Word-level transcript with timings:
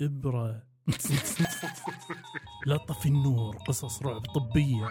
إبرة. 0.00 0.62
لا 2.66 2.76
طفي 2.76 3.08
النور. 3.08 3.56
قصص 3.56 4.02
رعب 4.02 4.20
طبية. 4.20 4.88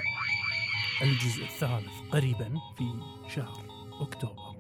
الجزء 1.02 1.44
الثالث 1.44 1.94
قريبا 2.12 2.54
في 2.78 3.02
شهر 3.28 3.66
أكتوبر. 4.02 4.57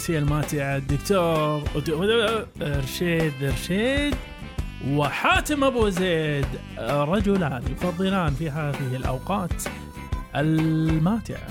بهذه 0.00 0.18
الأمسية 0.18 0.18
الماتعة 0.18 0.76
الدكتور. 0.76 1.62
رشيد 2.62 3.32
رشيد 3.42 4.14
وحاتم 4.88 5.64
أبو 5.64 5.88
زيد. 5.88 6.46
رجلان 6.78 7.62
يفضلان 7.72 8.34
في 8.34 8.50
هذه 8.50 8.96
الأوقات 8.96 9.62
الماتعة 10.36 11.48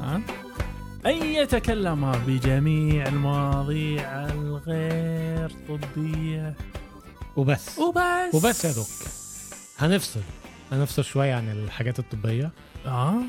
ها؟ 0.00 0.20
أن 1.06 1.22
يتكلما 1.22 2.12
بجميع 2.26 3.06
المواضيع 3.08 4.24
الغير 4.24 5.50
طبية. 5.68 6.54
وبس. 7.36 7.78
وبس. 7.78 8.34
وبس 8.34 8.64
يا 8.64 8.72
دوك. 8.72 8.86
هنفصل. 9.78 10.20
هنفصل 10.72 11.04
شوية 11.04 11.34
عن 11.34 11.48
الحاجات 11.48 11.98
الطبية. 11.98 12.50
آه. 12.86 13.20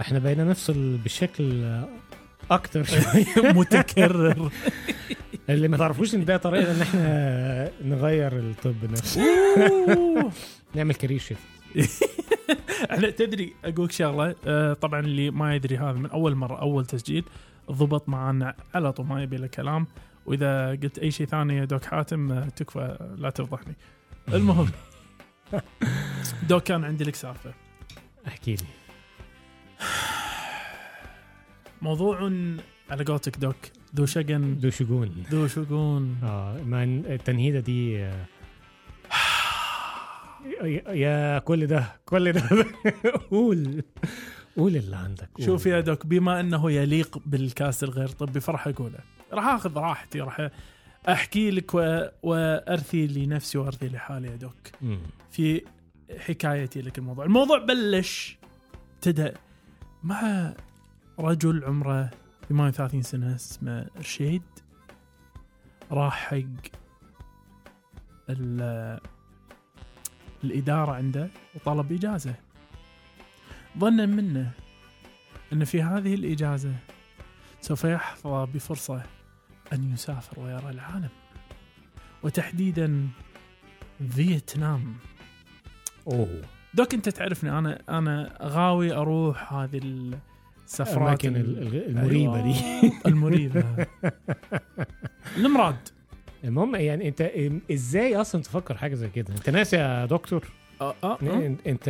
إحنا 0.00 0.18
بقينا 0.18 0.44
نفصل 0.44 0.96
بشكل 1.04 1.80
أكتر 2.50 2.84
شوية. 2.94 3.52
متكرر. 3.52 4.50
اللي 5.50 5.68
ما 5.68 5.76
تعرفوش 5.76 6.14
ان 6.14 6.24
ده 6.24 6.36
طريقة 6.36 6.72
إن 6.76 6.80
إحنا 6.82 7.70
نغير 7.84 8.38
الطب 8.38 8.90
نفسه. 8.92 9.22
نعمل 10.74 10.94
كارير 10.94 11.18
شيفت 11.18 11.40
إحنا 12.90 13.10
تدري 13.10 13.54
أقولك 13.64 13.92
شغلة 13.92 14.34
آه 14.46 14.72
طبعا 14.72 15.00
اللي 15.00 15.30
ما 15.30 15.54
يدري 15.54 15.78
هذا 15.78 15.92
من 15.92 16.10
أول 16.10 16.34
مرة 16.34 16.60
أول 16.60 16.86
تسجيل 16.86 17.24
ضبط 17.72 18.08
معنا 18.08 18.54
على 18.74 18.92
طول 18.92 19.06
ما 19.06 19.22
يبي 19.22 19.36
له 19.36 19.46
كلام. 19.46 19.86
وإذا 20.26 20.70
قلت 20.70 20.98
أي 20.98 21.10
شيء 21.10 21.26
ثاني 21.26 21.56
يا 21.56 21.64
دوك 21.64 21.84
حاتم 21.84 22.32
آه، 22.32 22.48
تكفى 22.48 23.14
لا 23.18 23.30
تفضحني. 23.30 23.74
المهم 24.34 24.68
doc 26.48 26.62
كان 26.62 26.84
عندي 26.84 27.04
لك 27.04 27.14
سالفة. 27.14 27.52
احكي 28.28 28.54
لي. 28.54 28.64
موضوع 31.82 32.32
على 32.90 33.04
قولتك 33.04 33.38
doc 33.38 33.56
ذو 33.96 34.06
شقن. 34.06 34.58
دو 34.58 34.70
شجون 34.70 35.24
ذو 35.30 35.46
شقون. 35.48 36.16
آه 36.22 36.62
ما 36.62 36.84
ن- 36.84 37.04
التنهيدة 37.06 37.60
دي 37.60 37.98
آه، 38.04 38.26
يا- 40.88 41.38
كل 41.38 41.66
ده 41.66 41.96
كل 42.06 42.32
ده. 42.32 42.42
قول 43.30 43.82
قول 44.56 44.76
اللي 44.76 44.96
عندك 44.96 45.28
قول. 45.34 45.46
شوف 45.46 45.66
يا 45.66 45.80
doc 45.80 46.06
بما 46.06 46.40
إنه 46.40 46.70
يليق 46.72 47.18
بال 47.26 47.45
cast 47.45 47.84
الغير 47.84 48.08
طبي 48.08 48.40
فراح 48.40 48.66
أقوله. 48.68 48.98
راح 49.32 49.44
آخذ 49.46 49.76
راحتي 49.78 50.20
راح 50.20 50.50
أحكي 51.08 51.50
لك 51.50 51.74
و... 51.74 52.06
وأرثي 52.22 53.06
لنفسي 53.06 53.58
وأرثي 53.58 53.88
لحالي 53.88 54.28
يا 54.28 54.36
doc. 54.36 54.70
في 55.30 55.62
حكايتي 56.18 56.82
لك 56.82 56.98
الموضوع. 56.98 57.24
الموضوع 57.24 57.58
بلش 57.58 58.38
ابتدى 58.94 59.30
مع 60.02 60.54
رجل 61.20 61.64
عمره 61.64 62.10
38 62.48 63.02
سنة 63.02 63.34
اسمه 63.34 63.86
رشيد 63.98 64.42
راح 65.92 66.14
حق 66.28 66.70
ال- 68.30 69.00
الإدارة 70.44 70.92
عنده 70.92 71.28
وطلب 71.54 71.92
إجازة. 71.92 72.34
ظنا 73.78 74.06
منه 74.06 74.50
أن 75.52 75.64
في 75.64 75.82
هذه 75.82 76.14
الإجازة 76.14 76.74
سوف 77.60 77.84
يحظى 77.84 78.46
بفرصة 78.54 79.02
أن 79.72 79.92
يسافر 79.92 80.40
ويرى 80.40 80.70
العالم. 80.70 81.08
وتحديدا 82.22 83.08
فيتنام. 84.10 84.94
أوه. 86.06 86.42
دوك 86.74 86.94
أنت 86.94 87.08
تعرفني 87.08 87.58
أنا 87.58 87.82
أنا 87.88 88.38
غاوي 88.42 88.92
أروح 88.92 89.52
هذه 89.52 89.78
السفرات 90.70 90.96
الاماكن 91.24 91.36
ال- 91.36 91.58
ال- 91.58 91.62
الغ- 91.76 91.86
المريبة 91.86 92.40
دي 92.42 92.54
أيوة، 92.54 92.92
المريبة 93.06 93.86
المراد 95.36 95.76
المهم 96.44 96.74
يعني 96.76 97.08
انت 97.08 97.30
إزاي 97.72 98.16
أصلا 98.16 98.42
تفكر 98.42 98.76
حاجة 98.76 98.94
زي 98.94 99.08
كده 99.08 99.34
انت 99.34 99.50
ناس 99.50 99.72
يا 99.72 100.06
دكتور 100.06 100.44
آه 100.80 100.94
آه 101.04 101.18
آه. 101.22 101.54
انت 101.66 101.88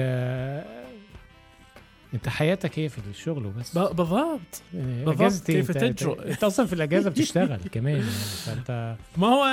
انت 2.15 2.29
حياتك 2.29 2.79
هي 2.79 2.89
في 2.89 2.99
الشغل 3.11 3.47
وبس 3.47 3.79
بالضبط 3.79 4.63
يعني 4.75 5.05
بالضبط، 5.05 5.51
إيه؟ 5.51 5.57
كيف 5.57 5.71
تجرؤ؟ 5.71 6.23
إنت 6.29 6.45
أصلا 6.45 6.67
في 6.67 6.73
الإجازة 6.73 7.11
بتشتغل 7.11 7.61
كمان 7.73 7.95
يعني 7.97 8.05
فانت 8.47 8.97
ما 9.17 9.27
هو 9.27 9.45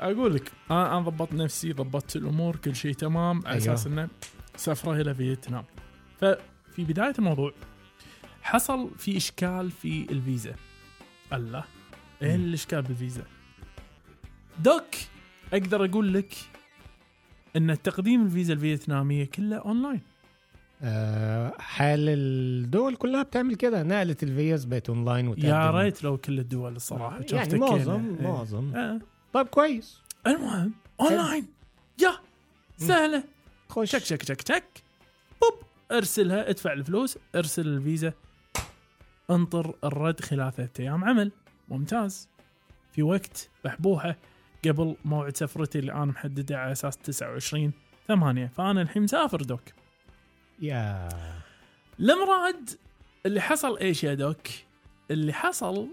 أقول 0.00 0.34
لك 0.34 0.52
أنا 0.70 1.00
ضبطت 1.00 1.32
نفسي 1.32 1.72
ضبطت 1.72 2.16
الأمور 2.16 2.56
كل 2.56 2.74
شيء 2.76 2.92
تمام 2.92 3.36
على 3.46 3.60
أيوه. 3.62 3.74
أساس 3.74 3.86
إنه 3.86 4.08
سفره 4.56 4.92
إلى 5.00 5.14
فيتنام 5.14 5.64
ففي 6.20 6.84
بداية 6.84 7.14
الموضوع 7.18 7.52
حصل 8.46 8.90
في 8.98 9.16
إشكال 9.16 9.70
في 9.70 10.06
الفيزا. 10.10 10.54
الله. 11.32 11.64
إيه. 12.22 12.34
الإشكال 12.34 12.82
بالفيزا؟ 12.82 13.24
doc 14.58 14.84
أقدر 15.52 15.84
أقول 15.84 16.14
لك 16.14 16.34
إن 17.56 17.82
تقديم 17.82 18.26
الفيزا 18.26 18.52
الفيتنامية 18.52 19.24
كله 19.24 19.56
أونلاين. 19.56 20.00
آه، 20.82 21.52
حال 21.58 22.08
الدول 22.08 22.96
كلها 22.96 23.22
بتعمل 23.22 23.54
كده. 23.54 23.82
نقلت 23.82 24.22
الفيز 24.22 24.64
بقت 24.64 24.88
أونلاين. 24.88 25.34
يا 25.38 25.70
ريت 25.70 26.04
لو 26.04 26.16
كل 26.16 26.38
الدول 26.38 26.76
الصراحة 26.76 27.20
يعني. 27.32 27.58
معظم 27.58 28.16
إيه. 28.20 28.26
معظم. 28.26 28.76
آه. 28.76 29.00
طيب 29.32 29.46
كويس. 29.46 30.00
المهم 30.26 30.72
أونلاين. 31.00 31.46
يا 32.02 32.12
سهلة. 32.76 33.24
خش. 33.68 33.90
شك 33.92 34.04
شك 34.04 34.22
شك 34.22 34.48
شك. 34.48 34.82
بوب 35.42 35.62
ارسلها 35.92 36.50
ادفع 36.50 36.72
الفلوس 36.72 37.18
ارسل 37.34 37.66
الفيزا. 37.66 38.12
انطر 39.30 39.74
الرد 39.84 40.20
خلال 40.20 40.52
ثلاثة 40.52 40.82
أيام 40.82 41.04
عمل. 41.04 41.32
ممتاز. 41.68 42.28
في 42.92 43.02
وقت 43.02 43.50
بحبوحة 43.64 44.16
قبل 44.64 44.96
موعد 45.04 45.36
سفرتي 45.36 45.78
اللي 45.78 45.92
أنا 45.92 46.04
محدده 46.04 46.58
على 46.58 46.72
أساس 46.72 46.96
29 46.96 47.72
ثمانية. 48.08 48.46
فأنا 48.46 48.82
الحين 48.82 49.02
مسافر 49.02 49.42
doc. 49.42 49.62
يا. 50.60 51.08
المراد 52.00 52.70
اللي 53.26 53.40
حصل 53.40 53.78
إيش 53.78 54.04
يا 54.04 54.14
دوك؟ 54.14 54.46
اللي 55.10 55.32
حصل 55.32 55.88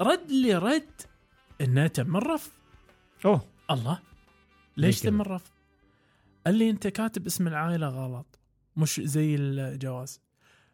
رد 0.00 0.30
لي 0.30 0.54
رد 0.54 1.02
إنه 1.60 1.86
تم 1.86 2.16
الرفض. 2.16 2.50
أوه. 3.24 3.40
الله. 3.70 3.98
ليش؟ 4.76 5.00
تم 5.00 5.20
الرفض؟ 5.20 5.50
قال 6.46 6.54
لي 6.54 6.70
أنت 6.70 6.86
كاتب 6.86 7.26
اسم 7.26 7.48
العائلة 7.48 7.88
غلط. 7.88 8.38
مش 8.76 9.00
زي 9.00 9.34
الجواز. 9.34 10.21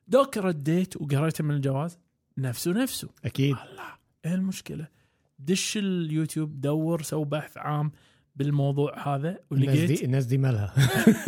دوك 0.08 0.38
رديت 0.38 0.96
وقريت 0.96 1.42
من 1.42 1.54
الجواز؟ 1.54 1.99
نفسه 2.38 2.72
نفسه. 2.72 3.08
أكيد. 3.25 3.56
الله 3.56 3.84
إيه 4.25 4.34
المشكلة؟ 4.34 4.87
دش 5.38 5.76
اليوتيوب 5.76 6.60
دور 6.60 7.02
سو 7.02 7.25
بحث 7.25 7.56
عام 7.58 7.93
بالموضوع 8.37 9.14
هذا 9.14 9.28
الناس 9.28 9.40
ولقيت 9.50 9.90
دي 9.90 10.05
الناس 10.05 10.25
دي 10.26 10.38
مالها. 10.38 10.75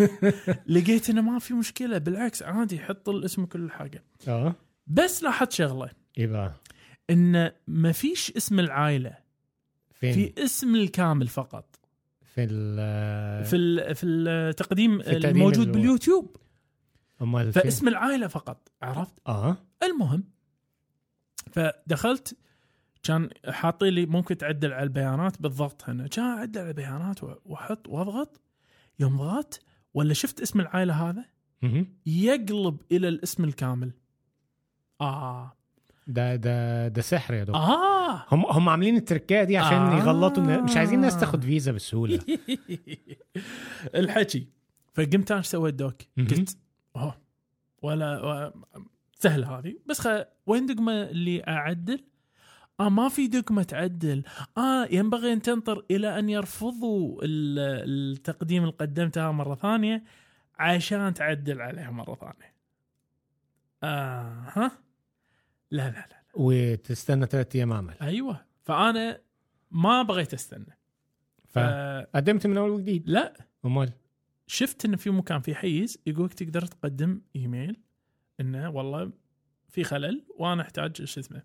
لقيت 0.67 1.11
إنه 1.11 1.21
ما 1.23 1.39
في 1.39 1.55
مشكلة 1.55 1.99
بالعكس 1.99 2.43
عادي 2.43 2.79
حط 2.79 3.09
الاسم 3.09 3.45
كل 3.45 3.71
حاجة. 3.71 4.05
آه. 4.29 4.55
بس 4.87 5.23
لاحظت 5.23 5.53
شغلة. 5.53 5.91
إيه 6.19 6.27
بقى 6.27 6.53
إن 7.11 7.51
ما 7.67 7.93
فيش 7.93 8.33
اسم 8.37 8.61
العائلة. 8.61 9.17
فين؟ 9.95 10.13
في 10.13 10.45
اسم 10.45 10.75
الكامل 10.77 11.29
فقط. 11.29 11.77
في 12.35 12.45
ال 12.45 13.45
في 13.45 13.57
ال- 13.57 13.95
في 13.95 14.07
التقديم 14.07 14.99
في 15.03 15.11
التقديم 15.11 15.37
الموجود 15.37 15.59
اللي 15.59 15.71
هو- 15.71 15.73
باليوتيوب. 15.83 16.37
أمال؟ 17.23 17.53
فاسم 17.53 17.89
العائلة 17.89 18.27
فقط 18.27 18.69
عرفت؟ 18.83 19.15
آه. 19.27 19.57
المهم 19.83 20.25
فدخلت 21.53 22.37
كان 23.03 23.31
حاطين 23.49 23.89
لي 23.89 24.07
ممكن 24.07 24.37
تعدل 24.37 24.73
على 24.73 24.83
البيانات 24.83 25.43
بالضغط 25.43 25.89
هنا. 25.89 26.07
كان 26.07 26.25
أعدل 26.25 26.61
على 26.61 26.69
البيانات 26.69 27.25
وأحط 27.25 27.89
وأضغط. 27.89 28.41
يوم 28.99 29.17
ضغطت 29.17 29.61
ولا 29.95 30.15
شفت 30.15 30.41
اسم 30.41 30.61
العائلة 30.61 31.09
هذا. 31.11 31.25
يقلب 32.07 32.81
إلى 32.93 33.09
الاسم 33.09 33.45
الكامل. 33.45 33.93
آه. 35.01 35.57
ده 36.07 36.37
ده 36.37 36.89
ده 36.89 37.03
سحر 37.03 37.35
يا 37.35 37.45
دكتور. 37.45 37.57
آه. 37.63 38.27
هم 38.33 38.47
هم 38.47 38.69
عاملين 38.69 38.97
التركايه 38.97 39.45
دي 39.45 39.57
عشان 39.57 39.79
آه. 39.79 39.99
يغلطوا 39.99 40.43
مش 40.43 40.77
عايزين 40.77 40.97
الناس 40.99 41.21
تاخد 41.21 41.45
فيزا 41.45 41.73
بسهولة. 41.73 42.21
الحكي. 43.95 44.49
فقمت 44.95 45.33
أنا 45.33 45.43
سويت 45.43 45.75
دوك؟ 45.75 45.97
قلت 46.19 46.59
أوه. 46.97 47.21
ولا 47.83 48.53
سهلة 49.15 49.59
هذه. 49.59 49.77
بس 49.87 50.01
خ... 50.01 50.09
وين 50.47 50.67
دقمة 50.67 51.03
اللي 51.03 51.45
أعدل؟ 51.49 52.05
آه 52.81 52.89
ما 52.89 53.09
في 53.09 53.27
دقمة 53.27 53.63
تعدل. 53.63 54.23
آه 54.59 54.85
ينبغي 54.91 55.33
أن 55.33 55.43
تنطر 55.43 55.85
إلى 55.91 56.19
أن 56.19 56.29
يرفضوا 56.29 57.21
ال- 57.23 57.59
التقديم 58.13 58.63
اللي 58.63 58.75
قدمتها 58.75 59.31
مرة 59.31 59.55
ثانية 59.55 60.05
عشان 60.59 61.15
تعدل 61.15 61.61
عليها 61.61 61.91
مرة 61.91 62.15
ثانية. 62.15 62.55
آه 63.83 64.45
ها؟ 64.47 64.73
لا 65.71 65.91
لا 65.91 66.07
لا 66.11 66.23
وتستنى 66.35 67.27
ثلاث 67.27 67.57
أيام 67.57 67.73
عمل. 67.73 67.95
أيوه. 68.03 68.45
فأنا 68.63 69.21
ما 69.71 70.03
بغيت 70.03 70.35
أستنى. 70.35 70.79
ف... 71.49 71.59
فقدمت 71.59 72.47
من 72.47 72.57
أول 72.59 72.71
وجديد. 72.71 73.09
لا. 73.09 73.47
أمال؟ 73.65 73.93
شفت 74.51 74.85
انه 74.85 74.97
في 74.97 75.11
مكان 75.11 75.41
في 75.41 75.55
حيز 75.55 75.99
يقولك 76.07 76.35
تقدر 76.35 76.67
تقدم 76.67 77.21
إيميل 77.37 77.81
إنه 78.41 78.71
والله 78.71 79.13
في 79.69 79.85
خلل 79.85 80.25
وأنا 80.39 80.63
أحتاج 80.63 81.05
شو 81.05 81.21
اسمه. 81.21 81.43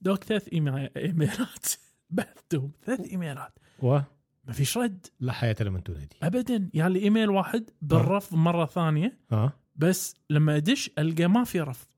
دوك 0.00 0.24
ثلاث 0.24 0.48
إيميلات. 0.52 1.66
بعثت 2.10 2.49
لهم 2.49 2.72
ثلاث 2.84 3.00
إيميلات. 3.00 3.58
و 3.82 4.00
ما 4.44 4.52
فيش 4.52 4.78
رد. 4.78 5.06
لا 5.20 5.32
حياة 5.32 5.56
لمن 5.60 5.82
تنادي. 5.82 6.16
ابدا. 6.22 6.70
يا 6.74 6.88
لي 6.88 6.98
إيميل 6.98 7.30
واحد 7.30 7.70
بالرفض 7.82 8.36
مرة 8.36 8.66
ثانية. 8.66 9.18
آه. 9.32 9.52
بس 9.76 10.14
لما 10.30 10.56
أدش 10.56 10.90
ألقى 10.98 11.26
ما 11.26 11.44
في 11.44 11.60
رفض. 11.60 11.88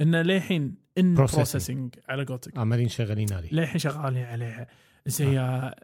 انه 0.00 0.22
للحين 0.22 0.74
ان. 0.98 1.14
processing 1.14 1.94
على 2.08 2.24
قولتك. 2.24 2.58
عمالين 2.58 2.88
شغالين 2.88 3.32
عليه. 3.32 3.52
للحين 3.52 3.78
شغالين 3.78 4.24
عليها. 4.24 4.66
يا 5.20 5.74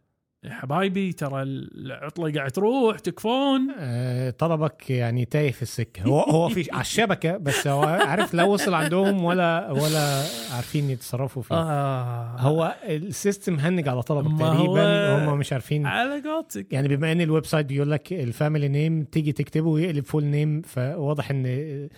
يا 0.45 0.51
حبايبي 0.51 1.13
ترى 1.13 1.43
العطلة 1.43 2.33
قاعد 2.33 2.51
تروح 2.51 2.99
تكفون. 2.99 3.69
آه، 3.79 4.31
طلبك 4.31 4.91
يعني 4.91 5.25
تايه 5.25 5.53
في 5.53 5.63
السكة. 5.63 6.03
هو 6.03 6.21
هو 6.21 6.49
في 6.49 6.69
على 6.73 6.81
الشبكة 6.81 7.37
بس 7.37 7.67
هو 7.67 7.83
عارف 7.83 8.35
لا 8.35 8.45
وصل 8.45 8.75
عندهم 8.75 9.25
ولا 9.25 9.71
ولا 9.71 10.23
عارفين 10.55 10.91
يتصرفوا 10.91 11.43
فيه. 11.43 11.55
آه. 11.55 12.37
هو 12.39 12.75
ال 12.85 12.95
system 12.95 13.55
هنج 13.59 13.89
على 13.89 14.03
طلبك 14.03 14.39
تقريبا 14.41 15.25
هم 15.29 15.39
مش 15.39 15.53
عارفين. 15.53 15.87
على 15.87 16.23
قولتك. 16.29 16.73
يعني 16.73 16.89
بما 16.89 17.13
إن 17.13 17.21
ال 17.21 17.47
website 17.47 17.67
بيقول 17.67 17.91
لك 17.91 18.13
ال 18.13 18.21
family 18.21 18.69
name 18.69 19.05
تيجي 19.05 19.33
تكتبه 19.33 19.69
ويقلب 19.69 20.05
full 20.05 20.25
name 20.25 20.63
فواضح 20.63 21.31
إن 21.31 21.89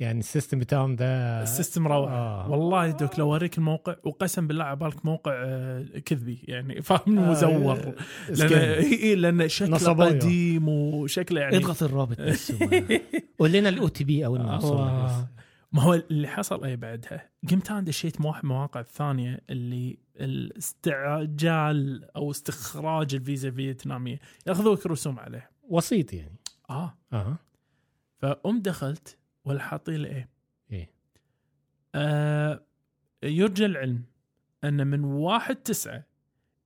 يعني 0.00 0.18
ال 0.18 0.24
system 0.24 0.58
بتاعهم 0.58 0.96
ده 0.96 1.42
ال 1.42 1.48
system 1.48 1.86
روعة. 1.88 2.12
آه. 2.14 2.50
والله 2.50 2.90
دوك 2.90 3.18
لو 3.18 3.26
أوريك 3.32 3.58
الموقع 3.58 3.96
وقسم 4.04 4.46
بالله 4.46 4.64
عبالك 4.64 5.06
موقع 5.06 5.32
آه، 5.46 5.82
كذبي 6.04 6.38
يعني 6.48 6.82
فاهم 6.82 7.18
آه، 7.18 7.30
مزور 7.30 7.76
لأن 7.76 7.94
scam. 8.34 8.82
إي- 8.82 9.02
إي، 9.02 9.14
لأن 9.14 9.48
شكله 9.48 9.74
نصباية. 9.74 10.10
قديم 10.10 10.68
وشكله 10.68 11.40
يعني 11.40 11.56
اضغط 11.56 11.82
الرابط 11.82 12.20
بس 12.20 12.52
قول 13.38 13.52
لنا 13.52 13.68
ال 13.68 13.88
OTP 13.88 14.26
اول 14.26 14.38
ما 14.40 14.52
نوصل 14.54 14.76
آه. 14.76 15.28
ما 15.72 15.82
هو 15.82 15.94
اللي 15.94 16.28
حصل 16.28 16.64
إيه 16.64 16.76
بعدها؟ 16.76 17.30
قمت 17.50 17.70
أنا 17.70 17.80
دشيت 17.80 18.20
مواقع 18.44 18.80
الثانية 18.80 19.40
اللي 19.50 19.98
الاستعجال 20.20 22.04
أو 22.16 22.30
استخراج 22.30 23.14
الفيزا 23.14 23.48
الفيتنامية. 23.48 24.18
ياخذوك 24.46 24.86
رسوم 24.86 25.18
عليه. 25.18 25.50
وسيط 25.68 26.12
يعني. 26.12 26.36
آه. 26.70 26.94
آه 27.12 27.36
فقمت 28.18 28.64
دخلت 28.64 29.16
ولا 29.48 29.60
حاطين 29.62 30.04
إيه 30.04 30.28
إيه 30.72 30.90
آه 31.94 32.62
يرجى 33.22 33.66
العلم 33.66 34.02
أن 34.64 34.86
من 34.86 35.04
واحد 35.04 35.56
تسعة 35.56 36.04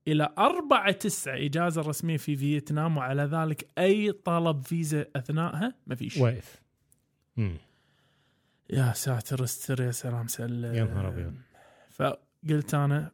إلى 0.09 0.35
أربعة 0.39 0.93
تسعة 0.93 1.37
إجازة 1.37 1.83
رسمية 1.83 2.17
في 2.17 2.37
فيتنام 2.37 2.97
وعلى 2.97 3.23
ذلك 3.23 3.69
أي 3.79 4.13
طلب 4.13 4.63
فيزا 4.63 5.07
اثناءها 5.17 5.75
ما 5.87 5.95
فيش 5.95 6.17
واقف. 6.17 6.63
يا 8.71 8.93
ساتر 8.93 9.45
استر 9.45 9.83
يا 9.83 9.91
سلام 9.91 10.27
سلم 10.27 10.75
يا 10.75 10.85
نهار 10.85 11.09
أبيض. 11.09 11.35
فقلت 11.91 12.75
أنا 12.75 13.11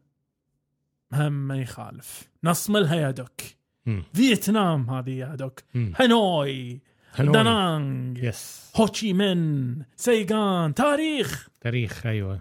هم 1.13 1.33
ما 1.33 1.57
يخالف 1.57 2.31
نصملها 2.45 2.95
يا 2.95 3.11
دوك 3.11 3.41
مم. 3.87 4.03
فيتنام 4.15 4.91
هذه 4.91 5.11
يا 5.11 5.35
دوك 5.35 5.61
مم. 5.75 5.93
هانوي. 5.97 6.81
دانانج 7.19 8.19
يس 8.19 8.73
هوتشي 8.77 9.13
من 9.13 9.83
سيغان 9.97 10.75
تاريخ 10.75 11.49
تاريخ 11.61 12.07
أيوه 12.07 12.41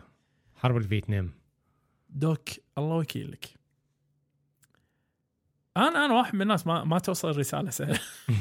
حرب 0.55 0.77
الفيتنام 0.77 1.31
دوك 2.09 2.49
الله 2.77 2.95
وكيلك 2.97 3.45
أنا 5.77 6.05
أنا 6.05 6.13
واحد 6.13 6.35
من 6.35 6.41
الناس 6.41 6.67
ما 6.67 6.83
ما 6.83 6.99
توصل 6.99 7.37
رسالة 7.37 7.69
سهلة. 7.69 7.99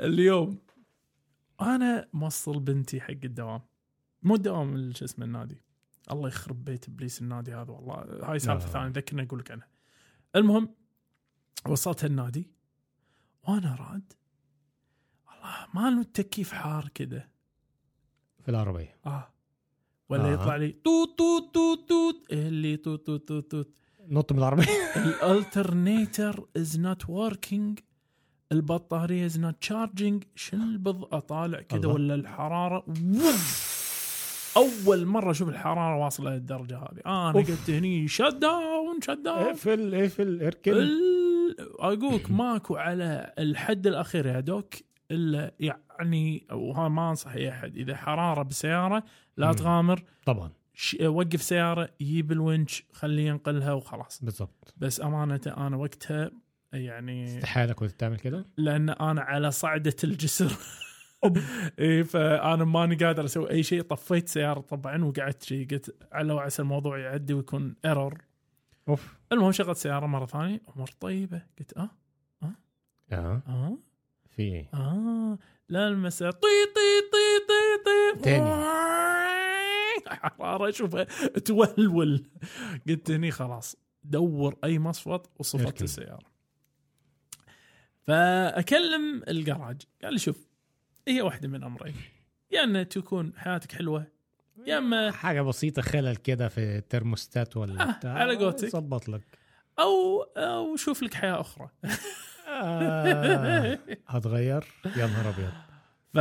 اليوم 0.00 0.58
أنا 1.60 2.08
موصل 2.12 2.60
بنتي 2.60 3.00
حق 3.00 3.10
الدوام. 3.24 3.60
مو 4.22 4.34
الدوام 4.34 4.76
ال- 4.76 4.96
شو 4.96 5.04
اسمه 5.04 5.24
النادي. 5.24 5.62
الله 6.10 6.28
يخرب 6.28 6.64
بيت 6.64 6.88
إبليس 6.88 7.22
النادي 7.22 7.54
هذا 7.54 7.70
والله. 7.70 8.30
هاي 8.30 8.38
سالفة 8.38 8.66
لا. 8.66 8.72
ثانية 8.72 8.88
ذكرني 8.88 9.22
أقول 9.22 9.40
لك 9.40 9.50
عنها. 9.50 9.68
المهم 10.36 10.74
وصلت 11.68 12.04
النادي 12.04 12.50
وأنا 13.48 13.76
راد 13.80 14.12
والله 15.26 15.66
ما 15.74 16.00
التكييف 16.00 16.52
حار 16.52 16.88
كذا 16.94 17.28
في 18.42 18.48
العربية. 18.48 18.96
آه. 19.06 19.32
ولا 20.08 20.24
آه. 20.28 20.32
يطلع 20.32 20.56
لي 20.56 20.72
توت 20.72 21.18
توت 21.18 21.54
توت 21.54 21.88
توت 21.88 22.26
اللي 22.32 22.76
توت 22.76 23.06
توت 23.06 23.28
توت 23.28 23.50
توت. 23.50 23.74
نط 24.08 24.32
من 24.32 24.38
العربية. 24.38 24.64
ال 24.96 25.10
alternator 25.10 26.44
is 26.56 26.78
not 26.80 27.10
working 27.10 27.78
البطارية 28.52 29.26
is 29.26 29.38
not 29.38 29.60
charging 29.60 30.24
شنو 30.34 30.62
البض؟ 30.62 31.14
أطالع 31.14 31.60
كذا 31.60 31.78
الله. 31.78 31.94
ولا 31.94 32.14
الحرارة؟ 32.14 32.84
وف. 32.88 33.66
أول 34.56 35.06
مرة 35.06 35.30
أشوف 35.30 35.48
الحرارة 35.48 35.96
واصلة 36.04 36.30
للدرجة 36.30 36.78
هذه. 36.78 37.00
أنا 37.06 37.28
أوف. 37.28 37.50
قلت 37.50 37.70
هني 37.70 38.08
shut 38.08 38.22
down 38.22 39.00
shut 39.02 39.10
down 39.10 39.38
اقفل 39.46 39.94
اقفل 39.94 40.42
إركن. 40.42 40.72
أقولك 41.58 42.30
ماكو 42.40 42.76
على 42.76 43.32
الحد 43.38 43.86
الأخير 43.86 44.26
يا 44.26 44.40
دوك 44.40 44.74
إلا 45.10 45.54
يعني 45.60 46.46
وها 46.52 46.88
ما 46.88 47.10
أنصح 47.10 47.32
أي 47.32 47.48
أحد 47.48 47.76
إذا 47.76 47.96
حرارة 47.96 48.42
بالسياره 48.42 49.02
لا 49.36 49.46
مم. 49.46 49.52
تغامر. 49.52 50.02
طبعا. 50.24 50.50
وقف 51.02 51.42
سيارة 51.42 51.88
يجيب 52.00 52.32
الونش 52.32 52.84
خليه 52.92 53.26
ينقلها 53.26 53.72
وخلاص. 53.72 54.24
بالضبط. 54.24 54.74
بس 54.76 55.00
أمانة 55.00 55.40
أنا 55.46 55.76
وقتها 55.76 56.30
يعني 56.72 57.24
استحاله 57.24 57.72
كنت 57.72 57.90
تعمل 57.90 58.16
كده 58.16 58.46
لأن 58.56 58.90
أنا 58.90 59.20
على 59.20 59.50
صعدة 59.50 59.96
الجسر. 60.04 60.52
اي 61.80 62.04
فأنا 62.04 62.64
ماني 62.64 62.94
قادر 62.94 63.24
أسوي 63.24 63.50
أي 63.50 63.62
شيء. 63.62 63.82
طفيت 63.82 64.28
سيارة 64.28 64.60
طبعا 64.60 65.04
وقعدت 65.04 65.42
شي 65.42 65.64
قلت 65.64 65.96
على 66.12 66.32
وعسى 66.32 66.62
الموضوع 66.62 66.98
يعدي 66.98 67.34
ويكون 67.34 67.74
ايرور 67.84 68.18
أوف. 68.88 69.18
المهم 69.32 69.52
شغلت 69.52 69.76
سيارة 69.76 70.06
مرة 70.06 70.26
ثانية 70.26 70.60
أمور 70.76 70.88
طيبة. 71.00 71.42
قلت 71.58 71.76
آه 71.76 71.90
آه. 73.12 73.42
آه. 73.48 73.78
في 74.30 74.42
إيه؟ 74.42 74.70
آه. 74.74 75.38
لا 75.68 75.88
المسا 75.88 76.30
طي 76.30 76.38
طي 76.74 77.10
طي 77.12 77.46
طي 77.84 78.18
طي. 78.18 78.22
تاني. 78.22 78.50
حراره 80.08 80.68
اشوفها 80.70 81.04
تولول. 81.38 82.26
قلت 82.88 83.10
هني 83.10 83.30
خلاص 83.30 83.76
دور 84.04 84.56
أي 84.64 84.78
مصفط 84.78 85.30
وصفت. 85.40 85.82
السيارة. 85.82 86.36
فأكلم 88.02 89.22
الجراج 89.28 89.82
قال 90.02 90.12
لي 90.12 90.18
شوف 90.18 90.48
هي 91.08 91.22
واحدة 91.22 91.48
من 91.48 91.64
أمرين. 91.64 91.94
يا 92.50 92.64
ان 92.64 92.88
تكون 92.88 93.32
حياتك 93.36 93.72
حلوة 93.72 94.06
يا 94.66 94.78
أما 94.78 95.10
حاجة 95.10 95.42
بسيطة 95.42 95.82
خلل 95.82 96.16
كده 96.16 96.48
في 96.48 96.76
الترموستات 96.78 97.56
ولا 97.56 97.88
آه، 97.88 97.92
بتاع 97.92 98.12
على 98.12 98.36
قولتك. 98.36 98.68
ظبط 98.68 99.08
لك. 99.08 99.22
أو 99.78 100.22
أو 100.36 100.76
شوف 100.76 101.02
لك 101.02 101.14
حياة 101.14 101.40
أخرى. 101.40 101.68
آه 102.48 103.78
هتغير. 104.08 104.64
يا 104.96 105.06
نهار 105.06 105.28
أبيض. 105.28 105.52
ف 106.14 106.16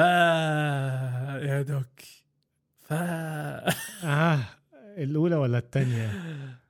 يا 1.49 1.61
دوك. 1.61 1.99
ف 2.79 2.93
آه 4.03 4.39
الأولى 4.97 5.35
ولا 5.35 5.57
الثانية 5.57 6.11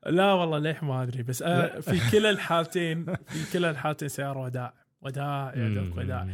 لا 0.06 0.34
والله 0.34 0.60
ليح 0.60 0.84
ما 0.84 1.04
أدري 1.04 1.24
بس 1.24 1.42
أنا 1.42 1.62
لا. 1.62 1.82
في 1.82 2.12
كلا 2.12 2.30
الحالتين 2.30 3.06
في 3.16 3.54
كلا 3.54 3.70
الحالتين 3.70 4.08
سيارة 4.10 4.40
وداع. 4.40 4.74
وداع 5.02 5.54
يا 5.56 5.70
دوك 5.70 5.98
وداع. 5.98 6.28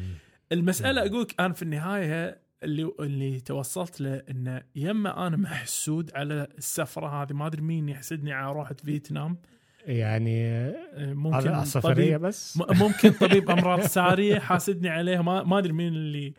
المسألة 0.52 1.02
أقولك 1.08 1.36
أنا 1.42 1.54
في 1.54 1.62
النهاية 1.62 2.41
اللي 2.64 2.92
اللي 3.00 3.40
توصلت 3.40 4.02
له 4.02 4.22
انه 4.30 4.62
يما 4.76 5.28
أنا 5.28 5.38
محسود 5.38 6.12
على 6.16 6.48
السفرة 6.58 7.24
هذه 7.24 7.34
ما 7.34 7.48
أدري 7.48 7.62
مين 7.62 7.90
يحسدني 7.90 8.34
على 8.34 8.54
روحة 8.54 8.76
فيتنام. 8.86 9.38
يعني 9.86 10.48
آه، 10.48 11.14
ممكن 11.14 11.64
طبيب 11.64 12.22
بس؟ 12.22 12.58
ممكن 12.70 13.12
طبيب 13.12 13.52
أمراض 13.52 13.82
سارية 13.82 14.40
حاسدني 14.40 14.90
عليها 14.90 15.22
ما, 15.22 15.60
أدري 15.60 15.74
مين 15.74 15.94
اللي. 15.94 16.34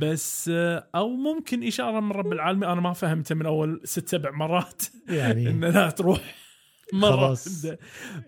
بس 0.00 0.50
آه، 0.54 0.86
أو 0.94 1.08
ممكن 1.08 1.66
إشارة 1.66 2.00
من 2.00 2.12
رب 2.12 2.32
العالمين 2.32 2.68
أنا 2.68 2.80
ما 2.80 2.92
فهمته 2.92 3.34
من 3.34 3.46
أول 3.46 3.80
ست 3.84 4.08
سبع 4.08 4.30
مرات. 4.30 4.82
يعني 5.08 5.48
إن 5.50 5.64
لا 5.64 5.90
تروح 5.90 6.20
مرة 6.92 7.16
خلاص. 7.16 7.66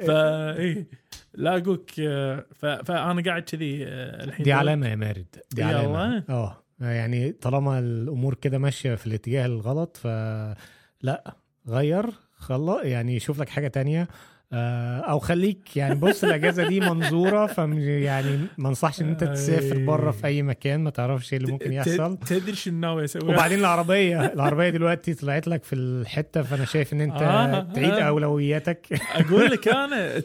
فا 0.06 0.56
إيه 0.56 0.88
لاقوك 1.34 1.90
آه، 2.00 2.46
فأنا 2.84 3.22
قاعد 3.22 3.42
كذي 3.42 3.84
الحين 3.84 4.44
دي 4.44 4.52
علامه 4.52 4.88
يا 4.88 4.94
مارد 4.94 5.36
دي. 5.52 5.62
علامه 5.62 6.24
آه 6.28 6.67
يعني 6.80 7.32
طالما 7.32 7.78
الأمور 7.78 8.34
كده 8.34 8.58
ماشية 8.58 8.94
في 8.94 9.06
الاتجاه 9.06 9.46
الغلط 9.46 9.96
فلا 9.96 11.36
غير 11.68 12.06
خلص 12.34 12.84
يعني 12.84 13.20
شوف 13.20 13.40
لك 13.40 13.48
حاجة 13.48 13.68
تانية. 13.68 14.08
آه، 14.52 15.00
أو 15.00 15.18
خليك 15.18 15.76
يعني 15.76 15.94
بص 15.94 16.24
الأجازة 16.24 16.68
دي 16.68 16.80
منظورة 16.80 17.46
ف 17.46 17.58
يعني 17.58 18.38
ما 18.58 18.68
انصحش 18.68 19.00
إن 19.00 19.08
أنت 19.08 19.24
تسافر 19.24 19.84
بره 19.84 20.10
في 20.10 20.26
أي 20.26 20.42
مكان 20.42 20.80
ما 20.80 20.90
تعرفش 20.90 21.32
إيه 21.32 21.38
اللي 21.40 21.52
ممكن 21.52 21.72
يحصل. 21.72 22.16
تدري 22.16 22.54
شو 22.54 22.70
ناوي 22.70 23.04
أسوي 23.04 23.34
وبعدين 23.34 23.58
العربية 23.58 24.32
العربية 24.32 24.70
دلوقتي 24.70 25.14
طلعت 25.14 25.48
لك 25.48 25.64
في 25.64 25.74
الحتة 25.74 26.42
فأنا 26.42 26.64
شايف 26.64 26.92
إن 26.92 27.00
أنت 27.00 27.22
آه، 27.22 27.60
تعيد 27.60 27.90
آه. 27.90 28.02
أولوياتك. 28.02 28.86
أقول 29.14 29.44
لك 29.50 29.68
أنا 29.84 30.18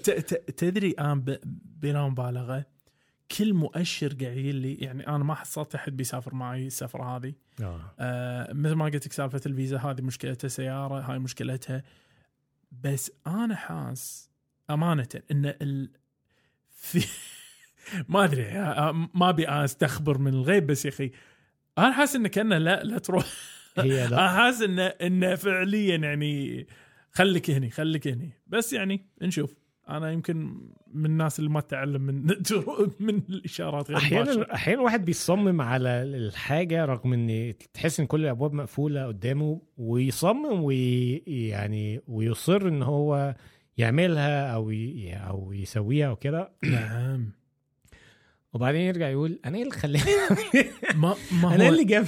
تدري 0.57 0.91
أنا 1.00 1.24
بلا 1.81 2.07
مبالغة 2.07 2.65
كل 3.38 3.54
مؤشر 3.54 4.13
قاعد 4.22 4.38
لي 4.38 4.75
يعني 4.75 5.08
أنا 5.08 5.24
ما 5.24 5.36
حصلت 5.36 5.75
أحد 5.75 5.98
بيسافر 5.98 6.36
معي 6.36 6.68
السفره 6.68 7.18
هذه 7.18 7.34
آه. 7.62 7.94
آه 8.00 8.54
مثل 8.54 8.74
ما 8.74 8.86
قلت 8.86 9.06
لك 9.06 9.13
سالفة 9.13 9.42
الفيزا 9.46 9.78
هذه 9.78 10.02
مشكلتها 10.02 10.48
سيارة 10.48 11.00
هاي 11.00 11.20
مشكلتها. 11.20 11.84
بس 12.84 13.12
أنا 13.28 13.56
حاس 13.56 14.30
أمانة 14.70 15.08
إن 15.32 15.46
ال... 15.46 15.90
في 16.84 17.06
ما 18.10 18.24
أدري 18.24 18.46
آه، 18.46 19.10
ما 19.13 19.30
أبي 19.30 19.50
أستخبر 19.50 20.18
من 20.18 20.34
الغيب 20.34 20.68
بس 20.68 20.86
يا 20.86 20.90
أخي 20.90 21.12
أنا 21.78 21.92
حاسس 21.92 22.16
انه 22.16 22.30
كأنه 22.30 22.58
لا 22.58 22.84
لا 22.84 23.00
تروح. 23.00 23.25
هي 23.78 24.08
لا. 24.08 24.18
أنا 24.20 24.30
حاسس 24.30 24.62
انه 24.62 24.86
انه 24.86 25.36
فعليا 25.36 25.96
يعني 25.96 26.68
خليك 27.12 27.50
هني 27.50 27.70
خليك 27.70 28.08
هني. 28.08 28.32
بس 28.48 28.74
يعني 28.74 29.06
نشوف. 29.22 29.62
أنا 29.90 30.12
يمكن 30.12 30.58
من 30.94 31.06
الناس 31.06 31.40
اللي 31.40 31.50
ما 31.50 31.62
تتعلم 31.62 32.02
من 32.02 32.25
من 33.00 33.22
الإشارات 33.30 33.88
غير. 33.90 33.98
أحيانا 33.98 34.54
أحيانا 34.54 34.80
الواحد 34.80 35.06
بيصمم 35.06 35.62
على 35.62 35.90
الحاجة 35.90 36.86
رغم 36.86 37.13
إن 37.13 37.54
تحس 37.74 38.00
إن 38.00 38.06
كل 38.06 38.22
الأبواب 38.22 38.54
مقفولة 38.54 39.06
قدامه 39.08 39.62
ويصمم 39.78 40.63
ويعني 40.63 42.02
ويصر 42.08 42.68
إن 42.68 42.84
هو 42.84 43.36
يعملها 43.78 44.48
أو 44.54 44.70
ي... 44.72 45.13
أو 45.13 45.54
يسويها 45.54 46.08
أو 46.08 46.16
كده 46.16 46.52
نعم 46.72 47.32
وبعدين 48.54 48.82
يرجع 48.82 49.10
يقول 49.10 49.40
أنا 49.46 49.58
إيه 49.58 49.63
اللي 49.63 49.74
خلاني 49.75 50.04
ما 50.96 51.16
ما 51.44 51.56
أنا 51.56 51.63
إيه 51.63 51.70
هو 51.70 51.74
اللي 51.74 51.84
جاب 51.84 52.06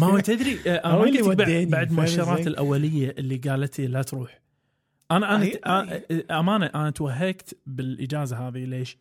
ما 0.00 0.06
هو 0.06 0.18
تدري 0.18 0.58
آه، 0.66 0.76
أنا 0.76 0.96
ما 0.98 1.04
اللي 1.04 1.18
بعد- 1.22 1.28
وداني، 1.28 1.66
إزاي؟ 2.40 2.46
الأولية 2.52 3.14
اللي 3.18 3.36
قالت 3.36 3.80
لي 3.80 3.86
لا 3.86 4.02
تروح 4.02 4.40
أنا 5.10 5.36
أنا 5.36 5.50
آه، 5.66 6.40
أمانة 6.40 6.66
أنا 6.66 6.90
توهقت 6.90 7.54
بالإجازة 7.66 8.48
هذه. 8.48 8.64
ليش؟ 8.64 8.98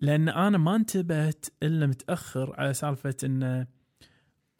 لأن 0.00 0.28
أنا 0.28 0.58
ما 0.58 0.76
انتبهت 0.76 1.46
إلا 1.62 1.86
متأخر 1.86 2.54
على 2.60 2.74
سالفة 2.74 3.14
انه 3.24 3.66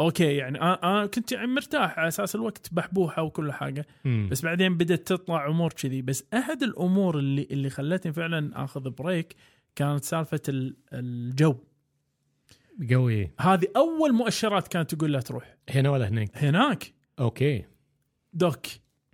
أوكي 0.00 0.36
يعني 0.36 0.60
أنا 0.62 1.06
كنت 1.06 1.32
يعني 1.32 1.46
مرتاح 1.46 1.98
على 1.98 2.08
أساس 2.08 2.34
الوقت 2.34 2.68
بحبوحة 2.72 3.22
وكل 3.22 3.52
حاجة. 3.52 3.86
بس 4.30 4.42
بعدين 4.42 4.76
بدأت 4.76 5.06
تطلع 5.08 5.46
أمور 5.46 5.72
كذي. 5.72 6.02
بس 6.02 6.24
أحد 6.34 6.62
الأمور 6.62 7.18
اللي 7.18 7.48
اللي 7.50 7.70
خلتني 7.70 8.12
فعلا 8.12 8.64
آخذ 8.64 8.90
break 8.90 9.36
كانت 9.76 10.04
سالفة 10.04 10.40
ال- 10.48 10.76
الجو. 10.92 11.54
جو 12.78 13.08
إيه 13.08 13.34
هذه 13.40 13.66
أول 13.76 14.12
مؤشرات 14.12 14.68
كانت 14.68 14.94
تقول 14.94 15.12
لا 15.12 15.20
تروح. 15.20 15.56
هنا 15.70 15.90
ولا 15.90 16.08
هناك؟ 16.08 16.30
هناك. 16.44 16.92
أوكي. 17.18 17.64
دوك 18.32 18.66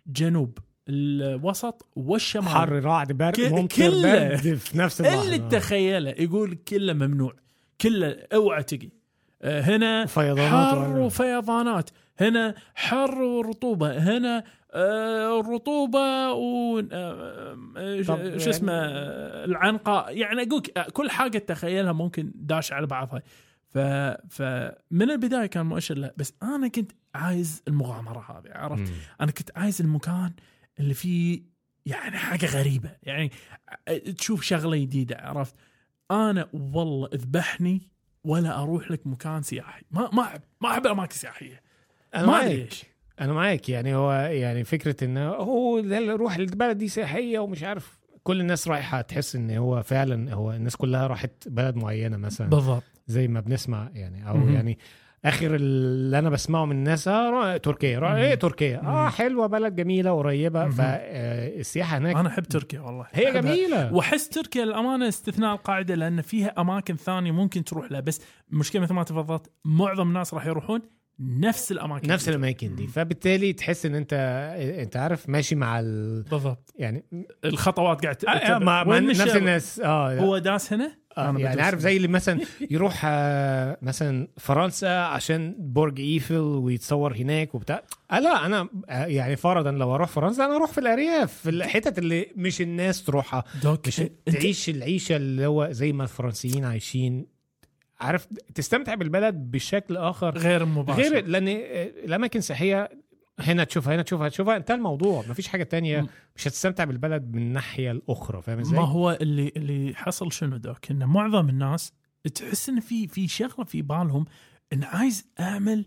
جنوب. 0.06 0.58
الوسط 0.88 1.87
والشمال. 1.96 2.49
حر 2.49 2.84
رعد 2.84 3.12
برد 3.12 3.40
ممطر 3.40 3.76
كله. 3.76 4.28
برد 4.28 4.54
في 4.54 4.78
نفس 4.78 5.00
اللحظة. 5.00 5.25
اللي 5.25 5.38
تتخيله 5.38 6.10
يقول 6.10 6.54
كله 6.54 6.92
ممنوع 6.92 7.32
كله 7.80 8.16
اوعى 8.34 8.62
تجي. 8.62 8.92
آه، 9.42 9.60
هنا 9.60 10.06
فيضانات 10.06 10.50
حر 10.75 10.99
وفيضانات 10.99 11.90
هنا 12.20 12.54
حر 12.75 13.22
ورطوبة 13.22 13.99
هنا 13.99 14.44
آه، 14.72 15.40
رطوبة 15.54 16.32
و 16.32 16.78
آه، 16.92 17.56
آه، 17.76 18.02
شو 18.02 18.12
يعني- 18.14 18.37
اسمه 18.37 18.72
آه، 18.72 19.44
العنقاء. 19.44 20.16
يعني 20.16 20.42
أقول 20.42 20.62
كل 20.92 21.10
حاجة 21.10 21.38
تتخيلها 21.38 21.92
ممكن 21.92 22.32
داش 22.34 22.72
على 22.72 22.87
بعضها. 22.87 23.22
ف 23.68 23.78
فمن 24.30 25.10
البداية 25.10 25.46
كان 25.46 25.66
مؤشر 25.66 25.94
لا 25.99 26.14
بس 26.16 26.34
أنا 26.42 26.68
كنت 26.68 26.92
عايز 27.14 27.62
المغامرة 27.68 28.18
هذه 28.18 28.52
عرفت. 28.54 28.92
أنا 29.20 29.30
كنت 29.32 29.50
عايز 29.56 29.80
المكان 29.80 30.32
اللي 30.80 30.94
فيه 30.94 31.42
يعني 31.87 32.16
حاجة 32.16 32.46
غريبة. 32.46 32.90
يعني 33.02 33.30
تشوف 34.18 34.42
شغلة 34.42 34.76
جديدة 34.76 35.16
عرفت؟ 35.20 35.54
أنا 36.10 36.49
والله 36.52 37.08
اذبحني 37.14 37.80
ولا 38.25 38.62
أروح 38.62 38.90
لك 38.90 39.06
مكان 39.06 39.42
سياحي. 39.42 39.82
ما 39.90 40.10
ما 40.12 40.22
أحب 40.22 40.40
ما 40.60 40.70
أحب 40.70 40.87
الاماكن 40.87 41.14
السياحيه 41.14 41.62
أنا 42.14 42.26
ما 42.26 42.49
ليش. 42.49 42.84
أنا 43.20 43.32
معاك. 43.32 43.68
يعني 43.68 43.94
هو 43.94 44.12
يعني 44.12 44.64
فكرة 44.64 45.04
ان 45.04 45.18
هو 45.18 45.78
روح 46.08 46.37
البلد 46.37 46.78
دي 46.78 46.88
سياحية 46.88 47.38
ومش 47.38 47.62
عارف 47.62 47.99
كل 48.22 48.40
الناس 48.40 48.68
رايحة 48.68 49.00
تحس 49.00 49.37
إن 49.37 49.50
هو 49.50 49.82
فعلا 49.82 50.34
هو 50.34 50.52
الناس 50.52 50.76
كلها 50.76 51.06
راحت 51.06 51.49
بلد 51.49 51.76
معينة 51.76 52.16
مثلا. 52.16 52.49
بالضبط. 52.49 52.82
زي 53.06 53.28
ما 53.28 53.40
بنسمع 53.40 53.90
يعني 53.94 54.28
أو 54.28 54.37
مهم. 54.37 54.54
يعني 54.54 54.78
آخر 55.24 55.54
اللي 55.54 56.18
أنا 56.18 56.30
بسمعه 56.30 56.64
من 56.64 56.72
الناس 56.76 57.08
آه 57.08 57.56
تركيا 57.56 58.00
مهم. 58.00 58.14
إيه 58.14 58.34
تركيا 58.34 58.80
آه. 58.84 59.08
حلوة 59.08 59.46
بلد 59.46 59.74
جميلة 59.76 60.10
قريبه. 60.18 60.68
فالسياحة 60.68 61.98
هناك 61.98 62.16
أنا 62.16 62.28
أحب 62.28 62.42
تركيا 62.42 62.80
والله 62.80 63.06
هي 63.12 63.26
أحبها. 63.26 63.40
جميلة 63.40 63.94
وأحس 63.94 64.28
تركيا 64.28 64.62
الامانه 64.64 65.08
استثناء 65.08 65.54
القاعدة 65.54 65.94
لأن 65.94 66.22
فيها 66.22 66.60
أماكن 66.60 66.96
ثانية 66.96 67.32
ممكن 67.32 67.64
تروح 67.64 67.92
لها 67.92 68.00
بس 68.00 68.22
المشكلة 68.52 68.82
مثل 68.82 68.94
ما 68.94 69.02
تفضلت 69.02 69.50
معظم 69.64 70.08
الناس 70.08 70.34
راح 70.34 70.46
يروحون 70.46 70.82
نفس 71.20 71.72
الأماكن 71.72 72.08
نفس 72.08 72.28
الأماكن 72.28 72.74
دي. 72.74 72.86
فبالتالي 72.86 73.52
تحس 73.52 73.86
إن 73.86 73.94
أنت 73.94 74.12
أنت 74.78 74.96
عارف 74.96 75.28
ماشي 75.28 75.54
مع 75.54 75.80
ال... 75.80 76.22
بالضبط. 76.22 76.74
يعني 76.78 77.04
الخطوات 77.44 78.02
قاعد 78.02 78.24
آه، 78.28 78.38
تتبع. 78.38 78.84
مع, 78.84 78.98
نفس؟ 78.98 79.36
الناس. 79.36 79.80
آه 79.80 80.18
هو 80.18 80.38
داس 80.38 80.72
هنا؟ 80.72 80.96
آه 81.18 81.34
يعني 81.38 81.62
عارف. 81.62 81.78
زي 81.78 81.96
اللي 81.96 82.08
مثلا 82.08 82.40
يروح 82.70 83.02
آه 83.04 83.78
مثلا 83.82 84.28
فرنسا 84.36 84.86
عشان 84.86 85.56
برج 85.58 86.00
إيفل 86.00 86.36
ويتصور 86.36 87.16
هناك 87.16 87.54
وبتاع. 87.54 87.82
آه 88.10 88.18
لا 88.18 88.46
أنا 88.46 88.68
آه 88.88 89.04
يعني 89.06 89.36
فرضا 89.36 89.70
لو 89.70 89.94
أروح 89.94 90.08
فرنسا 90.08 90.44
أنا 90.44 90.56
أروح 90.56 90.70
في 90.72 90.78
الأرياف 90.78 91.32
في 91.32 91.50
الحتت 91.50 91.98
اللي 91.98 92.26
مش 92.36 92.60
الناس 92.60 93.04
تروحها. 93.04 93.44
مش 93.86 94.02
تعيش 94.26 94.68
العيشة 94.68 95.16
اللي 95.16 95.46
هو 95.46 95.68
زي 95.70 95.92
ما 95.92 96.02
الفرنسيين 96.02 96.64
عايشين. 96.64 97.39
عارف 98.00 98.26
تستمتع 98.54 98.95
بالبلد 98.95 99.35
بشكل 99.35 99.97
آخر 99.97 100.38
غير 100.38 100.64
مباشر. 100.64 101.02
غير 101.02 101.26
لأن 101.26 101.49
آه، 101.49 101.54
الأماكن 102.04 102.38
السياحيه 102.38 102.90
هنا 103.40 103.64
تشوفها 103.64 103.95
هنا 103.95 104.02
تشوفها 104.02 104.28
تشوفها 104.28 104.57
انتهى 104.57 104.75
الموضوع. 104.75 105.25
مفيش 105.28 105.49
حاجة 105.49 105.62
تانية. 105.62 106.07
مش 106.37 106.49
هتستمتع 106.49 106.85
بالبلد 106.85 107.35
من 107.37 107.42
الناحية 107.42 107.90
الأخرى 107.90 108.42
فاهم 108.42 108.59
إزاي؟ 108.59 108.78
ما 108.78 108.85
هو 108.87 109.19
اللي 109.21 109.52
اللي 109.57 109.95
حصل 109.95 110.33
شنو 110.33 110.57
دوك؟ 110.57 110.90
إن 110.90 111.04
معظم 111.04 111.49
الناس 111.49 111.92
تحس 112.35 112.69
إن 112.69 112.80
في 112.80 113.09
في 113.09 113.28
شغلة 113.28 113.64
في 113.64 113.83
بالهم 113.83 114.25
إن 114.73 114.85
عايز 114.85 115.26
أعمل 115.40 115.87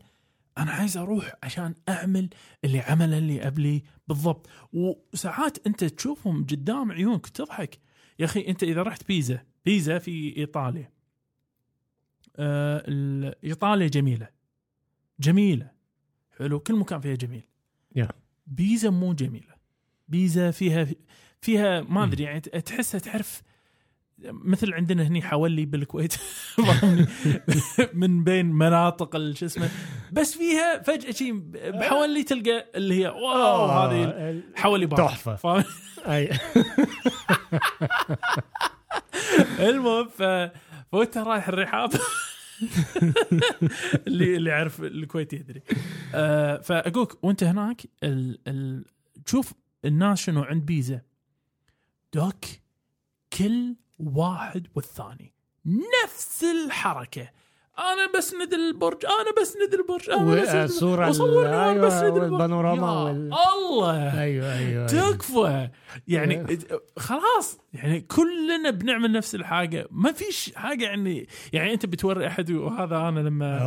أنا 0.58 0.72
عايز 0.72 0.98
أروح 0.98 1.34
عشان 1.44 1.74
أعمل 1.90 2.30
اللي 2.66 2.80
عمله 2.80 3.18
اللي 3.18 3.42
قبلي. 3.42 3.84
بالضبط. 4.08 4.50
وساعات 4.74 5.68
أنت 5.68 5.84
تشوفهم 5.84 6.44
قدام 6.44 6.92
عيونك 6.92 7.28
تضحك. 7.28 7.80
يا 8.20 8.26
أخي 8.26 8.46
أنت 8.48 8.64
إذا 8.64 8.82
رحت 8.84 9.08
بيزا 9.08 9.40
بيزا 9.66 10.00
في 10.00 10.38
إيطاليا. 10.38 10.82
ال- 10.82 11.03
إيطاليا 12.40 13.88
جميلة 13.88 14.28
جميلة 15.20 15.72
حلو 16.38 16.60
كل 16.60 16.76
مكان 16.76 17.00
فيها 17.00 17.16
جميل 17.16 17.44
يا. 17.96 18.08
بيزا 18.48 18.90
مو 18.90 19.14
جميلة 19.14 19.54
بيزا 20.08 20.52
فيها 20.52 20.88
فيها 21.42 21.82
ما 21.82 22.04
أدري 22.04 22.24
يعني 22.24 22.40
تحسها 22.40 23.00
تعرف 23.00 23.42
مثل 24.32 24.74
عندنا 24.74 25.04
هني 25.04 25.22
حولي 25.22 25.66
بالكويت؟ 25.66 26.16
من 27.94 28.24
بين 28.24 28.46
مناطق 28.46 29.34
شو 29.34 29.46
اسمه 29.46 29.70
بس 30.12 30.38
فيها 30.38 30.82
فجأة 30.82 31.12
شيء 31.12 31.34
بحولي 31.54 32.24
تلقى 32.24 32.66
اللي 32.76 33.04
هي 33.04 33.08
واو 33.08 33.66
هذه 33.66 34.04
آه، 34.04 34.42
حولي 34.56 34.88
تحفة. 34.88 35.36
فاهم؟ 35.44 35.64
أي. 36.08 36.30
المهم 39.70 40.10
فوانت 40.94 41.18
رايح 41.18 41.48
الرحاب؟ 41.48 41.90
اللي 44.08 44.36
اللي 44.38 44.50
يعرف 44.50 44.82
الكويت 44.82 45.34
يدري. 45.34 45.62
آه 46.16 46.58
فأقولك 46.58 47.24
وانت 47.24 47.44
هناك 47.44 47.82
ال 48.04 48.40
ال 48.48 48.86
تشوف 49.26 49.54
الناس 49.86 50.20
شنو 50.22 50.42
عند 50.44 50.66
بيزا. 50.66 51.02
دوك 52.14 52.36
كل 53.38 53.76
واحد 54.00 54.68
والثاني. 54.76 55.34
نفس 56.04 56.44
الحركة. 56.44 57.30
أنا 57.80 58.12
بسند 58.18 58.54
البرج 58.54 59.06
أنا 59.06 59.42
بسند 59.42 59.74
البرج 59.74 60.10
أنا 60.10 60.22
بسند 60.22 60.50
البرج. 60.54 60.62
والصورة 60.62 61.10
وصورني 61.10 61.34
ال- 61.34 61.38
وأنا 61.38 61.70
أيوة، 61.72 61.88
بسند 61.88 62.04
البرج. 62.16 62.32
والبانوراما 62.32 62.88
يا 62.88 62.92
وال- 62.92 63.34
الله! 63.34 64.22
أيوه 64.22 64.54
أيوه 64.58 64.88
أيوة. 64.90 65.12
تكفى! 65.12 65.70
يعني 66.08 66.58
خلاص 66.98 67.58
يعني 67.74 68.02
كلنا 68.02 68.70
بنعمل 68.70 69.12
نفس 69.12 69.36
الحاجة. 69.36 69.88
ما 69.92 70.12
فيش 70.12 70.52
حاجة 70.56 70.84
يعني 70.86 71.28
يعني 71.54 71.74
أنت 71.74 71.86
بتوري 71.86 72.28
أحد 72.28 72.52
وهذا 72.52 72.98
أنا 72.98 73.20
لما 73.20 73.58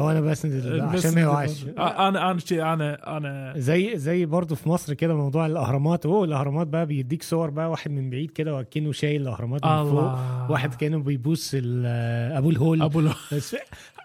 أنا 0.71 0.89
عشان 0.89 1.11
بس- 1.11 1.15
ما 1.15 1.21
يوعش 1.21 1.65
آه، 1.79 2.09
أنا 2.09 2.31
أنا 2.31 2.73
أنا 2.73 3.17
أنا 3.17 3.55
زي 3.57 3.99
زي 3.99 4.27
برضه 4.27 4.55
في 4.55 4.69
مصر 4.69 4.95
كده 4.95 5.15
موضوع 5.15 5.47
الأهرامات. 5.47 6.07
هو 6.07 6.25
الأهرامات 6.25 6.67
بقى 6.67 6.87
بيديك 6.87 7.23
صور 7.23 7.51
بقى 7.51 7.71
واحد 7.71 7.91
من 7.91 8.11
بعيد 8.11 8.31
كده 8.31 8.55
وكأنه 8.57 8.93
شايل 8.93 9.23
الأهرامات 9.23 9.65
من 9.67 9.71
فوق. 9.71 9.81
الله 9.91 10.51
واحد 10.51 10.75
كأنه 10.75 10.99
بيبوس 10.99 11.55
أبو 11.55 12.51
الهول. 12.51 12.83
أبو 12.83 13.01
له 13.01 13.15
بس 13.33 13.57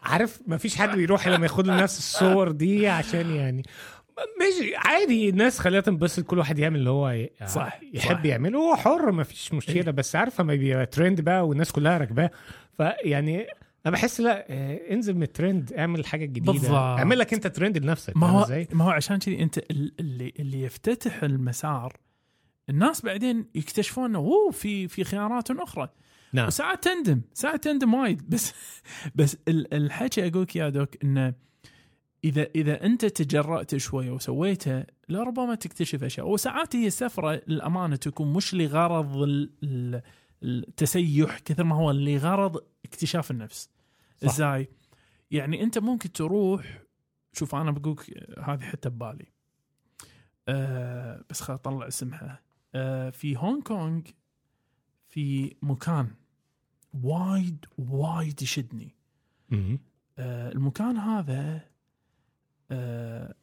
عارف 0.03 0.39
ما 0.47 0.57
فيش 0.57 0.75
حد 0.75 0.95
بيروح 0.95 1.27
لما 1.27 1.43
ياخد 1.43 1.67
له 1.67 1.81
نفس 1.83 1.97
الصور 1.97 2.51
دي 2.51 2.87
عشان 2.87 3.29
يعني. 3.35 3.63
ماشي 4.39 4.75
عادي 4.75 5.29
الناس 5.29 5.59
خليها 5.59 5.81
تنبسط 5.81 6.23
كل 6.25 6.37
واحد 6.37 6.59
يعمل 6.59 6.79
اللي 6.79 6.89
هو 6.89 7.09
ي- 7.09 7.29
صح، 7.47 7.79
يحب 7.93 8.17
صح. 8.17 8.25
يعمله. 8.25 8.59
هو 8.59 8.75
حر 8.75 9.11
ما 9.11 9.23
فيش 9.23 9.53
مشكله 9.53 9.91
بس 9.91 10.15
عارف 10.15 10.41
لما 10.41 10.55
بيبقى 10.55 10.85
ترند 10.85 11.21
بقى 11.21 11.47
والناس 11.47 11.71
كلها 11.71 11.97
راكباه. 11.97 12.31
فيعني 12.77 13.47
أنا 13.85 13.93
بحس 13.93 14.19
لا 14.21 14.45
آه، 14.49 14.79
انزل 14.93 15.13
من 15.15 15.23
الترند 15.23 15.73
اعمل 15.73 15.99
الحاجة 15.99 16.25
الجديده 16.25 16.51
بالضبط. 16.51 16.71
اعمل 16.73 17.19
لك 17.19 17.33
انت 17.33 17.47
ترند 17.47 17.77
لنفسك 17.77 18.17
ما 18.17 18.27
هو؟ 18.27 18.65
ما 18.73 18.85
هو 18.85 18.89
عشان 18.89 19.17
كذي 19.17 19.43
انت 19.43 19.57
ال- 19.57 19.93
اللي 19.99 20.33
اللي 20.39 20.61
يفتتح 20.61 21.23
المسار 21.23 21.97
الناس 22.69 23.01
بعدين 23.01 23.45
يكتشفون 23.55 24.05
إنه 24.05 24.19
أوه 24.19 24.51
في 24.51 24.87
في 24.87 25.03
خيارات 25.03 25.51
أخرى. 25.51 25.89
نعم. 26.33 26.47
وساعات 26.47 26.83
تندم 26.83 27.21
ساعات 27.33 27.63
تندم 27.63 27.93
وايد. 27.93 28.29
بس 28.29 28.53
بس 29.15 29.37
ال- 29.47 29.73
الحكي 29.73 30.27
أقولك 30.27 30.55
يا 30.55 30.69
دوك 30.69 30.89
إنه 31.03 31.33
اذا 32.23 32.47
إذا 32.55 32.85
أنت 32.85 33.05
تجرأت 33.05 33.75
شوي 33.75 34.09
وسويته 34.09 34.83
لربما 35.09 35.55
تكتشف 35.55 36.03
أشياء 36.03 36.29
وساعات 36.29 36.75
هي 36.75 36.89
سفره 36.89 37.41
للأمانة 37.47 37.95
تكون 37.95 38.33
مش 38.33 38.53
لغرض 38.53 39.17
ال- 39.17 39.49
ال- 39.63 40.01
التسيح 40.43 41.39
كثر 41.39 41.63
ما 41.63 41.75
هو 41.75 41.91
لغرض 41.91 42.63
اكتشاف 42.85 43.31
النفس. 43.31 43.69
إزاي؟ 44.25 44.69
يعني 45.31 45.63
أنت 45.63 45.77
ممكن 45.77 46.11
تروح 46.11 46.81
شوف 47.33 47.55
أنا 47.55 47.71
بقولك 47.71 48.29
هذه 48.39 48.59
حتى 48.61 48.89
ببالي 48.89 49.25
أه 50.47 51.23
بس 51.29 51.41
خل 51.41 51.53
أطلع 51.53 51.87
اسمها 51.87 52.39
أه 52.75 53.09
في 53.09 53.37
هونغ 53.37 53.61
كونغ 53.61 54.01
في 55.07 55.55
مكان 55.61 56.07
وايد 57.03 57.65
وايد 57.77 58.41
يشدني. 58.41 58.95
آه، 60.17 60.51
المكان 60.51 60.97
هذا 60.97 61.70
آه، 62.71 63.33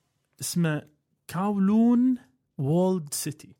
اسمه 0.41 0.83
كاولون 1.29 2.17
وولد 2.59 3.15
سيتي. 3.15 3.55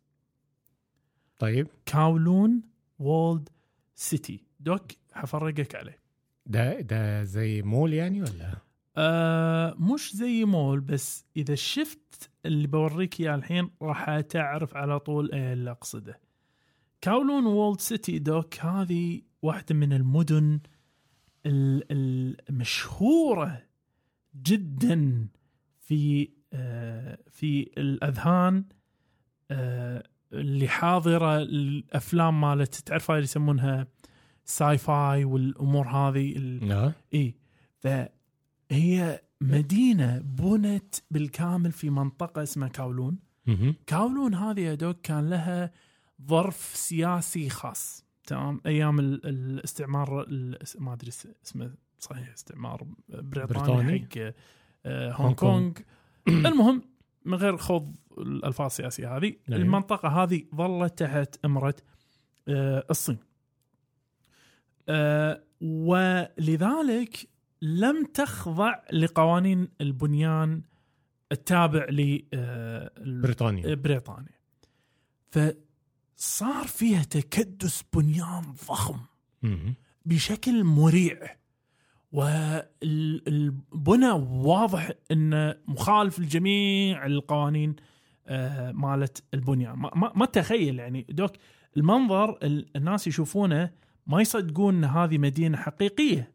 طيب. 1.39 1.69
كاولون 1.87 2.63
وولد 2.99 3.49
سيتي. 3.95 4.45
دوك 4.61 4.83
حفرقك 5.13 5.75
عليه. 5.75 5.99
ده 6.47 6.81
ده 6.81 7.25
زي 7.25 7.63
مول 7.63 7.95
يعني 7.95 8.23
ولا؟ 8.23 8.55
آه 8.97 9.75
مش 9.79 10.17
زي 10.17 10.45
مول 10.45 10.81
بس 10.81 11.25
إذا 11.37 11.55
شفت 11.55 12.31
اللي 12.47 12.67
بوريك 12.67 13.21
إياه 13.21 13.35
الحين 13.35 13.71
راح 13.83 14.21
تعرف 14.21 14.77
على 14.77 14.99
طول 15.01 15.33
إيه 15.33 15.53
اللي 15.53 15.71
أقصده. 15.71 16.21
كاولون 17.01 17.47
وولد 17.47 17.81
سيتي 17.81 18.19
دوك 18.19 18.59
هذه 18.61 19.23
واحدة 19.43 19.75
من 19.75 19.93
المدن 19.93 20.61
ال- 21.47 22.37
المشهورة 22.51 23.63
جدا 24.43 25.29
في 25.89 26.29
آه 26.53 27.19
في 27.31 27.71
الأذهان 27.79 28.65
آه 29.51 30.03
اللي 30.33 30.69
حاضرة 30.69 31.39
الأفلام 31.39 32.41
مالت 32.41 32.75
تعرفها 32.75 33.17
اللي 33.17 33.25
يسمونها 33.25 33.87
sci-fi 34.45 35.25
والأمور 35.25 35.89
هذه؟ 35.89 36.37
ال- 36.37 36.73
آه 36.73 36.93
إي. 37.15 37.35
فهي 37.79 39.21
مدينة 39.41 40.19
بنت 40.19 40.95
بالكامل 41.11 41.73
في 41.73 41.91
منطقة 41.91 42.43
اسمها 42.43 42.69
كاولون. 42.69 43.19
كاولون 43.87 44.35
هذه 44.35 44.61
يا 44.61 44.75
دوك 44.75 45.01
كان 45.01 45.31
لها 45.31 45.73
ظرف 46.29 46.57
سياسي 46.57 47.49
خاص. 47.51 48.05
تمام؟ 48.25 48.61
أيام 48.67 48.99
ال- 49.01 49.27
الاستعمار 49.27 50.23
ال- 50.23 50.59
ما 50.79 50.93
أدري 50.93 51.09
اس- 51.09 51.29
اسمه 51.47 51.75
صحيح 51.99 52.33
استعمار 52.33 52.87
بريطاني, 53.09 53.47
بريطاني. 53.47 53.99
حق 54.01 54.35
هونغ 54.89 55.13
هونغ 55.13 55.35
كونغ. 55.35 55.73
المهم 56.29 56.83
من 57.25 57.35
غير 57.35 57.57
خوض 57.57 57.95
الألفاظ 58.19 58.67
السياسية 58.67 59.17
هذه 59.17 59.35
نعم. 59.49 59.61
المنطقة 59.61 60.09
هذه 60.09 60.45
ظلت 60.55 60.99
تحت 60.99 61.37
أمرة 61.45 61.75
آه، 62.49 62.85
الصين 62.91 63.19
آه، 64.89 65.43
ولذلك 65.61 67.29
لم 67.63 68.05
تخضع 68.05 68.83
لقوانين 68.93 69.69
البنيان 69.81 70.63
التابع 71.33 71.87
لبريطانيا 71.91 73.63
بريطانيا 73.63 73.75
بريطانيا 73.75 74.39
فصار 75.31 76.67
فيها 76.67 77.03
تكدس 77.03 77.85
بنيان 77.95 78.55
ضخم. 78.69 79.01
بشكل 80.07 80.65
مريع 80.65 81.38
والبنى 82.13 84.11
واضح 84.31 84.91
إنه 85.11 85.57
مخالف 85.69 86.19
لجميع 86.19 87.07
القوانين 87.07 87.77
آه، 88.27 88.73
مالت 88.73 89.25
البنيان 89.35 89.73
ما, 89.79 90.13
ما, 90.17 90.25
تخيل 90.27 90.79
يعني. 90.79 91.07
دوك 91.11 91.33
المنظر 91.77 92.39
ال- 92.43 92.77
الناس 92.77 93.07
يشوفونه 93.07 93.71
ما 94.07 94.21
يصدقون 94.21 94.75
إن 94.75 94.85
هذه 94.85 95.19
مدينة 95.19 95.57
حقيقية. 95.57 96.33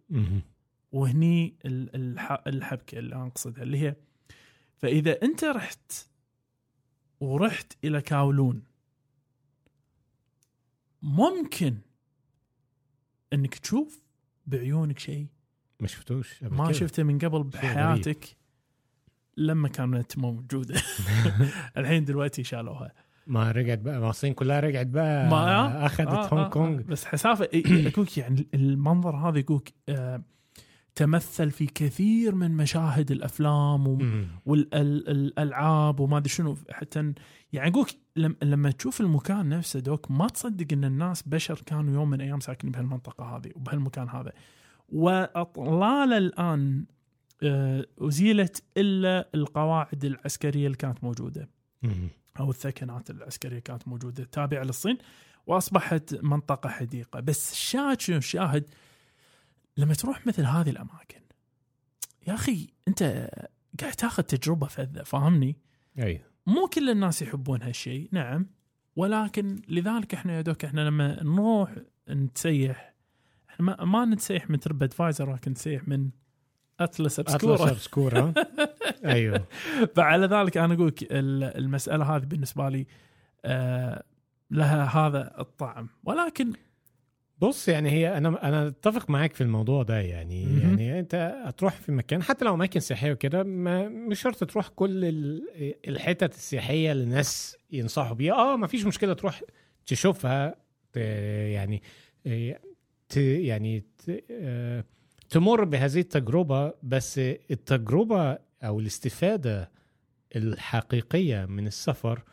وهني 0.92 1.56
ال- 1.66 1.96
الح- 1.96 2.44
الحبكة 2.48 3.00
اللي 3.00 3.16
أنا 3.16 3.28
اقصدها 3.28 3.64
اللي 3.64 3.78
هي 3.78 3.96
فإذا 4.78 5.22
أنت 5.24 5.44
رحت 5.44 5.92
ورحت 7.20 7.74
إلى 7.84 8.02
كاولون 8.02 8.64
ممكن 11.02 11.78
إنك 13.34 13.56
تشوف 13.56 14.02
بعيونك 14.46 15.00
شيء 15.00 15.28
ما 15.84 15.88
شفتوش 15.88 16.44
ما. 16.44 16.72
شفته 16.72 17.04
من 17.04 17.18
قبل. 17.20 17.44
بحياتك 17.44 18.38
لما 19.38 19.68
كانت 19.68 20.18
موجودة 20.18 20.76
الحين 21.78 22.06
دلوقتي 22.06 22.44
شالوها 22.44 22.92
ما 23.28 23.52
رجعت 23.52 23.80
بقى 23.80 24.00
ما 24.00 24.10
الصين 24.10 24.34
كلها 24.34 24.60
رجعت 24.60 24.88
بقى 24.88 25.30
ما 25.30 25.86
أخذت 25.86 26.08
آه، 26.08 26.28
هونغ 26.28 26.46
آه، 26.46 26.50
كونغ 26.50 26.80
آه. 26.80 26.84
بس 26.84 27.06
حسافة 27.06 27.50
يقولك 27.54 28.18
يعني 28.18 28.48
المنظر 28.54 29.16
هذا 29.16 29.40
يقولك 29.40 29.74
آه 29.90 30.24
تمثل 30.96 31.52
في 31.52 31.66
كثير 31.66 32.36
من 32.36 32.52
مشاهد 32.52 33.12
الأفلام. 33.12 33.98
والالعاب 34.46 36.00
وما 36.00 36.18
أدري 36.18 36.30
شنو 36.30 36.58
حتى 36.72 37.14
يعني 37.54 37.70
اقولك 37.72 37.96
لم- 38.16 38.36
لما 38.44 38.72
تشوف 38.72 39.02
المكان 39.02 39.50
نفسه 39.50 39.80
دوك 39.80 40.12
ما 40.12 40.28
تصدق 40.28 40.66
إن 40.74 40.84
الناس 40.84 41.24
بشر 41.28 41.62
كانوا 41.66 41.94
يوم 41.94 42.10
من 42.10 42.14
الأيام 42.22 42.40
ساكنين 42.40 42.72
بهالمنطقة 42.72 43.24
هذه 43.38 43.52
وبهالمكان 43.56 44.10
هذا 44.10 44.32
وأطلال 44.94 46.14
الآن 46.14 46.86
آه، 47.44 47.86
أزيلت 48.00 48.64
إلا 48.78 49.30
القواعد 49.36 50.06
العسكرية 50.06 50.66
اللي 50.66 50.78
كانت 50.78 51.04
موجودة 51.04 51.50
مم. 51.82 52.10
أو 52.40 52.50
الثكنات 52.50 53.10
العسكرية 53.10 53.60
كانت 53.60 53.88
موجودة 53.88 54.24
تابعة 54.24 54.64
للصين 54.64 54.98
وأصبحت 55.48 56.16
منطقة 56.24 56.70
حديقة 56.70 57.20
بس 57.20 57.52
الشاهد 57.52 58.02
شنو 58.02 58.18
الشاهد 58.18 58.66
لما 59.78 59.94
تروح 59.94 60.28
مثل 60.28 60.44
هذه 60.44 60.70
الأماكن 60.70 61.22
يا 62.28 62.34
أخي 62.34 62.68
أنت 62.88 63.30
قاعد 63.80 63.94
تاخذ 63.94 64.24
تجربة 64.24 64.68
فذة 64.68 65.04
فاهمني؟ 65.04 65.58
أيوه 66.00 66.22
مو 66.48 66.68
كل 66.68 66.90
الناس 66.90 67.22
يحبون 67.22 67.62
هالشيء 67.62 68.10
نعم 68.12 68.48
ولكن 68.96 69.62
لذلك 69.68 70.14
إحنا 70.14 70.34
يا 70.34 70.42
دوك 70.42 70.66
إحنا 70.66 70.82
لما 70.82 71.24
نروح 71.24 71.76
نتسيح 72.10 72.93
ما, 73.60 73.84
ما 73.84 74.06
نتسيح 74.06 74.50
من 74.50 74.60
TripAdvisor 74.60 75.30
ولكن 75.30 75.52
نتسيح 75.52 75.88
من 75.88 76.10
Atlas 76.80 77.20
Obscura 77.20 77.72
Obscura 77.72 78.34
أيوه. 79.06 79.46
فعلى 79.96 80.26
ذلك 80.28 80.58
أنا 80.58 80.74
أقول 80.74 80.88
لك 80.88 81.04
ال- 81.04 81.44
المسألة 81.58 82.16
هذه 82.16 82.24
بالنسبة 82.26 82.70
لي 82.70 82.88
آه 83.46 84.04
لها 84.52 84.86
هذا 84.86 85.36
الطعم. 85.40 85.90
ولكن 86.04 86.54
بص 87.40 87.68
يعني 87.68 87.90
هي 87.92 88.18
أنا 88.18 88.48
أنا 88.50 88.68
أتفق 88.68 89.10
معاك 89.10 89.34
في 89.34 89.42
الموضوع 89.42 89.84
ده 89.84 90.00
يعني 90.00 90.46
مهم. 90.46 90.80
يعني 90.80 91.00
أنت 91.00 91.42
هتروح 91.46 91.74
في 91.74 91.92
مكان 91.92 92.24
حتى 92.24 92.46
لو 92.46 92.54
أماكن 92.54 92.80
سياحية 92.80 93.12
وكده 93.12 93.44
مش 93.44 94.22
شرط 94.22 94.44
تروح 94.44 94.68
كل 94.68 95.06
ال- 95.06 95.44
الحتت 95.88 96.34
السياحية 96.34 96.92
اللي 96.92 97.04
الناس 97.04 97.58
ينصحوا 97.72 98.16
بيها. 98.16 98.34
آه 98.34 98.56
ما 98.56 98.68
فيش 98.68 98.86
مشكلة 98.86 99.14
تروح 99.14 99.42
تشوفها 99.86 100.56
يعني 100.96 101.82
ت- 103.14 103.18
يعني 103.18 103.80
ت- 104.06 104.24
آه، 104.32 104.84
تمر 105.30 105.64
بهذه 105.64 106.00
التجربة 106.00 106.74
بس 106.84 107.20
التجربة 107.52 108.38
أو 108.64 108.80
الاستفادة 108.80 109.72
الحقيقية 110.36 111.46
من 111.46 111.68
السفر 111.68 112.24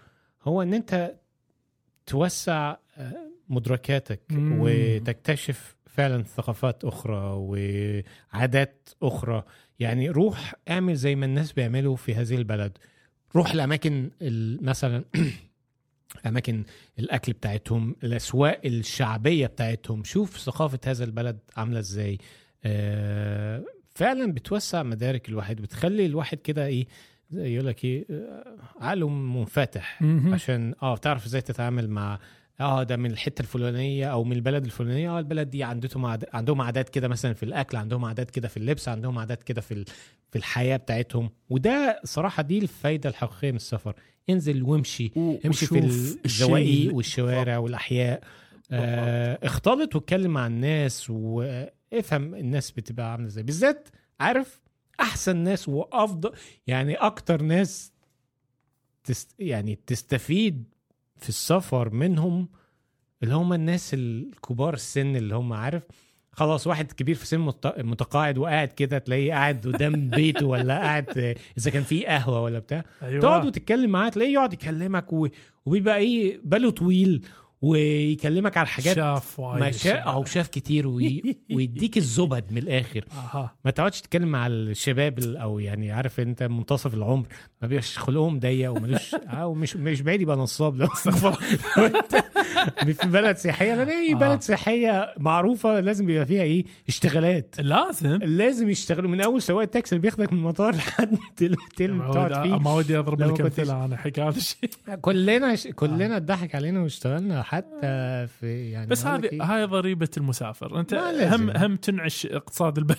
هو 0.43 0.63
إن 0.63 0.75
أنت 0.75 1.15
توسع 2.07 2.77
آه، 2.97 3.31
مدركاتك 3.49 4.21
مم. 4.31 4.59
وتكتشف 4.61 5.77
فعلا 5.87 6.23
ثقافات 6.23 6.85
أخرى 6.85 7.21
وعادات 8.33 8.89
أخرى 9.03 9.43
يعني 9.79 10.11
روح 10.11 10.55
اعمل 10.71 10.95
زي 10.95 11.15
ما 11.15 11.27
الناس 11.27 11.53
بيعملوا 11.53 11.97
في 11.97 12.15
هذه 12.15 12.35
البلد 12.35 12.79
روح 13.37 13.51
الاماكن 13.53 14.11
ال- 14.23 14.65
مثلا 14.65 15.05
أماكن 16.27 16.65
الأكل 16.99 17.33
بتاعتهم 17.33 17.97
الأسواق 18.05 18.61
الشعبية 18.65 19.47
بتاعتهم 19.47 20.05
شوف 20.05 20.39
ثقافة 20.39 20.79
هذا 20.87 21.05
البلد 21.05 21.39
عاملة 21.57 21.79
إزاي 21.79 22.19
آه، 22.65 23.65
فعلا 23.95 24.33
بتوسع 24.33 24.83
مدارك 24.83 25.29
الواحد 25.29 25.57
بتخلي 25.63 26.07
الواحد 26.07 26.39
كده 26.39 26.67
إيه 26.67 26.87
يقول 27.33 27.67
لك 27.67 27.85
إيه 27.85 28.07
آه، 28.11 28.57
عقله 28.81 29.09
منفتح. 29.09 30.03
عشان 30.33 30.75
آه 30.83 30.95
بتعرف 30.95 31.27
إزاي 31.27 31.41
تتعامل 31.41 31.91
مع 31.91 32.19
آه 32.61 32.83
ده 32.83 32.97
من 32.97 33.11
الحتة 33.11 33.43
الفلانية 33.43 34.07
أو 34.07 34.25
من 34.25 34.33
البلد 34.33 34.65
الفلانية. 34.65 35.11
آه 35.11 35.19
البلد 35.19 35.51
دي 35.51 35.65
عندهم 35.65 36.07
عاد... 36.07 36.25
عندهم 36.33 36.61
عادات 36.61 36.89
كده 36.89 37.09
مثلا 37.09 37.33
في 37.33 37.43
الأكل 37.43 37.77
عندهم 37.77 38.05
عادات 38.05 38.31
كده 38.31 38.49
في 38.49 38.57
اللبس 38.57 38.89
عندهم 38.89 39.19
عادات 39.19 39.43
كده 39.43 39.61
في 39.61 39.75
ال... 39.75 39.85
في 40.31 40.39
الحياة 40.39 40.77
بتاعتهم. 40.77 41.31
وده 41.51 42.01
صراحة 42.05 42.43
دي 42.43 42.59
الفايدة 42.59 43.11
الحقيقية 43.11 43.51
من 43.51 43.57
السفر. 43.57 43.95
انزل 44.31 44.63
وامشي 44.63 45.13
امشي 45.47 45.67
في 45.67 45.79
الزواقي 46.25 46.63
الشيء. 46.65 46.95
والشوارع 46.95 47.59
والأحياء. 47.59 48.23
آه 48.73 49.39
اختلط 49.43 49.95
واتكلم 49.95 50.31
مع 50.31 50.47
الناس 50.47 51.11
وافهم 51.11 52.35
الناس 52.35 52.71
بتبقى 52.71 53.13
عاملة 53.13 53.27
إزاي. 53.27 53.43
بالذات 53.45 53.89
عارف 54.21 54.61
أحسن 55.01 55.37
ناس 55.37 55.69
وافضل 55.69 56.33
يعني 56.67 56.95
أكتر 56.95 57.43
ناس 57.43 57.93
تست 59.05 59.35
يعني 59.39 59.79
تستفيد 59.87 60.65
في 61.21 61.29
السفر 61.29 61.91
منهم 61.95 62.49
اللي 63.23 63.35
هم 63.35 63.53
الناس 63.53 63.95
الكبار 63.95 64.75
السن 64.75 65.17
اللي 65.17 65.35
هم 65.35 65.53
عارف؟ 65.53 65.83
خلاص 66.33 66.67
واحد 66.67 66.93
كبير 66.93 67.15
في 67.15 67.27
سن 67.27 67.41
مت- 67.41 67.75
متقاعد 67.79 68.39
وقاعد 68.39 68.69
كده 68.69 68.99
تلاقيه 68.99 69.33
قاعد 69.33 69.67
قدام 69.67 70.09
بيته 70.17 70.47
ولا 70.47 70.79
قاعد 70.79 71.37
إذا 71.59 71.71
كان 71.71 71.83
في 71.83 72.07
قهوة 72.07 72.41
ولا 72.43 72.59
بتاع. 72.59 72.85
أيوة. 73.03 73.21
تقعد 73.21 73.47
وتتكلم 73.47 73.91
معاه 73.91 74.09
تلاقيه 74.09 74.33
يقعد 74.33 74.53
يكلمك 74.53 75.13
و... 75.13 75.29
وبيبقى 75.67 75.97
إيه 75.97 76.41
باله 76.45 76.71
طويل. 76.71 77.25
ويكلمك 77.63 78.57
على 78.57 78.67
حاجات 78.69 78.97
شاف 78.97 79.41
ما 79.41 79.71
شاف 79.71 80.07
أو 80.07 80.25
شاف 80.25 80.49
كتير 80.49 80.87
وي... 80.89 81.37
ويديك 81.55 81.97
الزبد 81.97 82.45
من 82.51 82.59
الآخر. 82.59 83.05
أها. 83.13 83.55
ما 83.65 83.71
تقعدش 83.71 84.01
تتكلم 84.01 84.29
مع 84.29 84.47
الشباب 84.47 85.19
ال- 85.19 85.37
أو 85.37 85.59
يعني 85.59 85.93
عارف 85.93 86.21
أنت 86.21 86.43
منتصف 86.43 86.95
العمر. 86.95 87.27
ما 87.63 87.69
بيبقاش 87.69 87.99
خلقهم 87.99 88.39
ضيق 88.39 88.71
وملوش 88.71 89.15
أو 89.41 89.55
مش 89.55 89.77
مش 89.77 90.01
بعيد 90.03 90.21
يبقى 90.21 90.37
نصاب 90.37 90.77
لو 90.77 90.87
استغفر. 90.87 91.33
في 92.87 93.09
بلد 93.09 93.37
سياحية. 93.37 93.75
لأن 93.75 93.89
اي 93.89 94.13
آه. 94.13 94.17
بلد 94.17 94.41
سياحية 94.43 95.15
معروفة 95.19 95.81
لازم 95.81 96.07
بيبقى 96.07 96.27
فيها 96.27 96.43
إيه؟ 96.43 96.65
اشتغالات. 96.89 97.55
لازم. 97.59 98.17
لازم 98.17 98.71
يشتغلوا. 98.71 99.11
من 99.11 99.21
أول 99.21 99.43
سواق 99.43 99.63
التاكسي 99.63 99.95
اللي 99.97 100.03
بياخدك 100.03 100.33
من 100.33 100.39
المطار 100.39 100.75
لحد 100.75 101.19
اللي 101.43 101.57
بتقعد 101.81 102.43
فيه. 102.43 102.59
ما 102.59 102.75
ودي 102.75 102.99
أضرب 102.99 103.21
لك 103.21 103.41
أمثلة 103.41 103.85
أنا 103.85 103.99
هذا 104.19 104.29
الشيء 104.39 104.71
كلنا 105.01 105.55
كلنا 105.75 106.17
اتضحك 106.17 106.55
علينا 106.55 106.81
واشتغلنا. 106.83 107.43
حتى 107.51 108.27
في 108.27 108.71
يعني 108.71 108.87
بس 108.87 109.07
هذه؟ 109.07 109.29
هاي 109.43 109.65
ضريبة 109.65 110.09
المسافر. 110.17 110.81
أنت. 110.81 110.95
هم 110.95 111.51
هم 111.51 111.77
تنعش 111.77 112.27
اقتصاد 112.27 112.79
البلد 112.79 112.99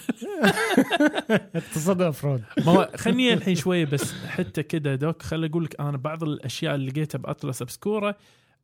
اقتصاد 1.55 2.01
أفراد. 2.01 2.43
ما 2.65 2.71
هو 2.71 2.89
خلني 2.95 3.33
الحين 3.33 3.55
شوية 3.55 3.85
بس 3.85 4.13
حتى 4.25 4.63
كده 4.63 4.95
دوك. 4.95 5.21
خلي 5.21 5.47
أقول 5.47 5.63
لك 5.63 5.79
أنا 5.79 5.97
بعض 5.97 6.23
الأشياء 6.23 6.75
اللي 6.75 6.91
لقيتها 6.91 7.19
بأطلس 7.19 7.61
أبسكورة 7.61 8.17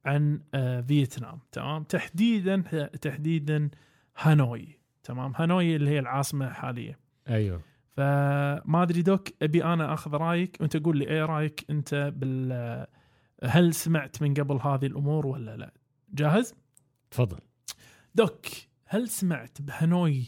عن 0.06 0.42
آه، 0.54 0.82
فيتنام 0.82 1.40
تمام؟ 1.52 1.84
تحديدا 1.84 2.64
تحديدا 3.02 3.70
هانوي 4.18 4.80
تمام؟ 5.04 5.34
هانوي 5.36 5.76
اللي 5.76 5.90
هي 5.90 6.00
العاصمة 6.00 6.50
حاليا. 6.50 6.96
أيوه. 7.30 7.62
فما 7.98 8.84
أدري 8.84 9.02
دوك 9.02 9.28
أبي 9.42 9.64
أنا 9.64 9.94
أخذ 9.94 10.14
رأيك 10.14 10.58
وأنت 10.60 10.78
قول 10.78 10.98
لي 10.98 11.08
إيه 11.08 11.26
رأيك 11.26 11.66
أنت 11.70 12.14
بال 12.16 12.88
هل 13.44 13.74
سمعت 13.74 14.22
من 14.22 14.34
قبل 14.34 14.56
هذه 14.56 14.86
الأمور 14.86 15.28
ولا 15.28 15.58
لا؟ 15.58 15.72
جاهز؟ 16.14 16.54
تفضل. 17.12 17.38
دوك 18.16 18.46
هل 18.86 19.10
سمعت 19.10 19.62
بهانوي 19.62 20.24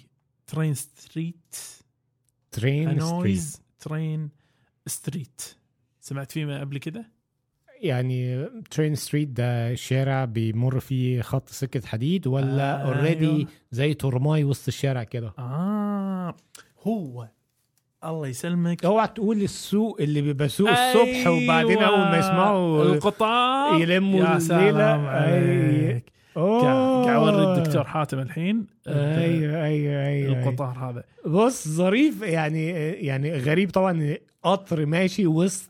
ترين 0.47 0.73
ستريت؟ 0.73 1.55
ترين 2.51 2.89
ستريت. 2.89 3.03
هانويز 3.03 3.61
ترين 3.79 4.29
ستريت. 4.87 5.41
سمعت 6.01 6.31
فيه 6.31 6.59
قبل 6.59 6.77
كده؟ 6.77 7.05
يعني 7.81 8.45
train 8.71 8.95
street 8.95 9.27
ده 9.27 9.75
شارع 9.75 10.25
بيمر 10.25 10.79
فيه 10.79 11.21
خط 11.21 11.49
سكة 11.49 11.87
حديد 11.87 12.27
ولا 12.27 12.81
آه، 12.81 12.85
already 12.87 13.25
أيوة. 13.29 13.47
زي 13.71 13.93
ترماي 13.93 14.43
وسط 14.43 14.67
الشارع 14.67 15.03
كده؟ 15.03 15.33
آه 15.39 16.35
هو 16.81 17.29
الله 18.05 18.27
يسلمك. 18.27 18.85
اوعى 18.85 19.07
تقول 19.07 19.41
السوق 19.41 19.97
اللي 20.01 20.21
بيبقى 20.21 20.49
سوق 20.49 20.69
الصبح 20.69 21.27
وبعدين 21.27 21.77
أيوة. 21.77 21.85
أول 21.89 21.99
ما 22.11 22.17
يسمعوا 22.17 22.83
القطار 22.83 23.81
يلموا 23.81 24.19
يا. 24.25 24.39
سلام 24.39 25.05
أي- 25.05 25.09
عليك. 25.09 26.11
أوه. 26.37 26.61
قاعد 27.05 27.15
اوري 27.17 27.57
الدكتور 27.59 27.83
حاتم 27.83 28.19
الحين. 28.19 28.65
أيوه 28.87 29.63
أيوه 29.65 30.05
أيوه 30.07 30.39
القطار 30.49 30.77
هذا. 30.89 31.03
بص 31.25 31.67
ظريف 31.67 32.21
يعني 32.21 32.69
يعني 32.91 33.33
غريب 33.37 33.71
طبعا 33.71 34.15
قطر 34.43 34.85
ماشي 34.85 35.27
وسط 35.27 35.69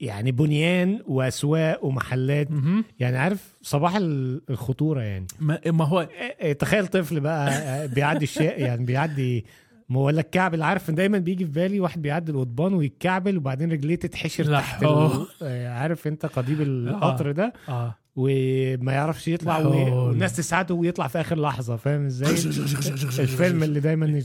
يعني 0.00 0.32
بنيان 0.32 1.02
وأسواق 1.06 1.84
ومحلات. 1.84 2.50
مهم. 2.50 2.84
يعني 3.00 3.18
عارف 3.18 3.56
صباح 3.62 3.96
ال- 3.96 4.42
الخطورة 4.50 5.00
يعني. 5.00 5.26
ما 5.40 5.58
ما 5.66 5.84
هو 5.84 6.08
إيه، 6.40 6.52
تخيل 6.52 6.86
طفل 6.86 7.20
بقى 7.20 7.88
بيعدي 7.88 8.24
الشيء 8.24 8.58
يعني 8.60 8.84
بيعدي 8.84 9.44
ما 9.88 10.00
ولا 10.00 10.20
الكعبل 10.20 10.62
عارف 10.62 10.90
دايما 10.90 11.18
بيجي 11.18 11.44
في 11.44 11.50
بالي 11.50 11.80
واحد 11.80 12.02
بيعدي 12.02 12.32
القضبان 12.32 12.74
ويتكعبل 12.74 13.36
وبعدين 13.36 13.72
رجليه 13.72 13.94
تتحشر 13.94 14.44
تحت 14.44 14.82
ال... 14.82 14.88
حول. 14.88 15.26
آه، 15.42 15.68
عارف 15.68 16.06
أنت 16.06 16.26
قضيب 16.26 16.60
القطر 16.60 17.32
ده؟ 17.32 17.52
آه. 17.68 17.94
وما 18.16 18.92
يعرفش 18.92 19.28
يطلع. 19.28 19.58
والناس 19.58 20.36
تساعده 20.36 20.74
ويطلع 20.74 21.06
في 21.06 21.20
آخر 21.20 21.40
لحظة 21.40 21.76
فاهم 21.76 22.06
إزاي؟ 22.06 22.30
الفيلم 23.24 23.62
اللي 23.62 23.80
دايما 23.80 24.20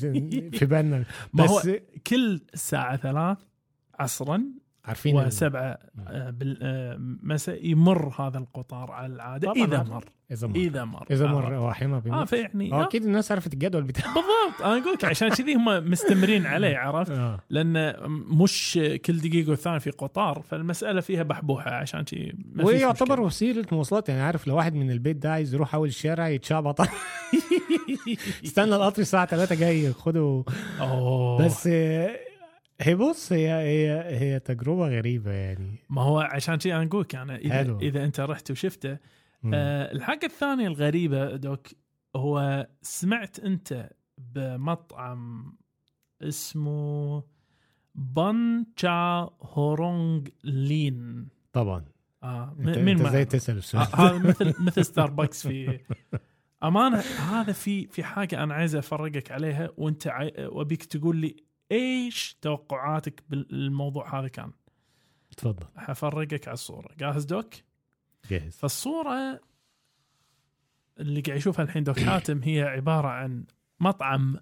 في 0.54 0.66
بالنا. 0.66 1.04
ما 1.34 1.46
هو 1.46 1.58
بس 1.58 1.70
كل 2.08 2.42
الساعة 2.54 2.98
ثلاث 2.98 3.38
عصرا 4.00 4.44
عارفين 4.86 5.16
وسبعة 5.16 5.80
آه، 6.08 6.30
بال- 6.30 6.60
آه، 6.62 6.98
مساء 7.24 7.66
يمر 7.66 8.14
هذا 8.20 8.38
القطار 8.38 8.92
على 8.92 9.14
العادة 9.14 9.52
إذا. 9.52 9.84
مر. 9.84 10.06
إذا 10.32 10.48
مر. 10.48 10.56
إذا 10.56 10.84
مر. 10.86 11.06
إذا 11.12 11.28
عرفت. 11.28 11.46
مر 11.46 11.56
هو 11.56 11.70
أحيانا 11.70 11.96
آه 11.96 12.00
بيمر 12.00 12.26
فيعني 12.26 12.74
آه 12.74 12.82
آه. 12.82 12.84
أكيد 12.88 13.04
الناس 13.06 13.32
عرفت 13.32 13.54
الجدول 13.54 13.84
بتاعه. 13.84 14.14
بالضبط. 14.16 14.62
أنا 14.66 14.82
أقول 14.82 14.94
لك 14.94 15.06
عشان 15.06 15.30
كذي 15.30 15.56
هم 15.56 15.92
مستمرين 15.92 16.46
عليه 16.46 16.78
عرفت؟ 16.88 17.40
لأن 17.50 17.94
مش 18.42 18.80
كل 19.06 19.18
دقيقة 19.18 19.50
والثانية 19.50 19.78
في 19.78 19.90
قطار 19.92 20.42
فالمسألة 20.50 21.02
فيها 21.02 21.24
بحبوحة 21.24 21.72
عشان 21.72 22.00
ما 22.54 22.64
فيش 22.64 22.66
ويعتبر. 22.66 23.22
وسيلة 23.22 23.66
مواصلات. 23.72 24.10
يعني 24.10 24.22
عارف 24.22 24.48
لو 24.48 24.56
واحد 24.56 24.74
من 24.74 24.92
البيت 24.92 25.18
ده 25.18 25.32
عايز 25.32 25.54
يروح 25.54 25.76
أول 25.76 25.88
الشارع 25.88 26.28
يتشعبط. 26.30 26.82
استنى 28.46 28.76
القطر 28.76 29.02
الساعة 29.02 29.26
3 29.26 29.56
جاي 29.56 29.94
خده. 29.94 30.44
أوه. 30.82 31.46
بس 31.46 31.68
آه، 31.72 32.16
هي 32.82 32.96
بص 32.96 33.32
هي 33.34 33.52
هي 33.52 34.04
هي 34.20 34.40
تجربة 34.40 34.88
غريبة 34.88 35.32
يعني. 35.32 35.80
ما 35.90 36.02
هو 36.02 36.20
عشان 36.20 36.60
شي 36.60 36.76
أنا 36.76 36.84
أقول 36.84 37.02
لك 37.02 37.14
يعني 37.14 37.36
إذا 37.36 37.54
حلو. 37.54 37.80
إذا 37.80 38.04
أنت 38.04 38.20
رحت 38.20 38.52
وشفته 38.52 38.98
مم. 39.44 39.52
آه 39.54 39.92
الحاجة 39.92 40.26
الثانية 40.26 40.68
الغريبة 40.68 41.36
دوك 41.36 41.68
هو 42.16 42.68
سمعت 42.82 43.40
أنت 43.40 43.90
بمطعم 44.18 45.54
اسمه 46.22 47.24
بان 47.96 48.66
تشا 48.76 49.30
هورونغ 49.42 50.22
لين. 50.44 51.28
طبعا. 51.54 51.86
آه 52.24 52.56
أنت, 52.60 52.78
مين 52.78 52.90
أنت 52.90 53.02
ما 53.02 53.10
إزاي 53.10 53.26
تسأل 53.26 53.58
السؤال. 53.58 53.88
آه، 53.94 54.18
مثل 54.28 54.54
مثل 54.60 54.86
ستاربكس 54.86 55.48
في 55.48 55.80
أمانة 56.64 56.98
هذا 57.00 57.52
في 57.52 57.88
في 57.88 58.04
حاجة 58.04 58.44
أنا 58.44 58.54
عايز 58.54 58.76
افرجك 58.76 59.32
عليها 59.32 59.70
وأنت 59.78 60.08
عاي... 60.08 60.34
وأبيك 60.46 60.84
تقول 60.84 61.18
لي 61.18 61.36
إيش 61.74 62.38
توقعاتك 62.42 63.24
بالموضوع 63.30 64.20
هذا 64.20 64.28
كان؟ 64.28 64.52
تفضل. 65.38 65.66
حفرجك 65.76 66.48
على 66.48 66.54
الصورة. 66.54 66.90
جاهز 67.00 67.26
دوك؟ 67.26 67.54
جاهز. 68.30 68.58
فالصورة 68.58 69.40
اللي 71.00 71.22
قاعد 71.22 71.38
يشوفها 71.38 71.66
الحين 71.66 71.84
دوك 71.84 72.00
حاتم 72.00 72.42
هي 72.44 72.62
عبارة 72.62 73.08
عن 73.08 73.46
مطعم 73.80 74.38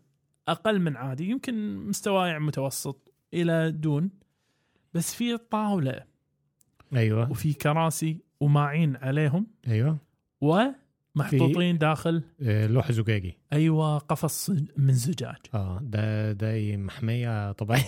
أقل 0.47 0.79
من 0.79 0.97
عادي 0.97 1.29
يمكن 1.29 1.77
مستواه 1.77 2.27
يعني 2.27 2.43
متوسط 2.43 3.13
إلى 3.33 3.71
دون 3.71 4.09
بس 4.93 5.15
في 5.15 5.37
طاولة 5.37 6.03
أيوه. 6.95 7.31
وفي 7.31 7.53
كراسي 7.53 8.21
وماعين 8.39 8.95
عليهم. 8.95 9.47
أيوه. 9.67 9.97
محطوطين 11.15 11.77
داخل؟ 11.77 12.23
آه، 12.41 12.67
لوح 12.67 12.91
زجاجي. 12.91 13.37
أيوه 13.53 13.97
قفص 13.97 14.49
من 14.77 14.93
زجاج. 14.93 15.35
آه 15.53 15.79
ده 15.81 16.31
ده 16.31 16.77
محمية 16.77 17.51
طبيعية. 17.51 17.83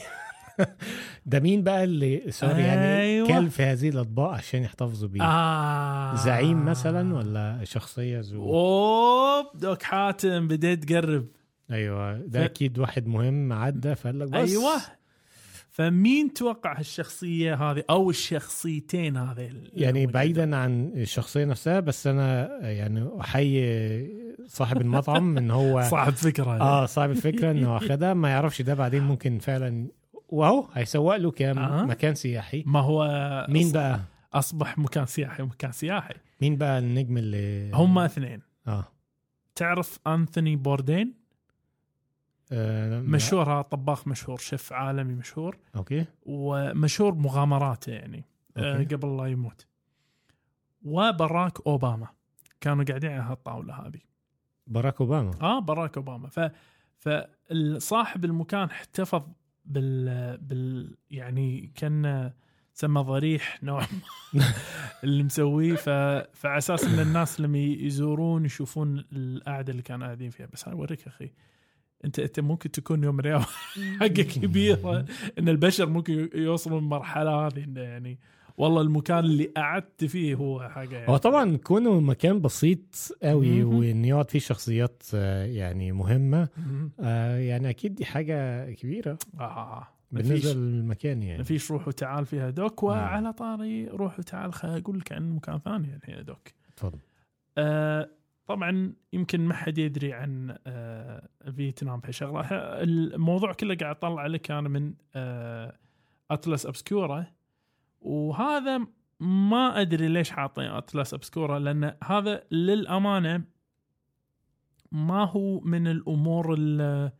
ده 1.25 1.39
مين 1.39 1.63
بقى 1.63 1.83
اللي 1.83 2.31
سوري 2.31 2.61
يعني 2.61 3.01
أيوة. 3.01 3.27
كل 3.27 3.49
في 3.49 3.63
هذه 3.63 3.89
الأطباق 3.89 4.29
عشان 4.31 4.63
يحتفظوا 4.63 5.09
بيه؟ 5.09 5.23
آه. 5.23 6.15
زعيم 6.15 6.65
مثلا 6.65 7.15
ولا 7.15 7.59
شخصية 7.63 8.19
ذو 8.19 8.43
أوب 8.53 9.45
دوك 9.55 9.81
حاتم 9.83 10.47
بديت 10.47 10.83
تقرب. 10.83 11.27
أيوه 11.71 12.17
ده 12.17 12.39
ف- 12.39 12.43
أكيد 12.43 12.79
واحد 12.79 13.07
مهم 13.07 13.53
عدى 13.53 13.95
فقال 13.95 14.19
لك 14.19 14.27
بس. 14.27 14.49
أيوه. 14.49 14.71
فمين 15.73 16.33
توقع 16.33 16.79
هالشخصية 16.79 17.55
هذه 17.55 17.83
أو 17.89 18.09
الشخصيتين 18.09 19.17
هذه 19.17 19.47
اللي 19.47 19.69
يعني؟ 19.73 20.05
بعيدا 20.05 20.55
عن 20.55 20.91
الشخصية 20.95 21.45
نفسها 21.45 21.79
بس 21.79 22.07
أنا 22.07 22.59
يعني 22.69 23.09
أحيي 23.21 24.23
صاحب 24.47 24.81
المطعم 24.81 25.37
إن 25.37 25.51
هو 25.51 25.81
صاحب 25.91 26.13
فكرة 26.13 26.61
آه 26.61 26.85
صاحب 26.85 27.09
الفكرة 27.09 27.51
إنه 27.51 27.77
اخدها 27.77 28.13
ما 28.13 28.29
يعرفش 28.29 28.61
ده 28.61 28.73
بعدين 28.73 29.03
ممكن 29.03 29.39
فعلا. 29.39 29.87
واهو 30.29 30.67
هيسوق 30.73 31.15
له 31.15 31.31
كام 31.31 31.59
آه. 31.59 31.85
مكان 31.85 32.15
سياحي. 32.15 32.63
ما 32.65 32.79
هو 32.79 33.07
مين 33.49 33.71
بقى؟ 33.71 33.99
أصبح 34.33 34.77
مكان 34.77 35.05
سياحي 35.05 35.43
مكان 35.43 35.71
سياحي. 35.71 36.13
مين 36.41 36.57
بقى 36.57 36.79
النجم 36.79 37.17
اللي 37.17 37.71
هم 37.73 37.99
اثنين. 37.99 38.41
آه, 38.67 38.87
تعرف 39.55 39.99
أنثوني 40.07 40.55
بوردين؟ 40.55 41.22
آه 42.53 43.01
مشهور 43.01 43.53
هذا 43.53 43.61
طباخ 43.61 44.07
مشهور 44.07 44.37
شيف 44.37 44.73
عالمي 44.73 45.13
مشهور. 45.13 45.57
Okay. 45.75 46.05
ومشهور 46.25 47.15
مغامراته 47.15 47.91
يعني 47.91 48.25
آه، 48.57 48.77
okay. 48.77 48.95
قبل 48.95 49.17
لا 49.17 49.25
يموت. 49.25 49.67
وبراك 50.83 51.67
أوباما. 51.67 52.07
كانوا 52.61 52.83
قاعدين 52.83 53.11
على 53.11 53.21
هالطاولة 53.21 53.73
هذه. 53.73 53.99
باراك 54.67 55.01
أوباما. 55.01 55.31
آه 55.41 55.59
باراك 55.59 55.97
أوباما. 55.97 56.29
ف 56.29 56.39
فصاحب 56.99 58.25
المكان 58.25 58.67
احتفظ 58.69 59.23
بال 59.65 60.37
بال 60.37 60.97
يعني 61.11 61.71
كان 61.75 62.31
سمى 62.73 63.01
ضريح 63.01 63.63
نوع 63.63 63.81
اللي 65.03 65.23
مسويه. 65.23 65.75
ف... 65.75 65.89
فعلى 66.33 66.57
أساس 66.57 66.83
إن 66.83 66.99
الناس 66.99 67.41
لما 67.41 67.57
يزورون 67.57 68.45
يشوفون 68.45 69.05
القعده 69.13 69.71
اللي 69.71 69.81
كانوا 69.83 70.05
قاعدين 70.05 70.29
فيها. 70.29 70.45
بس 70.45 70.67
أنا 70.67 70.75
أوريك 70.75 71.07
أخي. 71.07 71.31
انت 72.05 72.19
أنت 72.19 72.39
ممكن 72.39 72.71
تكون 72.71 73.03
يوم 73.03 73.15
من 73.15 73.19
الأيام 73.19 73.41
حاجة 73.99 74.21
كبيره 74.21 75.05
إن 75.39 75.49
البشر 75.49 75.89
ممكن 75.89 76.29
يوصلوا 76.35 76.79
للمرحلة 76.79 77.47
هذه 77.47 77.63
انه 77.63 77.81
يعني 77.81 78.19
والله 78.57 78.81
المكان 78.81 79.19
اللي 79.19 79.45
قعدت 79.45 80.05
فيه 80.05 80.35
هو 80.35 80.69
حاجة 80.69 80.95
يعني. 80.95 81.11
هو 81.11 81.17
طبعا 81.17 81.57
كونه 81.57 81.99
مكان 81.99 82.41
بسيط 82.41 83.11
قوي. 83.23 83.63
وإن 83.63 84.05
يقعد 84.05 84.29
فيه 84.29 84.39
شخصيات 84.39 85.03
آه، 85.15 85.45
يعني 85.45 85.91
مهمة. 85.91 86.49
آه 86.99 87.37
يعني 87.37 87.69
أكيد 87.69 87.95
دي 87.95 88.05
حاجة 88.05 88.71
كبيرة 88.71 89.17
آه. 89.39 89.87
بالنسبة 90.11 90.35
مفيش 90.35 90.55
للمكان 90.55 91.19
ما 91.19 91.25
يعني. 91.25 91.43
فيش 91.43 91.71
روح 91.71 91.87
وتعال 91.87 92.25
فيها. 92.25 92.49
دوك 92.49 92.83
وعلى 92.83 93.33
طاري 93.33 93.87
روح 93.87 94.19
وتعال 94.19 94.53
خليني 94.53 94.77
أقول 94.77 94.99
لك 94.99 95.11
عن 95.11 95.35
مكان 95.35 95.59
ثاني 95.59 95.87
يعني 95.87 96.17
يا 96.17 96.21
دوك. 96.21 96.47
اتفضل 96.73 96.99
آه 97.57 98.09
طبعا 98.47 98.93
يمكن 99.13 99.41
ما 99.41 99.53
حد 99.53 99.77
يدري 99.77 100.13
عن 100.13 100.57
آه 100.67 101.29
فيتنام 101.55 101.99
في 102.01 102.11
شغلة. 102.13 102.47
الموضوع 102.51 103.53
كله 103.53 103.75
قاعد 103.75 103.95
أطلع 103.95 104.27
لك 104.27 104.51
أنا 104.51 104.69
من 104.69 104.93
آه 105.15 105.77
Atlas 106.31 106.65
Obscura 106.65 107.25
وهذا 108.01 108.87
ما 109.19 109.81
أدري 109.81 110.07
ليش 110.07 110.31
حاطين 110.31 110.65
Atlas 110.65 111.13
Obscura 111.13 111.59
لأن 111.59 111.93
هذا 112.03 112.43
للأمانة 112.51 113.43
ما 114.91 115.23
هو 115.25 115.59
من 115.59 115.87
الأمور 115.87 116.53
ال- 116.59 117.11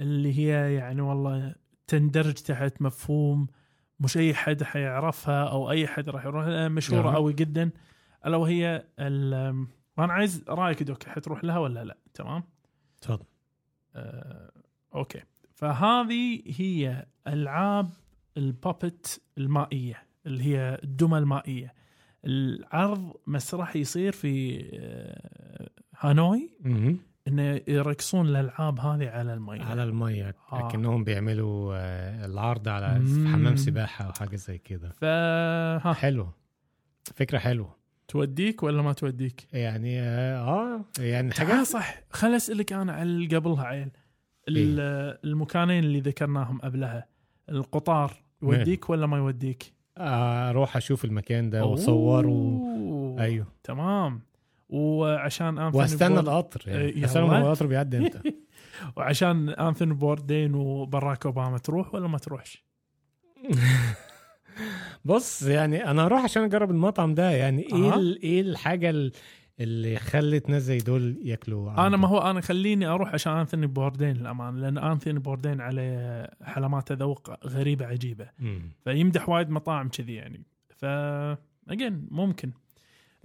اللي 0.00 0.38
هي 0.38 0.74
يعني 0.74 1.00
والله 1.00 1.54
تندرج 1.86 2.34
تحت 2.34 2.82
مفهوم 2.82 3.46
مش 4.00 4.16
أي 4.16 4.34
حد 4.34 4.62
حيعرفها 4.62 5.44
أو 5.44 5.70
أي 5.70 5.86
حد 5.86 6.08
راح 6.08 6.24
يروح 6.24 6.46
مشهورة 6.46 7.02
نعم. 7.06 7.14
قوي 7.14 7.32
جدا. 7.32 7.70
ألا 8.26 8.36
وهي 8.36 8.84
وأنا 9.96 10.12
عايز 10.12 10.44
رأيك 10.48 10.82
دوك 10.82 11.04
حتروح 11.04 11.44
لها 11.44 11.58
ولا 11.58 11.84
لا؟ 11.84 11.96
تمام؟ 12.14 12.42
اتفضل 12.98 13.24
آه، 13.96 14.50
أوكي. 14.94 15.22
فهذه 15.54 16.42
هي 16.46 17.06
ألعاب 17.26 17.90
البابت 18.36 19.20
المائية 19.38 20.02
اللي 20.26 20.44
هي 20.44 20.80
الدمى 20.84 21.18
المائية. 21.18 21.74
العرض 22.24 23.12
مسرح 23.26 23.76
يصير 23.76 24.12
في 24.12 24.60
آه، 24.74 25.70
هانوي. 25.98 26.50
إنه 27.28 27.60
يركصون 27.68 28.28
الألعاب 28.28 28.80
هذه 28.80 29.08
على 29.08 29.34
المي 29.34 29.60
على 29.62 29.82
المية 29.82 30.34
آه. 30.52 30.68
كأنهم 30.68 31.04
بيعملوا 31.04 31.74
آه، 31.76 32.26
العرض 32.26 32.68
على 32.68 32.98
مم. 32.98 33.28
حمام 33.32 33.56
سباحة 33.56 34.04
أو 34.06 34.12
حاجة 34.12 34.36
زي 34.36 34.58
كده. 34.58 34.90
فها 34.90 35.92
حلو. 35.92 36.28
فكرة 37.14 37.38
حلوة. 37.38 37.76
توديك 38.08 38.62
ولا 38.62 38.82
ما 38.82 38.92
توديك؟ 38.92 39.46
يعني 39.52 40.00
آه 40.00 40.38
آه، 40.38 40.84
يعني 40.98 41.30
تعال 41.30 41.48
حاجات 41.48 41.66
صح 41.66 41.94
خل 42.10 42.34
أسألك 42.34 42.72
أنا 42.72 42.92
على 42.92 43.02
اللي 43.02 43.36
قبلها 43.36 43.64
عيل 43.64 43.88
ال- 44.48 45.18
المكانين 45.24 45.84
اللي 45.84 46.00
ذكرناهم 46.00 46.58
قبلها 46.60 47.06
القطار 47.48 48.12
يوديك 48.42 48.90
ولا 48.90 49.06
ما 49.06 49.16
يوديك؟ 49.16 49.72
آه، 49.98 50.50
أروح 50.50 50.76
أشوف 50.76 51.04
المكان 51.04 51.50
ده 51.50 51.64
واصوره 51.64 52.26
أوه. 52.28 53.20
أيوه 53.22 53.46
تمام 53.64 54.20
وعشان 54.68 55.58
انثوني 55.58 55.82
وأستنى 55.82 56.20
القطر 56.20 56.64
إيه، 56.68 56.74
يعني 56.74 57.04
أستنى 57.04 57.22
يلا. 57.26 57.32
ما 57.32 57.46
القطر 57.46 57.66
بيعدي 57.66 57.98
إمتى 57.98 58.20
وعشان 58.96 59.48
انثوني 59.48 59.94
بوردين 59.94 60.54
وبراك 60.54 61.26
أوباما 61.26 61.58
تروح 61.58 61.94
ولا 61.94 62.08
ما 62.08 62.18
تروحش؟ 62.18 62.64
بص 65.06 65.42
يعني 65.42 65.90
أنا 65.90 66.06
أروح 66.06 66.24
عشان 66.24 66.42
أجرب 66.42 66.70
المطعم 66.70 67.14
ده. 67.14 67.30
يعني 67.30 67.62
إيه. 67.62 67.94
ال- 67.94 68.22
إيه 68.22 68.40
الحاجة 68.40 68.90
ال- 68.90 69.12
اللي 69.60 69.96
خلت 69.96 70.48
ناس 70.48 70.62
زي 70.62 70.78
دول 70.78 71.18
ياكلوا 71.22 71.86
أنا؟ 71.86 71.96
ما 71.96 72.08
هو 72.08 72.18
أنا 72.30 72.40
خليني 72.40 72.86
أروح 72.86 73.14
عشان 73.14 73.32
انثوني 73.32 73.66
بوردين 73.66 74.16
للأمانة 74.16 74.58
لأن 74.60 74.78
انثوني 74.78 75.18
بوردين 75.18 75.60
عليه 75.60 76.30
حلمات 76.42 76.92
ذوق 76.92 77.46
غريبة 77.46 77.86
عجيبة. 77.86 78.28
مم. 78.38 78.70
فيمدح 78.84 79.28
وايد 79.28 79.50
مطاعم 79.50 79.88
كذي 79.88 80.14
يعني. 80.14 80.42
ف 80.76 80.84
اجين 81.68 82.08
ممكن. 82.10 82.50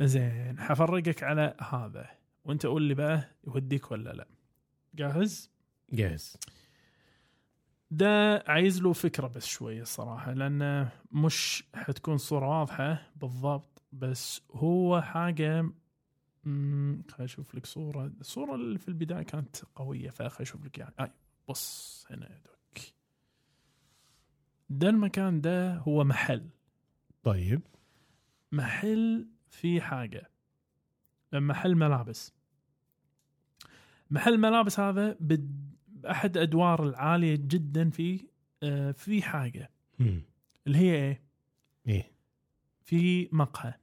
زين 0.01 0.59
حفرقك 0.59 1.23
على 1.23 1.53
هذا. 1.71 2.05
وأنت 2.45 2.65
قول 2.65 2.81
لي 2.83 2.93
بقى 2.93 3.23
يوديك 3.47 3.91
ولا 3.91 4.09
لا. 4.13 4.27
جاهز؟ 4.95 5.51
جاهز. 5.93 6.37
ده 7.91 8.43
عايز 8.47 8.81
له 8.81 8.93
فكرة 8.93 9.27
بس 9.27 9.45
شوية 9.45 9.81
الصراحه 9.81 10.33
لأن 10.33 10.89
مش 11.11 11.63
حتكون 11.75 12.17
صورة 12.17 12.59
واضحة 12.59 13.11
بالضبط 13.15 13.83
بس 13.93 14.41
هو 14.51 15.01
حاجة 15.01 15.69
خليني 16.45 17.03
أشوف 17.19 17.55
لك 17.55 17.65
صورة. 17.65 18.11
الصورة 18.21 18.55
اللي 18.55 18.79
في 18.79 18.87
البداية 18.87 19.23
كانت 19.23 19.55
قوية 19.75 20.09
فخليني 20.09 20.41
أشوف 20.41 20.65
لك 20.65 20.77
يعني. 20.77 20.93
اي 20.99 21.11
بص 21.49 22.05
هنا 22.09 22.25
يا 22.29 22.41
دوك 22.45 22.83
ده 24.69 24.89
المكان 24.89 25.41
ده 25.41 25.75
هو 25.77 26.03
محل. 26.03 26.49
طيب. 27.23 27.61
محل 28.51 29.27
في 29.49 29.81
حاجة. 29.81 30.29
محل 31.33 31.75
ملابس. 31.75 32.33
محل 34.11 34.37
ملابس 34.37 34.79
هذا 34.79 35.17
بد- 35.19 35.71
بأحد 36.01 36.37
أدوار 36.37 36.83
العالية 36.89 37.35
جدا 37.35 37.89
فيه 37.89 38.19
آه، 38.63 38.91
في 38.91 39.21
حاجة. 39.21 39.71
مم. 39.99 40.21
اللي 40.67 40.77
هي 40.77 40.95
إيه؟ 40.95 41.21
إيه. 41.87 42.11
في 42.83 43.29
مقهى. 43.31 43.73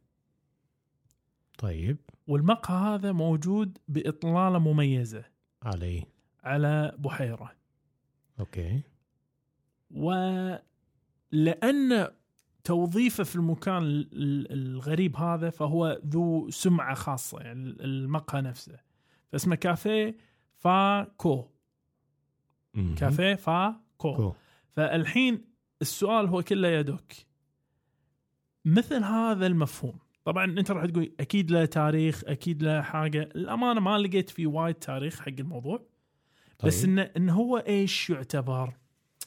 طيب. 1.58 1.96
والمقهى 2.26 2.94
هذا 2.94 3.12
موجود 3.12 3.78
بإطلالة 3.88 4.58
مميزة. 4.58 5.24
علي. 5.62 6.04
على 6.44 6.94
بحيرة. 6.98 7.52
أوكي. 8.40 8.82
ولأن 11.32 12.08
توظيفه 12.64 13.24
في 13.24 13.36
المكان 13.36 13.82
ال- 13.82 14.08
ال- 14.12 14.52
الغريب 14.52 15.16
هذا 15.16 15.50
فهو 15.50 16.00
ذو 16.06 16.50
سمعة 16.50 16.94
خاصة 16.94 17.40
يعني 17.40 17.60
المقهى 17.68 18.40
نفسه. 18.42 18.78
فاسمه 19.32 19.54
كافيه 19.56 20.16
فاكو. 20.56 21.48
كافيه 22.98 23.34
فاكو 23.34 24.16
كو. 24.16 24.34
فالحين 24.76 25.44
السؤال 25.82 26.26
هو 26.26 26.42
كله 26.42 26.68
يا 26.68 26.82
دوك. 26.82 27.12
مثل 28.64 29.04
هذا 29.04 29.46
المفهوم 29.46 29.98
طبعا 30.24 30.44
أنت 30.44 30.70
راح 30.70 30.86
تقول 30.86 31.12
أكيد 31.20 31.50
له 31.50 31.64
تاريخ 31.64 32.22
أكيد 32.26 32.62
له 32.62 32.82
حاجة. 32.82 33.22
الأمانة 33.22 33.80
ما 33.80 33.98
لقيت 33.98 34.30
فيه 34.30 34.46
وايد 34.46 34.74
تاريخ 34.74 35.20
حق 35.20 35.28
الموضوع. 35.38 35.82
بس 36.64 36.80
طيب. 36.80 36.90
إنه 36.90 37.02
انه 37.16 37.34
هو 37.34 37.58
إيش 37.58 38.10
يعتبر؟ 38.10 38.74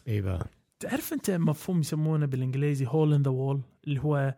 بقى 0.07 0.47
تعرف 0.79 1.13
أنت 1.13 1.31
مفهوم 1.31 1.79
يسمونه 1.79 2.25
بالإنجليزي 2.25 2.87
هول 2.87 3.13
ان 3.13 3.21
ذا 3.21 3.31
وول 3.31 3.61
اللي 3.87 3.99
هو 3.99 4.35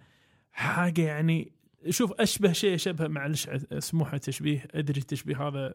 حاجة 0.51 1.01
يعني 1.01 1.51
شوف 1.89 2.11
أشبه 2.11 2.51
شيء 2.51 2.77
شبه 2.77 3.07
معلش 3.07 3.49
سموحه 3.79 4.17
تشبيه 4.17 4.67
أدري 4.71 4.99
التشبيه 4.99 5.47
هذا 5.47 5.73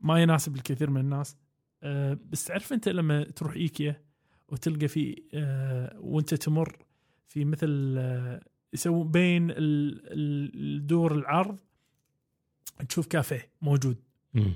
ما 0.00 0.22
يناسب 0.22 0.56
الكثير 0.56 0.90
من 0.90 1.00
الناس. 1.00 1.36
أه 1.82 2.18
بس 2.30 2.44
تعرف 2.44 2.72
أنت 2.72 2.88
لما 2.88 3.24
تروح 3.24 3.54
إيكيا 3.54 4.02
وتلقى 4.48 4.88
في 4.88 5.22
أه 5.34 5.96
وأنت 6.00 6.34
تمر 6.34 6.76
في 7.28 7.44
مثل 7.44 7.94
أه 7.98 8.42
يسوون 8.72 9.10
بين 9.10 9.50
ال- 9.50 9.56
ال- 10.12 10.76
الدور 10.76 11.14
العرض 11.14 11.56
تشوف 12.88 13.06
كافيه 13.06 13.48
موجود 13.62 13.96
مم. 14.34 14.52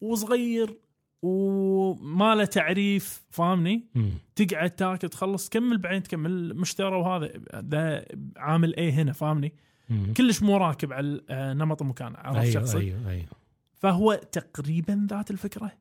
وصغير 0.00 0.78
وما 1.22 2.34
له 2.34 2.44
تعريف 2.44 3.22
فاهمني 3.30 3.86
مم. 3.94 4.10
تقعد 4.36 4.70
تاكل 4.70 5.08
تخلص 5.08 5.48
تكمل 5.48 5.78
بعدين 5.78 6.02
تكمل 6.02 6.54
مشترى 6.56 6.96
وهذا 6.96 7.26
ده 7.60 8.06
عامل 8.36 8.76
إيه 8.76 8.90
هنا 8.90 9.12
فاهمني 9.12 9.52
مم. 9.90 10.12
كلش 10.16 10.42
مو 10.42 10.56
راكب 10.56 10.92
على 10.92 11.20
آه، 11.30 11.52
نمط 11.54 11.82
المكان 11.82 12.14
عرفت 12.16 12.38
أيوه 12.40 12.52
شخصي 12.52 12.78
أيوه 12.78 13.10
أيوه 13.10 13.26
فهو 13.74 14.14
تقريبا 14.32 15.06
ذات 15.10 15.30
الفكرة 15.30 15.72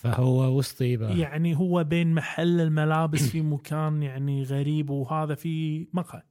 فهو 0.00 0.58
وسط؟ 0.58 0.80
يعني 0.80 1.56
هو 1.56 1.84
بين 1.84 2.14
محل 2.14 2.60
الملابس 2.60 3.22
في 3.28 3.42
مكان 3.42 4.02
يعني 4.02 4.42
غريب 4.42 4.90
وهذا 4.90 5.34
في 5.34 5.86
مقهى. 5.92 6.22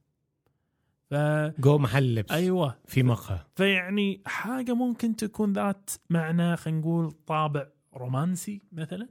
ف 1.10 1.14
جوه 1.60 1.78
محل 1.78 2.14
لبس 2.14 2.32
أيوه. 2.32 2.76
في 2.86 3.02
مقهى. 3.02 3.38
فيعني 3.56 4.22
حاجة 4.26 4.74
ممكن 4.74 5.16
تكون 5.16 5.52
ذات 5.52 5.90
معنى 6.10 6.56
خلينا 6.56 6.80
نقول 6.80 7.10
طابع 7.26 7.66
رومانسي 7.94 8.62
مثلا. 8.72 9.08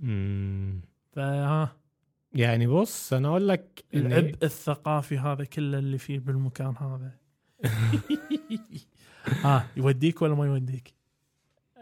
مم. 0.00 0.80
فها 1.12 1.76
يعني 2.32 2.66
بص 2.66 3.12
أنا 3.12 3.28
أقول 3.28 3.48
لك 3.48 3.84
إن- 3.92 3.96
العبء 3.96 4.36
الثقافي 4.42 5.18
هذا 5.18 5.44
كله 5.44 5.78
اللي 5.78 5.98
فيه 5.98 6.18
بالمكان 6.18 6.74
هذا. 6.76 7.14
ها 9.44 9.66
يوديك 9.76 10.22
ولا 10.22 10.34
ما 10.34 10.46
يوديك؟ 10.46 10.95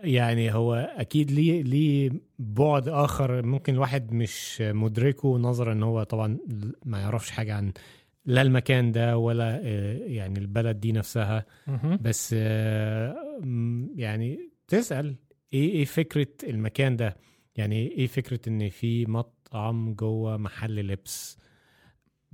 يعني 0.04 0.54
هو 0.54 0.74
أكيد 0.74 1.30
ليه 1.30 1.62
ليه 1.62 2.10
بعد 2.38 2.88
آخر 2.88 3.46
ممكن 3.46 3.74
الواحد 3.74 4.12
مش 4.12 4.60
مدركه 4.60 5.38
نظرا 5.38 5.72
إن 5.72 5.82
هو 5.82 6.02
طبعا 6.02 6.38
ما 6.84 7.00
يعرفش 7.00 7.30
حاجة 7.30 7.54
عن 7.54 7.72
لا 8.26 8.42
المكان 8.42 8.92
ده 8.92 9.18
ولا 9.18 9.60
آه، 9.64 9.96
يعني 9.98 10.38
البلد 10.38 10.80
دي 10.80 10.92
نفسها. 10.92 11.46
بس 12.00 12.34
آه، 12.38 13.40
يعني 13.96 14.50
تسأل 14.68 15.16
إيه 15.52 15.70
إيه 15.72 15.84
فكرة 15.84 16.26
المكان 16.48 16.96
ده؟ 16.96 17.16
يعني 17.56 17.88
إيه 17.88 18.06
فكرة 18.06 18.40
إن 18.48 18.68
في 18.68 19.06
مطعم 19.06 19.94
جوه 19.94 20.36
محل 20.36 20.86
لبس؟ 20.86 21.38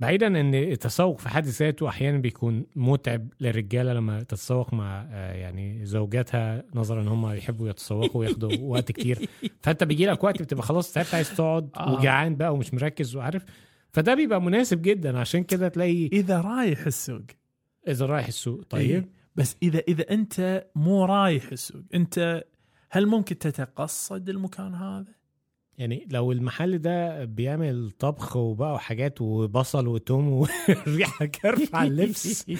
بعيدا 0.01 0.27
إن 0.27 0.55
التسوق 0.55 1.19
في 1.19 1.29
حد 1.29 1.45
ذاته 1.45 1.89
أحيانا 1.89 2.17
بيكون 2.17 2.65
متعب 2.75 3.27
للرجالة 3.39 3.93
لما 3.93 4.23
تتسوق 4.23 4.73
مع 4.73 5.07
آه، 5.11 5.33
يعني 5.33 5.85
زوجاتها 5.85 6.63
نظرا 6.75 7.01
إن 7.01 7.07
هم 7.07 7.31
يحبوا 7.31 7.69
يتسوقوا 7.69 8.21
وياخدوا 8.21 8.51
وقت 8.71 8.91
كتير. 8.91 9.29
فأنت 9.61 9.83
بيجي 9.83 10.05
لك 10.05 10.23
وقت 10.23 10.41
بتبقى 10.41 10.63
خلاص 10.63 10.93
تعبت 10.93 11.13
عايز 11.15 11.35
تقعد 11.35 11.69
آه. 11.77 11.93
وجعان 11.93 12.35
بقى 12.35 12.53
ومش 12.53 12.73
مركز 12.73 13.15
وعارف. 13.15 13.45
فده 13.93 14.15
بيبقى 14.15 14.41
مناسب 14.41 14.81
جدا. 14.81 15.19
عشان 15.19 15.43
كده 15.43 15.67
تلاقي 15.67 16.07
إذا 16.07 16.41
رايح 16.41 16.85
السوق. 16.85 17.21
إذا 17.87 18.05
رايح 18.05 18.27
السوق. 18.27 18.63
طيب. 18.69 18.89
طيب 18.89 19.09
بس 19.35 19.55
إذا 19.63 19.79
إذا 19.87 20.09
أنت 20.09 20.67
مو 20.75 21.05
رايح 21.05 21.51
السوق 21.51 21.81
أنت 21.93 22.43
هل 22.89 23.07
ممكن 23.07 23.37
تتقصد 23.37 24.29
المكان 24.29 24.75
هذا؟ 24.75 25.20
يعني 25.77 26.07
لو 26.11 26.31
المحل 26.31 26.77
ده 26.77 27.25
بيعمل 27.25 27.91
طبخ 27.99 28.35
وبقى 28.37 28.73
وحاجات 28.73 29.21
وبصل 29.21 29.87
وتوم 29.87 30.27
وريحه 30.87 31.25
كرف 31.25 31.75
على 31.75 31.87
اللبس 31.87 32.51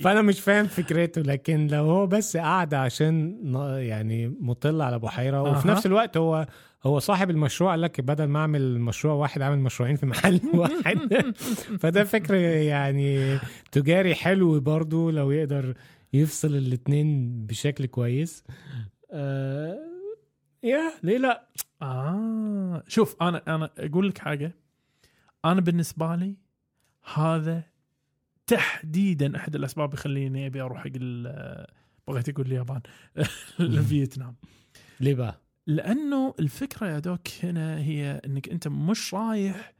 فأنا 0.00 0.22
مش 0.22 0.40
فاهم 0.40 0.66
فكرته. 0.66 1.20
لكن 1.22 1.66
لو 1.66 1.84
هو 1.84 2.06
بس 2.06 2.36
قاعد 2.36 2.74
عشان 2.74 3.38
يعني 3.78 4.28
مطل 4.40 4.80
على 4.82 4.98
بحيره 4.98 5.42
وفي. 5.42 5.68
نفس 5.68 5.86
الوقت 5.86 6.16
هو 6.16 6.46
هو 6.86 6.98
صاحب 6.98 7.30
المشروع 7.30 7.70
قال 7.70 7.80
لك 7.80 8.00
بدل 8.00 8.24
ما 8.24 8.38
أعمل 8.38 8.80
مشروع 8.80 9.14
واحد 9.14 9.40
أعمل 9.40 9.58
مشروعين 9.58 9.96
في 9.96 10.06
محل 10.06 10.40
واحد. 10.54 11.32
فده 11.78 12.04
فكر 12.04 12.34
يعني 12.34 13.38
تجاري 13.72 14.14
حلو 14.14 14.60
برضو 14.60 15.10
لو 15.10 15.30
يقدر 15.30 15.74
يفصل 16.12 16.54
الاتنين 16.56 17.32
بشكل 17.46 17.86
كويس. 17.86 18.44
آه 19.12 19.78
يا 20.62 20.92
ليه 21.02 21.18
لأ؟ 21.18 21.48
آه. 21.82 22.31
شوف 22.88 23.16
أنا 23.22 23.54
أنا 23.54 23.70
أقول 23.78 24.08
لك 24.08 24.18
حاجة. 24.18 24.54
أنا 25.44 25.60
بالنسبة 25.60 26.14
لي 26.16 26.36
هذا 27.14 27.62
تحديدا 28.46 29.36
أحد 29.36 29.54
الأسباب 29.54 29.94
يخليني 29.94 30.46
أبي 30.46 30.60
أروح 30.60 30.78
حق 30.78 30.90
بغيت 32.08 32.28
أقول 32.28 32.46
اليابان. 32.46 32.80
الفيتنام. 33.60 34.36
ليه 35.00 35.14
بقى؟ 35.14 35.40
لأنه 35.66 36.34
الفكرة 36.40 36.86
يا 36.86 36.98
doc 36.98 37.28
هنا 37.42 37.78
هي 37.78 38.20
إنك 38.26 38.48
أنت 38.48 38.68
مش 38.68 39.14
رايح 39.14 39.72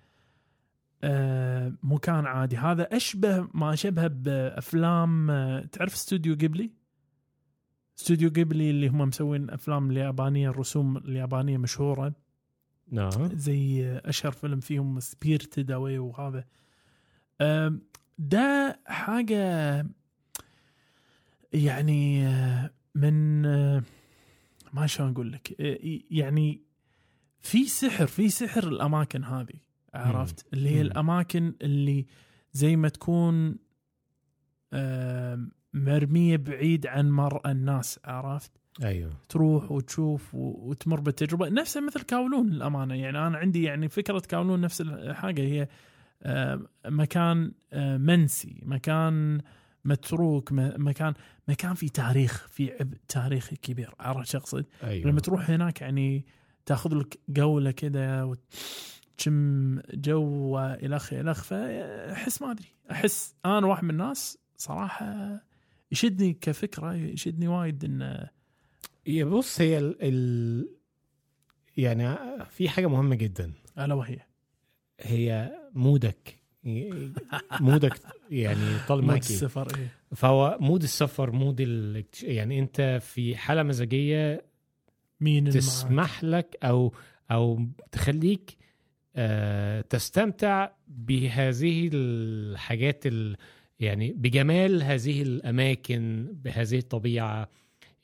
آه، 1.04 1.72
مكان 1.82 2.26
عادي. 2.26 2.56
هذا 2.56 2.82
أشبه 2.82 3.48
ما 3.54 3.74
شبه 3.74 4.06
بأفلام 4.06 5.30
آه، 5.30 5.60
تعرف 5.60 5.94
Studio 5.94 6.36
Ghibli 6.36 6.70
Studio 7.98 8.30
Ghibli 8.30 8.70
اللي 8.70 8.88
هم 8.88 8.98
مسوين 8.98 9.50
أفلام 9.50 9.90
اليابانية 9.90 10.50
الرسوم 10.50 10.96
اليابانية 10.96 11.58
مشهورة. 11.58 12.12
نعم. 12.92 13.28
زي 13.34 13.92
أشهر 14.04 14.32
فيلم 14.32 14.60
فيهم 14.60 15.00
Spirited 15.00 15.70
Away 15.70 15.98
وهذا. 15.98 16.44
ده 18.18 18.80
حاجة 18.86 19.76
يعني 21.52 22.26
من 22.94 23.42
ما 24.72 24.86
شلون 24.86 25.10
أقول 25.10 25.32
لك؟ 25.32 25.56
يعني 26.10 26.62
في 27.40 27.64
سحر 27.64 28.06
في 28.06 28.28
سحر 28.28 28.68
الأماكن 28.68 29.24
هذه 29.24 29.54
عرفت؟ 29.94 30.46
اللي 30.52 30.70
هي 30.70 30.74
مم. 30.74 30.80
الأماكن 30.80 31.54
اللي 31.62 32.06
زي 32.52 32.76
ما 32.76 32.88
تكون 32.88 33.56
مرمية 35.72 36.36
بعيد 36.36 36.86
عن 36.86 37.10
مرأى 37.10 37.52
الناس 37.52 38.00
عرفت؟ 38.04 38.61
أيوه. 38.82 39.12
تروح 39.28 39.72
وتشوف 39.72 40.34
وتمر 40.34 41.00
بالتجربة. 41.00 41.48
نفسها 41.48 41.82
مثل 41.82 42.02
كاولون 42.02 42.50
للامانه 42.50 42.94
يعني 42.94 43.18
أنا 43.26 43.38
عندي 43.38 43.62
يعني 43.62 43.88
فكرة 43.88 44.18
كاولون 44.20 44.60
نفس 44.60 44.80
الحاجة 44.80 45.42
هي 45.42 45.68
آه، 46.22 46.60
مكان 46.86 47.52
آه، 47.72 47.96
منسي 47.96 48.60
مكان 48.62 49.40
متروك 49.84 50.52
مكان 50.52 51.14
مكان 51.48 51.74
فيه 51.74 51.88
تاريخ 51.88 52.48
في 52.48 52.72
عبء 52.72 52.96
تاريخي 53.08 53.56
كبير. 53.56 53.94
عرفت 54.00 54.28
شو 54.28 54.38
أقصد؟ 54.38 54.66
أيوه. 54.82 55.10
لما 55.10 55.20
تروح 55.20 55.50
هناك 55.50 55.80
يعني 55.80 56.26
تاخذ 56.66 56.94
لك 56.94 57.20
جولة 57.28 57.70
كده 57.70 58.26
وتشم 58.26 59.80
جو 59.94 60.58
الخ 60.58 61.12
الخ 61.12 61.42
فأحس 61.42 62.42
ما 62.42 62.50
أدري. 62.50 62.68
أحس 62.90 63.34
أنا 63.44 63.66
واحد 63.66 63.84
من 63.84 63.90
الناس 63.90 64.38
صراحة 64.56 65.40
يشدني 65.92 66.32
كفكرة 66.32 66.94
يشدني 66.94 67.48
وايد 67.48 67.84
انه 67.84 68.28
يا 69.06 69.24
بص 69.24 69.60
هي 69.60 69.78
ال... 69.78 69.96
ال... 70.02 70.68
يعني 71.76 72.16
في 72.50 72.68
حاجة 72.68 72.86
مهمة 72.86 73.14
جدا. 73.14 73.52
ألا 73.78 73.94
وهي. 73.94 74.18
هي 75.00 75.52
mood 75.74 76.19
ك. 76.19 76.42
mood 77.60 77.90
ك 77.90 77.98
يعني 78.30 78.78
طال 78.88 78.98
mood 78.98 79.08
معاك. 79.08 79.20
السفر 79.20 79.76
إيه. 79.76 79.88
فهو 80.14 80.58
mood 80.60 80.82
السفر 80.82 81.30
mood 81.30 81.56
ال... 81.60 82.04
يعني 82.22 82.58
أنت 82.58 82.98
في 83.02 83.36
حالة 83.36 83.62
مزاجية 83.62 84.44
معينة 85.20 85.50
تسمح 85.50 86.24
لك 86.24 86.56
أو 86.62 86.94
أو 87.30 87.66
تخليك 87.92 88.56
آه 89.16 89.80
تستمتع 89.80 90.70
بهذه 90.88 91.90
الحاجات 91.92 93.06
ال... 93.06 93.36
يعني 93.80 94.12
بجمال 94.12 94.82
هذه 94.82 95.22
الأماكن 95.22 96.28
بهذه 96.32 96.78
الطبيعة. 96.78 97.48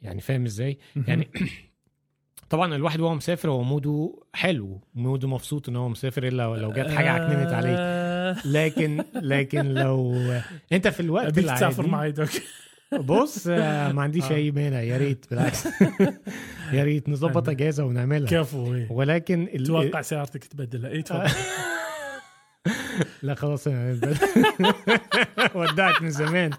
يعني 0.02 0.20
فاهم 0.20 0.44
إزاي؟ 0.44 0.78
يعني 1.06 1.28
طبعا 2.50 2.74
الواحد 2.74 3.00
وهو 3.00 3.14
مسافر 3.14 3.50
هو 3.50 3.62
mood 3.62 4.04
ه 4.04 4.14
حلو 4.34 4.80
mood 4.94 5.21
ه 5.21 5.28
مبسوط 5.28 5.68
إن 5.68 5.76
هو 5.76 5.88
مسافر 5.88 6.28
إلا 6.28 6.56
لو 6.56 6.72
جت 6.72 6.90
حاجة 6.90 7.10
عكننت 7.10 7.52
عليه. 7.52 7.76
آه، 7.78 8.36
لكن 8.44 9.04
لكن 9.14 9.66
لو 9.74 10.14
أنت 10.72 10.88
في 10.88 11.00
الوقت 11.00 11.38
تسافر 11.38 11.82
العادي 11.84 11.90
معي 11.92 12.12
doc 12.12 12.28
بص 13.00 13.46
آه، 13.50 13.92
ما 13.92 14.02
عنديش 14.02 14.24
آه. 14.24 14.34
أي 14.34 14.50
مانع. 14.50 14.80
يا 14.80 14.96
ريت 14.96 15.26
بالعكس. 15.30 15.66
يا 16.72 16.84
ريت 16.84 17.08
نظبط 17.08 17.48
أجازة 17.48 17.84
ونعملها. 17.84 18.30
كفو 18.30 18.74
إيه. 18.74 18.92
ولكن 18.92 19.42
ال- 19.54 19.66
توقع 19.66 20.02
سيارتك 20.02 20.44
تبدلها 20.44 20.90
اي 20.90 21.02
توقع. 21.02 21.26
لا 23.22 23.34
خلاص 23.34 23.66
ودعت 25.54 26.02
من 26.02 26.10
زمان 26.10 26.50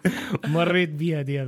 مريت 0.47 0.89
بيها 0.89 1.21
دي. 1.21 1.45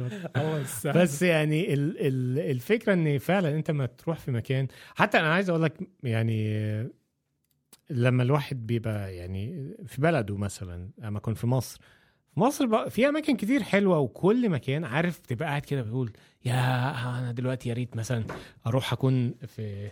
بس 0.96 1.22
يعني 1.22 1.74
ال 1.74 1.98
ال 2.00 2.40
الفكرة 2.52 2.94
إن 2.94 3.18
فعلا 3.18 3.56
أنت 3.56 3.72
ما 3.72 3.86
تروح 3.86 4.20
في 4.20 4.32
مكان 4.32 4.68
حتى 4.96 5.20
أنا 5.20 5.34
عايز 5.34 5.50
أقول 5.50 5.64
لك 5.64 5.74
يعني 6.04 6.62
لما 7.90 8.24
الواحد 8.24 8.68
بيبقى 8.68 9.16
يعني 9.16 9.74
في 9.86 10.02
بلده 10.02 10.38
مثلا 10.38 10.90
لما 10.98 11.18
أكون 11.18 11.34
في 11.34 11.48
مصر 11.48 11.82
في 12.34 12.40
مصر 12.40 12.66
بقى 12.66 12.90
في 12.90 13.10
أماكن 13.10 13.36
كتير 13.36 13.64
حلوة 13.64 14.00
وكل 14.00 14.50
مكان 14.50 14.86
عارف 14.86 15.20
تبقى 15.20 15.48
قاعد 15.48 15.62
كده 15.62 15.82
بتقول 15.82 16.12
يا 16.46 16.90
أنا 17.20 17.32
دلوقتي 17.32 17.70
يا 17.70 17.74
ريت 17.74 17.96
مثلا 17.96 18.24
أروح 18.68 18.94
أكون 18.94 19.34
في 19.48 19.92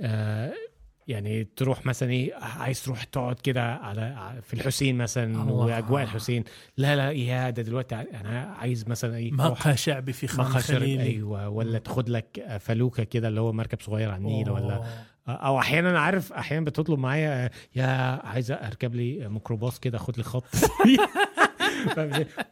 آه 0.00 0.52
يعني 1.10 1.48
تروح 1.56 1.86
مثلا 1.86 2.10
إيه 2.10 2.34
عايز 2.34 2.84
تروح 2.84 3.04
تقعد 3.04 3.40
كده 3.40 3.74
على 3.74 4.32
في 4.42 4.54
الحسين 4.54 4.98
مثلا 4.98 5.42
الله. 5.42 5.52
وأجواء 5.52 6.02
الحسين 6.02 6.44
لا 6.76 6.96
لا 6.96 7.10
يا 7.10 7.50
ده 7.50 7.62
دلوقتي 7.62 7.94
أنا 7.94 8.54
عايز 8.58 8.88
مثلا 8.88 9.16
إيه 9.16 9.32
مقهى 9.32 9.76
شعبي 9.76 10.12
في 10.12 10.26
خان 10.26 10.44
خليلي 10.44 11.02
أيوه 11.02 11.48
ولا 11.48 11.78
تاخد 11.78 12.08
لك 12.08 12.58
فلوكة 12.60 13.04
كده 13.04 13.28
اللي 13.28 13.40
هو 13.40 13.52
مركب 13.52 13.80
صغير 13.80 14.10
على 14.10 14.18
النيل 14.18 14.50
ولا. 14.50 14.84
أو 15.28 15.58
أحيانا 15.58 16.00
عارف 16.00 16.32
أحيانا 16.32 16.64
بتطلب 16.64 16.98
معايا 16.98 17.50
يا 17.76 17.86
عايز 18.26 18.50
أركب 18.50 18.94
لي 18.94 19.28
ميكروباص 19.28 19.78
كده 19.78 19.98
اخد 19.98 20.16
لي 20.16 20.22
خط؟ 20.22 20.44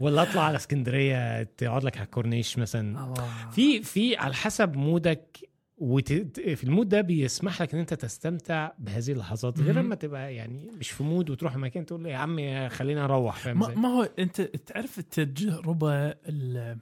ولا 0.01 0.23
أطلع 0.23 0.43
على 0.43 0.57
اسكندرية 0.57 1.43
تقعد 1.43 1.85
لك 1.85 1.97
على 1.97 2.05
الكورنيش 2.05 2.59
مثلا. 2.59 3.15
في 3.53 3.83
في 3.83 4.17
على 4.17 4.35
حسب 4.35 4.77
mood 4.77 5.26
ك 5.26 5.39
وت... 5.81 6.13
في 6.41 6.65
ال 6.65 6.69
mood 6.69 6.89
ده 6.89 7.01
بيسمح 7.01 7.63
لك 7.63 7.75
إن 7.75 7.81
أنت 7.81 7.95
تستمتع 7.95 8.73
بهذه 8.79 9.13
اللحظات 9.13 9.61
غير. 9.61 9.75
لما 9.75 9.95
تبقى 9.95 10.35
يعني 10.35 10.71
مش 10.71 10.91
في 10.91 11.03
mood 11.03 11.31
وتروح 11.31 11.57
مكان 11.57 11.87
تقول 11.87 12.07
يا 12.07 12.17
عم 12.17 12.69
خلينا 12.69 13.05
أروح 13.05 13.37
فاهم 13.37 13.59
ما؟ 13.59 13.75
ما 13.75 13.89
هو 13.89 14.03
أنت 14.19 14.41
تعرف 14.41 14.99
التجربة 14.99 16.09
ال- 16.09 16.79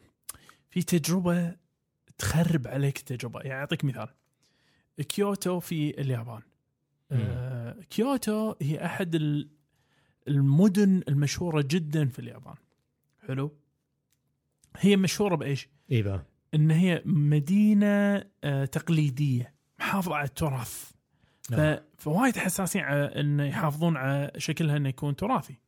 في 0.70 0.82
تجربة 0.82 1.56
تخرب 2.18 2.66
عليك 2.68 2.98
التجربة 2.98 3.40
يعني 3.40 3.60
أعطيك 3.60 3.84
مثال 3.84 4.08
كيوتو 5.08 5.60
في 5.60 6.00
اليابان 6.00 6.40
آه 7.12 7.76
كيوتو 7.90 8.54
هي 8.62 8.84
أحد 8.84 9.14
ال- 9.14 9.48
المدن 10.28 11.02
المشهورة 11.08 11.64
جدا 11.70 12.08
في 12.08 12.18
اليابان 12.18 12.54
حلو 13.28 13.52
هي 14.76 14.96
مشهورة 14.96 15.34
بإيش؟ 15.34 15.68
إيه 15.90 16.02
بقى؟ 16.02 16.24
إن 16.54 16.70
هي 16.70 17.02
مدينة 17.04 18.24
آه 18.44 18.64
تقليدية 18.64 19.54
محافظة 19.78 20.14
على 20.14 20.28
التراث. 20.28 20.90
آه. 21.52 21.84
فوايد 21.98 22.36
حساسين 22.36 22.82
على 22.82 23.04
انه 23.20 23.44
يحافظون 23.44 23.96
على 23.96 24.30
شكلها 24.36 24.76
إنه 24.76 24.88
يكون 24.88 25.16
تراثي 25.16 25.58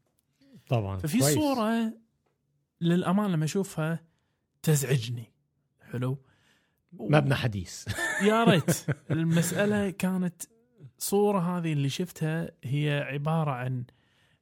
طبعا 0.69 0.97
ففي 0.97 1.19
كويس. 1.19 1.35
صورة 1.35 1.93
للأمانة 2.81 3.29
لما 3.29 3.45
أشوفها 3.45 4.05
تزعجني 4.63 5.33
حلو 5.91 6.19
مبنى 6.93 7.35
حديث 7.35 7.89
يا 8.29 8.45
ريت 8.45 8.87
المسألة 9.11 9.91
كانت 9.91 10.43
صورة 10.99 11.41
هذه 11.41 11.73
اللي 11.73 11.89
شفتها 11.89 12.51
هي 12.65 13.07
عبارة 13.07 13.51
عن 13.51 13.85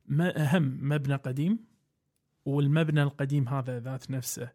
ما 0.07 0.57
هم 0.57 0.79
مبنى 0.83 1.15
قديم 1.15 1.59
والمبنى 2.45 3.03
القديم 3.03 3.49
هذا 3.49 3.81
ذات 3.81 4.11
نفسه 4.11 4.51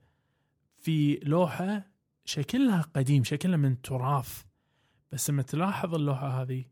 في 0.82 1.19
لوحة 1.23 1.86
شكلها 2.25 2.82
قديم 2.95 3.23
شكلها 3.23 3.57
من 3.57 3.82
تراث 3.82 4.43
بس 5.11 5.29
لما 5.29 5.41
تلاحظ 5.41 5.95
اللوحة 5.95 6.41
هذه 6.41 6.65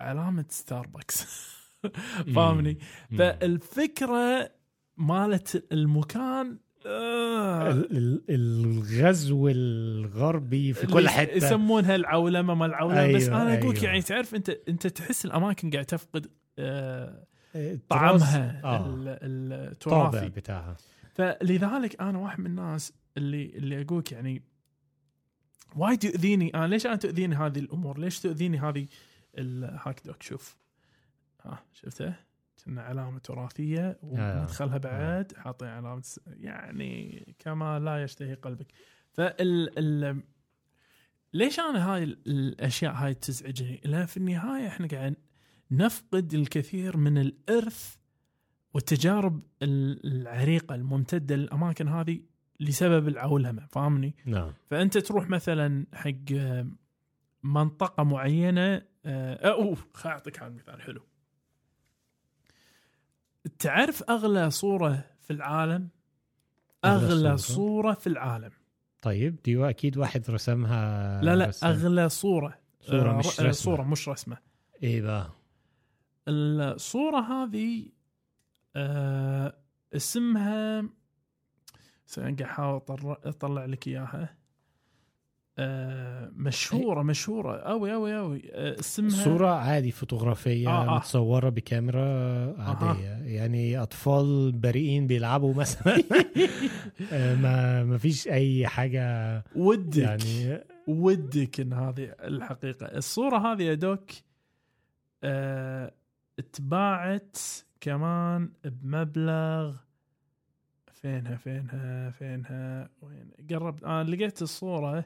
علامة 0.00 0.44
ستاربكس 0.48 1.24
فاهمني. 2.34 2.78
فالفكرة 3.18 4.50
مالت 4.96 5.66
المكان 5.72 6.58
آه. 6.86 7.70
ال- 7.70 7.96
ال- 7.96 8.22
الغزو 8.30 9.48
الغربي 9.48 10.72
في 10.72 10.86
كل 10.86 11.08
حتة. 11.08 11.36
يسمونها 11.36 11.96
العولمة 11.96 12.54
ما 12.54 12.66
العولمة 12.66 13.12
بس 13.16 13.22
أيوة، 13.28 13.42
أنا 13.42 13.54
أقول 13.58 13.74
أيوة. 13.74 13.84
يعني 13.84 14.02
تعرف 14.02 14.34
أنت 14.34 14.50
أنت 14.50 14.86
تحس 14.86 15.24
الأماكن 15.24 15.70
قاعد 15.70 15.84
تفقد 15.84 16.26
آه 16.58 17.26
التراث- 17.54 17.78
طعمها 17.88 18.60
آه. 18.64 18.84
التراثي. 19.22 20.28
بتاعها. 20.28 20.76
فلذلك 21.14 22.00
أنا 22.00 22.18
واحد 22.18 22.40
من 22.40 22.46
الناس 22.46 22.92
اللي 23.16 23.46
اللي 23.46 23.82
أقولك 23.82 24.12
يعني 24.12 24.42
وايد 25.76 26.04
يؤذيني 26.04 26.54
أنا 26.54 26.66
ليش 26.66 26.86
أنا 26.86 26.96
تؤذيني 26.96 27.34
هذه 27.36 27.58
الأمور؟ 27.58 27.98
ليش 27.98 28.20
تؤذيني 28.20 28.58
هذه 28.58 28.86
ال- 29.38 29.78
هاك 29.82 30.00
دوك 30.06 30.22
شوف 30.22 30.56
ها 31.42 31.62
شفته؟ 31.72 32.14
كنا 32.64 32.82
علامة 32.82 33.18
تراثية 33.18 33.98
ومدخلها 34.02 34.78
بعد 34.78 35.32
حاطين 35.36 35.68
علامة 35.68 36.02
س- 36.02 36.20
يعني 36.26 37.24
كما 37.38 37.78
لا 37.78 38.02
يشتهي 38.02 38.34
قلبك 38.34 38.66
فال 39.12 39.78
ال 39.78 40.22
ليش 41.32 41.60
أنا 41.60 41.92
هاي 41.94 42.02
ال- 42.04 42.18
الأشياء 42.26 42.92
هاي 42.94 43.14
تزعجني؟ 43.14 43.80
لأن 43.84 44.06
في 44.06 44.16
النهاية 44.16 44.68
إحنا 44.68 44.86
قاعد 44.86 45.14
نفقد 45.70 46.34
الكثير 46.34 46.96
من 46.96 47.18
الإرث 47.18 47.96
والتجارب 48.74 49.42
ال- 49.62 50.06
العريقة 50.06 50.74
الممتدة 50.74 51.36
للأماكن 51.36 51.88
هذه 51.88 52.20
لسبب 52.60 53.08
العولمه 53.08 53.66
فاهمني؟ 53.66 54.14
نعم 54.26 54.52
فأنت 54.70 54.98
تروح 54.98 55.28
مثلا 55.28 55.86
حق 55.94 56.10
آه، 56.34 56.66
منطقة 57.42 58.02
معينة 58.02 58.82
آه، 59.04 59.50
اوه 59.50 59.76
خل 59.94 60.10
أعطيك 60.10 60.42
مثال 60.42 60.82
حلو 60.82 61.00
تعرف 63.58 64.02
أغلى 64.10 64.50
صورة 64.50 65.04
في 65.20 65.32
العالم 65.32 65.88
أغلى 66.84 67.06
أغلى 67.06 67.36
صورة؟ 67.36 67.56
صورة 67.56 67.92
في 67.94 68.06
العالم 68.06 68.50
طيب 69.02 69.36
دي 69.44 69.68
أكيد 69.70 69.98
واحد 69.98 70.30
رسمها 70.30 71.22
لا 71.22 71.36
لا 71.36 71.46
رسم. 71.46 71.66
أغلى 71.66 72.08
صورة 72.08 72.58
صورة 72.80 73.10
آه، 73.10 73.18
مش 73.18 73.26
ر- 73.40 73.46
رسمة. 73.46 73.52
صورة 73.52 73.82
مش 73.82 74.08
رسمة 74.08 74.36
إيه 74.82 75.02
بقى 75.02 75.30
الصورة 76.28 77.20
هذه 77.20 77.86
اسمها 79.96 80.84
قاعد 82.18 82.42
احاول 82.42 82.82
أطلع 83.24 83.64
لك 83.64 83.88
إياها. 83.88 84.40
آه 85.58 86.30
مشهورة 86.34 87.02
مشهورة. 87.02 87.56
قوي 87.56 87.92
قوي 87.92 88.16
قوي 88.16 88.42
آه 88.52 88.80
اسمها 88.80 89.24
صورة 89.24 89.48
عادي 89.48 89.90
فوتوغرافية 89.90 90.68
آه، 90.68 90.84
آه. 90.84 90.94
آه. 90.94 90.96
متصورة 90.96 91.48
بكاميرا 91.48 92.02
عادية. 92.62 93.08
يعني 93.24 93.82
أطفال 93.82 94.52
بريئين 94.52 95.06
بيلعبوا 95.06 95.54
مثلا. 95.54 96.02
آه، 97.12 97.34
ما 97.34 97.84
ما 97.84 97.98
فيش 97.98 98.28
أي 98.28 98.66
حاجة 98.66 99.44
ودك 99.56 99.96
يعني 99.96 100.60
ودك 100.86 101.60
إن 101.60 101.72
هذه 101.72 102.14
الحقيقة. 102.24 102.86
الصورة 102.86 103.38
هذه 103.52 103.62
يا 103.62 103.74
دوك 103.74 104.10
آه 105.24 105.92
اتباعت 106.38 107.38
كمان 107.80 108.52
بمبلغ 108.64 109.76
فينها 110.94 111.36
فينها 111.36 112.10
فينها 112.10 112.90
وين 113.02 113.30
قربت 113.50 113.84
أنا 113.84 114.04
لقيت 114.04 114.42
الصورة 114.42 115.04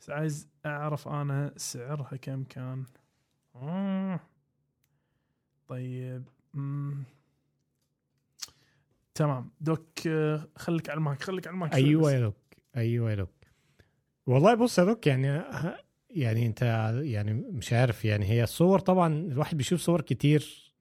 بس 0.00 0.10
عايز 0.10 0.48
أعرف 0.66 1.08
أنا 1.08 1.52
سعرها 1.56 2.16
كم 2.16 2.44
كان 2.44 2.84
آه. 3.54 4.20
طيب 5.68 6.24
مم. 6.54 7.04
تمام 9.14 9.50
دوك 9.60 10.06
آه، 10.06 10.48
خليك 10.56 10.90
على 10.90 10.98
المايك 10.98 11.22
خليك 11.22 11.46
على 11.46 11.54
المايك 11.54 11.72
بس. 12.06 12.12
يا 12.12 12.20
دوك 12.20 12.36
أيوة 12.76 13.10
يا 13.10 13.14
دوك 13.14 13.30
والله 14.26 14.54
بص 14.54 14.78
يا 14.78 14.84
دوك 14.84 15.06
يعني 15.06 15.42
يعني 16.10 16.46
أنت 16.46 16.62
يعني 17.02 17.32
مش 17.32 17.72
عارف 17.72 18.04
يعني 18.04 18.26
هي 18.26 18.42
الصور 18.42 18.78
طبعا 18.78 19.14
الواحد 19.14 19.56
بيشوف 19.56 19.80
صور 19.80 20.00
كتير. 20.00 20.72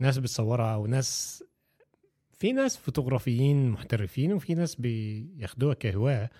ناس 0.00 0.18
بتصورها 0.18 0.76
وناس 0.76 1.44
في 2.38 2.52
ناس 2.52 2.76
فوتوغرافيين 2.76 3.70
محترفين 3.70 4.32
وفي 4.32 4.54
ناس 4.54 4.74
بياخدوها 4.74 5.74
كهواة 5.74 6.30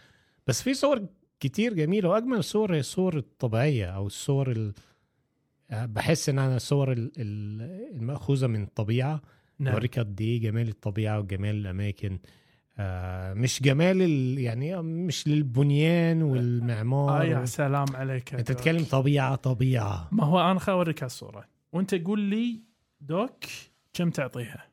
بس 0.47 0.63
في 0.63 0.75
صور 0.75 1.07
كتير 1.41 1.75
جميلة 1.75 2.09
وأجمل 2.09 2.39
الصور 2.39 2.75
هي 2.75 2.81
الصور 2.81 3.17
الطبيعية 3.17 3.87
أو 3.87 4.07
الصور 4.07 4.51
ال... 4.53 4.73
بحس 5.71 6.29
إن 6.29 6.39
أنا 6.39 6.57
الصور 6.57 6.93
ال- 6.93 7.13
ال- 7.19 7.97
المأخوذة 7.97 8.47
من 8.47 8.63
الطبيعة. 8.63 9.23
نعم. 9.59 9.73
بوريك 9.75 9.99
قد 9.99 10.21
إيه 10.21 10.41
جمال 10.41 10.69
الطبيعة 10.69 11.19
وجمال 11.19 11.55
الأماكن. 11.55 12.19
آه 12.79 13.35
مش 13.35 13.63
جمال 13.63 14.03
ال... 14.03 14.39
يعني 14.39 14.83
مش 14.83 15.29
للبنيان 15.29 16.23
والمعمار. 16.23 17.21
آه 17.23 17.25
يا. 17.25 17.45
سلام 17.45 17.87
عليك 17.97 18.35
دوك. 18.35 18.41
تتكلم 18.47 18.85
طبيعة 18.85 19.35
طبيعة. 19.35 20.09
ما 20.13 20.25
هو 20.25 20.51
أنا 20.51 20.59
خل 20.59 20.73
أوريك 20.73 21.03
هالصورة. 21.03 21.45
وأنت 21.73 21.95
قول 21.95 22.21
لي 22.21 22.61
doc 23.01 23.45
كم 23.93 24.11
تعطيها؟ 24.11 24.68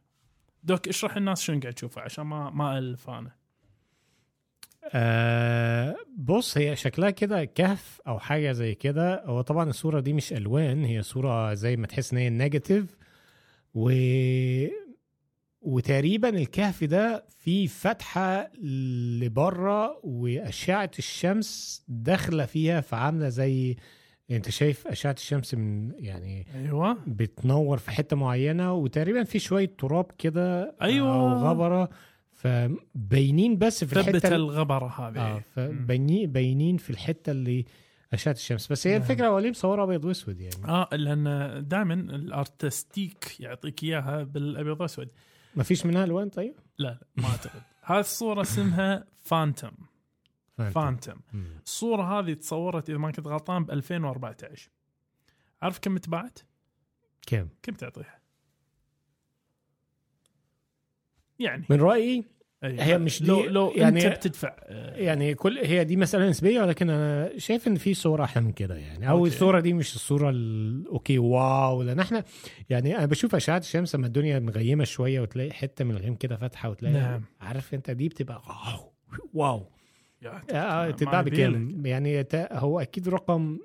doc 0.66 0.88
اشرح 0.88 1.18
الناس 1.18 1.41
شنو 1.41 1.59
قاعد 1.59 1.74
تشوفه 1.74 2.01
عشان 2.01 2.24
ما 2.24 2.49
ما 2.49 2.78
الف 2.78 3.09
أنا 3.09 3.32
آه 4.93 5.95
بص 6.18 6.57
هي 6.57 6.76
شكلها 6.76 7.09
كده 7.09 7.45
كهف 7.45 8.01
أو 8.07 8.20
حاجة 8.20 8.51
زي 8.51 8.76
كده. 8.76 9.26
هو 9.26 9.41
طبعا 9.41 9.70
الصورة 9.70 9.99
دي 9.99 10.13
مش 10.13 10.34
ألوان 10.34 10.86
هي 10.86 11.01
صورة 11.03 11.53
زي 11.53 11.76
ما 11.76 11.88
تحس 11.88 12.11
إن 12.13 12.18
هي 12.18 12.30
negative 12.30 12.97
و 13.74 13.89
وتقريبا 15.61 16.30
الكهف 16.30 16.84
ده 16.84 17.26
فيه 17.39 17.68
فتحة 17.68 18.51
لبرة 19.22 19.99
وأشعة 20.03 20.91
الشمس 20.99 21.84
داخلة 21.88 22.45
فيها 22.45 22.82
فعاملة 22.82 23.30
زي 23.30 23.76
انت 24.32 24.49
شايف 24.49 24.88
أشعة 24.88 25.11
الشمس 25.11 25.53
من 25.53 25.91
يعني 25.99 26.47
أيوه. 26.55 26.97
بتنور 27.07 27.78
في 27.78 27.91
حتة 27.91 28.15
معينة 28.15 28.73
وتقريبا 28.73 29.23
في 29.23 29.39
شوية 29.39 29.71
تراب 29.78 30.11
كده 30.17 30.76
أيوة. 30.82 31.15
أو 31.15 31.34
غبره 31.34 31.89
فباينين 32.32 33.57
بس 33.57 33.84
في 33.84 33.95
ثبت 33.95 34.15
الحته 34.15 34.36
الغبرة 34.36 34.88
هذه. 34.88 35.19
آه 35.19 35.39
فباينين 35.39 36.32
باينين 36.32 36.78
في 36.78 36.89
الحتة 36.89 37.32
اللي 37.32 37.65
أشعة 38.13 38.32
الشمس. 38.32 38.71
بس 38.71 38.88
هي 38.88 38.93
نعم. 38.93 39.01
الفكرة 39.01 39.28
هو 39.28 39.39
ليه 39.39 39.49
مصورها 39.49 39.84
أبيض 39.84 40.05
وأسود 40.05 40.39
يعني. 40.41 40.67
آه 40.67 40.89
لأن 40.91 41.63
دائما 41.67 41.93
الأرتستيك 41.93 43.39
يعطيك 43.39 43.84
إياها 43.84 44.23
بالأبيض 44.23 44.82
وأسود. 44.82 45.09
ما 45.55 45.63
فيش 45.63 45.86
منها 45.86 46.03
ألوان 46.03 46.30
طيب؟ 46.30 46.53
لا 46.78 46.88
لا 46.88 46.99
ما 47.23 47.26
أعتقد. 47.26 47.61
هذه 47.82 47.99
الصورة 47.99 48.41
اسمها 48.41 49.05
فانتوم. 49.21 49.71
Phantom. 50.57 51.16
الصورة 51.66 52.20
هذه 52.20 52.34
تصورت 52.34 52.89
إذا 52.89 52.97
ما 52.97 53.12
كنت 53.12 53.28
غلطان 53.28 53.66
ب 53.66 53.72
2014 53.72 54.70
عارف 55.62 55.80
كم 55.80 55.97
تباعت؟ 55.97 56.39
كم؟ 57.28 57.47
كم 57.64 57.74
تعطيها؟ 57.74 58.20
يعني 61.39 61.66
من 61.70 61.82
رأيي. 61.82 62.24
هي 62.64 62.97
مش 62.97 63.24
دي- 63.24 63.28
لو 63.30 63.43
لو 63.45 63.72
يعني- 63.72 64.08
أنت 64.08 64.16
بتدفع 64.18 64.56
آه، 64.64 64.95
يعني 64.95 65.34
كل 65.36 65.58
هي 65.58 65.84
دي 65.84 65.95
مسألة 65.97 66.30
نسبية 66.30 66.62
ولكن 66.62 66.89
أنا 66.89 67.38
شايف 67.38 67.68
إن 67.68 67.76
في 67.76 67.93
صورة 67.93 68.24
أحلى 68.24 68.43
من 68.43 68.51
كده 68.51 68.76
يعني 68.76 69.10
أو 69.10 69.18
okay. 69.18 69.30
الصورة 69.30 69.60
دي 69.60 69.74
مش 69.74 69.95
الصورة 69.95 70.30
ال- 70.30 70.88
okay 70.88 71.18
wow 71.20 71.84
لأن 71.84 71.99
إحنا 71.99 72.24
يعني 72.70 72.97
أنا 72.97 73.06
بشوف 73.06 73.36
أشعة 73.36 73.58
الشمس 73.58 73.95
لما 73.95 74.08
الدنيا 74.08 74.39
مغيمة 74.39 74.84
شوية 74.84 75.20
وتلاقي 75.22 75.51
حتة 75.51 75.86
من 75.86 75.91
الغيم 75.91 76.16
كده 76.16 76.36
فاتحة 76.38 76.70
وتلاقي 76.70 76.93
نعم. 76.95 77.22
عارف 77.41 77.74
أنت 77.74 77.91
دي 77.91 78.10
بتبقى 78.10 78.41
wow 78.47 78.93
wow 79.34 79.70
آه، 80.30 80.86
ما 80.86 80.91
تتباع 80.91 81.19
يبيلك. 81.19 81.49
بكام 81.49 81.86
يعني 81.86 82.26
هو 82.51 82.80
أكيد 82.80 83.09
رقم 83.09 83.59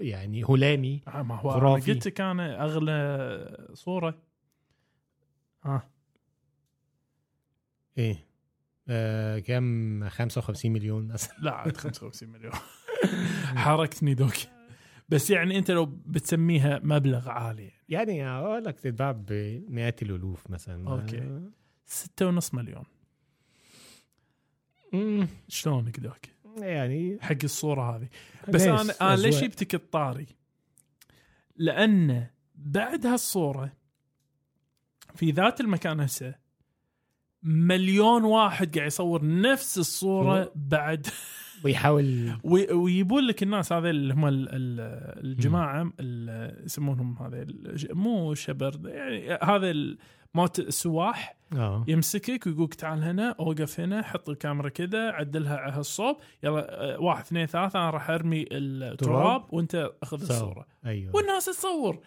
يعني 0.00 0.44
هلامي 0.44 1.02
آه، 1.08 1.22
ما 1.22 1.34
هو 1.34 1.50
خرافي. 1.50 1.86
أنا 1.90 1.94
قلت 1.94 2.06
لك 2.06 2.20
أنا 2.20 2.64
أغلى 2.64 3.68
صورة. 3.72 4.22
ها 5.62 5.88
إيه. 7.98 8.26
آه 8.88 9.38
كام 9.38 10.08
55 10.08 10.72
مليون. 10.72 11.08
مثلا 11.08 11.34
لا 11.44 11.54
عاد 11.54 11.76
55 11.76 12.28
مليون. 12.28 12.52
حركتني 13.64 14.14
doc 14.14 14.34
بس 15.08 15.30
يعني 15.30 15.58
أنت 15.58 15.70
لو 15.70 15.84
بتسميها 15.86 16.80
مبلغ 16.82 17.28
عالي. 17.28 17.70
يعني 17.88 18.28
أقول 18.28 18.64
لك 18.64 18.80
تتباع 18.80 19.12
بمئات 19.12 20.02
الألوف 20.02 20.50
مثلا. 20.50 20.90
okay. 20.90 21.18
آه، 21.18 21.42
ستة 21.86 22.26
ونص 22.26 22.54
مليون. 22.54 22.84
شلونك 25.48 26.00
دوك 26.00 26.18
يعني 26.58 27.18
حق 27.20 27.36
الصورة 27.44 27.96
هذه. 27.96 28.08
بس 28.48 28.62
أنا 28.62 28.92
أنا 29.00 29.16
ليش. 29.16 29.40
جبتك 29.44 29.74
الطاري؟ 29.74 30.26
لأن 31.56 32.26
بعد 32.54 33.06
هالصورة 33.06 33.72
في 35.14 35.30
ذات 35.30 35.60
المكان 35.60 36.00
هسه 36.00 36.34
مليون 37.42 38.24
واحد 38.24 38.74
قاعد 38.76 38.86
يصور 38.86 39.40
نفس 39.40 39.78
الصورة 39.78 40.52
بعد. 40.54 41.06
ويحاول 41.64 42.32
وي- 42.44 42.72
ويجيبون 42.72 43.26
لك 43.26 43.42
الناس 43.42 43.72
هذا 43.72 43.90
اللي 43.90 44.14
هم 44.14 44.26
ال- 44.26 44.48
ال- 44.48 45.24
الجماعة 45.24 45.92
ال- 46.00 46.64
يسمونهم 46.64 47.16
هذا 47.22 47.46
مو 47.90 48.34
شبر 48.34 48.80
يعني 48.88 49.38
هذا 49.42 49.70
موت 50.34 50.58
السواح 50.58 51.36
آه 51.52 51.84
يمسكك 51.88 52.46
ويقولك 52.46 52.74
تعال 52.74 53.02
هنا 53.04 53.36
أوقف 53.40 53.80
هنا 53.80 54.02
حط 54.02 54.28
الكاميرا 54.28 54.68
كذا 54.68 55.10
عدلها 55.10 55.56
على 55.56 55.72
هالصوب 55.72 56.16
يلا 56.42 56.94
آه، 56.94 57.00
واحد 57.00 57.22
اثنين 57.24 57.46
ثلاثة 57.46 57.78
أنا 57.78 57.90
راح 57.90 58.10
أرمي 58.10 58.44
التراب 58.52 59.54
وأنت 59.54 59.90
أخذ 60.02 60.18
صور. 60.18 60.30
الصورة 60.30 60.66
أيوه 60.86 61.16
والناس 61.16 61.44
تصور 61.44 61.98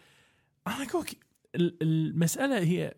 أنا 0.67 0.83
أقولك 0.89 1.17
ال- 1.55 1.77
المسألة 1.81 2.59
هي 2.59 2.93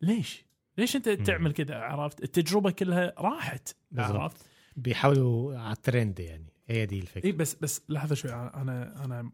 ليش؟ 0.00 0.44
ليش 0.78 0.96
أنت 0.96 1.08
تعمل 1.08 1.52
كذا 1.52 1.74
عرفت؟ 1.76 2.22
التجربة 2.22 2.70
كلها 2.70 3.12
راحت 3.18 3.76
بالضبط. 3.90 4.16
عرفت؟ 4.16 4.46
بيحاولوا 4.76 5.58
على 5.58 5.72
الترند 5.72 6.20
يعني 6.20 6.46
هي 6.68 6.86
دي 6.86 6.98
الفكرة 6.98 7.24
اي 7.26 7.32
بس 7.32 7.54
بس 7.54 7.82
لحظة 7.88 8.14
شوي 8.14 8.32
أنا 8.32 9.04
أنا 9.04 9.30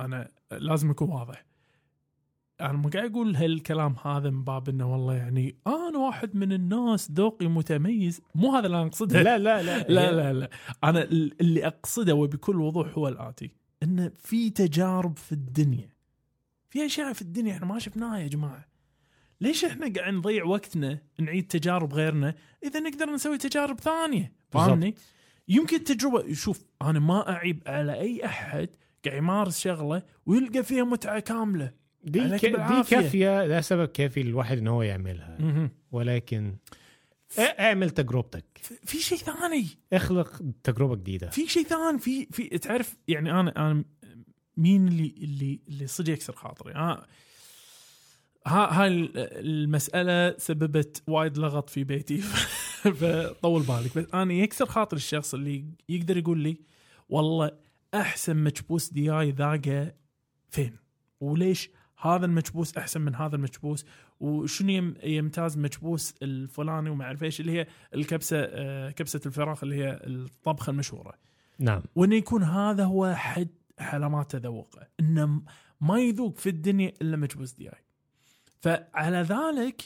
أنا 0.00 0.28
لازم 0.52 0.90
أكون 0.90 1.10
واضح 1.10 1.44
أنا 2.60 2.72
مو 2.72 2.88
قاعد 2.88 3.10
أقول 3.10 3.36
هالكلام 3.36 3.94
هذا 4.04 4.30
من 4.30 4.44
باب 4.44 4.68
إنه 4.68 4.92
والله 4.92 5.14
يعني 5.14 5.56
أنا 5.66 5.98
واحد 5.98 6.36
من 6.36 6.52
الناس 6.52 7.10
ذوقي 7.10 7.46
متميز. 7.46 8.20
مو 8.34 8.54
هذا 8.56 8.66
اللي 8.66 8.76
أنا 8.76 8.86
أقصده. 8.86 9.22
لا 9.22 9.38
لا 9.38 9.62
لا. 9.62 9.78
لا 9.96 10.12
لا 10.12 10.32
لا. 10.32 10.50
أنا 10.84 11.02
ال- 11.02 11.40
اللي 11.40 11.66
أقصده 11.66 12.14
وبكل 12.14 12.60
وضوح 12.60 12.98
هو 12.98 13.08
الآتي 13.08 13.50
ان 13.82 14.10
في 14.14 14.50
تجارب 14.50 15.16
في 15.18 15.32
الدنيا. 15.32 15.88
في 16.70 16.86
أشياء 16.86 17.12
في 17.12 17.22
الدنيا 17.22 17.52
إحنا 17.54 17.66
ما 17.66 17.78
شفناها 17.78 18.18
يا 18.18 18.26
جماعة. 18.28 18.68
ليش 19.40 19.64
إحنا 19.64 19.92
قاعد 19.96 20.14
نضيع 20.14 20.44
وقتنا 20.44 20.98
نعيد 21.18 21.46
تجارب 21.46 21.94
غيرنا 21.94 22.34
إذا 22.64 22.80
نقدر 22.80 23.10
نسوي 23.10 23.38
تجارب 23.38 23.80
ثانية؟ 23.80 24.32
فاهمني؟ 24.50 24.94
يمكن 25.48 25.84
تجربه 25.84 26.32
شوف 26.32 26.64
أنا 26.82 26.98
ما 26.98 27.28
أعيب 27.30 27.62
على 27.66 27.92
أي 28.00 28.24
أحد 28.24 28.68
قاعد 29.04 29.16
يمارس 29.18 29.58
شغلة 29.60 30.02
ويلقى 30.26 30.62
فيها 30.62 30.84
متعة 30.84 31.20
كاملة. 31.20 31.72
دي 32.04 32.38
ك... 32.38 32.46
دي. 32.46 32.82
كافية 32.90 33.46
ده 33.46 33.60
سبب 33.60 33.88
كافي 33.88 34.22
للواحد 34.22 34.58
إن 34.58 34.68
هو 34.68 34.82
يعملها. 34.82 35.38
ولكن 35.92 36.56
اعمل 37.38 37.90
تجربتك. 37.90 38.44
في- 38.84 38.98
شيء 38.98 39.18
ثاني. 39.18 39.66
اخلق 39.92 40.42
تجربة 40.62 40.96
جديدة. 40.96 41.30
في 41.30 41.46
شيء 41.48 41.64
ثاني 41.64 41.98
في 41.98 42.26
في 42.26 42.48
تعرف 42.58 42.96
يعني 43.08 43.30
أنا 43.40 43.50
أنا 43.70 43.84
مين 44.56 44.88
اللي 44.88 45.14
اللي 45.22 45.60
اللي 45.68 45.86
صدق 45.86 46.12
يكسر 46.12 46.32
خاطري؟ 46.32 46.72
ها 46.72 47.06
ها 48.46 48.82
هاي 48.82 49.10
المسألة 49.16 50.38
سببت 50.38 51.02
وايد 51.06 51.38
لغط 51.38 51.70
في 51.70 51.84
بيتي. 51.84 52.18
فطول 53.00 53.62
بالك. 53.62 53.98
بس 53.98 54.06
أنا 54.14 54.34
يكسر 54.34 54.66
خاطر 54.66 54.96
الشخص 54.96 55.34
اللي 55.34 55.64
يقدر 55.88 56.16
يقول 56.16 56.38
لي 56.38 56.56
والله 57.08 57.50
أحسن 57.94 58.36
مكبوس 58.36 58.88
دياي 58.92 59.30
ذاقة 59.30 59.92
فين؟ 60.50 60.76
وليش 61.20 61.70
هذا 62.00 62.26
المكبوس 62.26 62.76
أحسن 62.76 63.00
من 63.00 63.14
هذا 63.14 63.36
المكبوس 63.36 63.84
وشنو 64.20 64.70
يم- 64.70 64.94
يمتاز 65.02 65.58
مكبوس 65.58 66.14
الفلاني 66.22 66.90
وما 66.90 67.04
أعرف 67.04 67.22
إيش 67.24 67.40
اللي 67.40 67.52
هي 67.52 67.66
الكبسة 67.94 68.36
آه، 68.40 68.90
كبسة 68.90 69.20
الفراخ 69.26 69.62
اللي 69.64 69.76
هي 69.76 70.00
الطبخة 70.06 70.70
المشهورة. 70.70 71.14
نعم. 71.58 71.82
وإنه 71.94 72.14
يكون 72.14 72.42
هذا 72.42 72.84
هو 72.84 73.14
حد 73.14 73.48
علامات 73.78 74.30
تذوقه 74.36 74.86
إنه 75.00 75.42
ما 75.80 76.00
يذوق 76.00 76.36
في 76.36 76.48
الدنيا 76.48 76.92
إلا 77.02 77.16
مكبوس 77.16 77.52
دياي. 77.52 77.84
فعلى 78.60 79.22
ذلك 79.22 79.82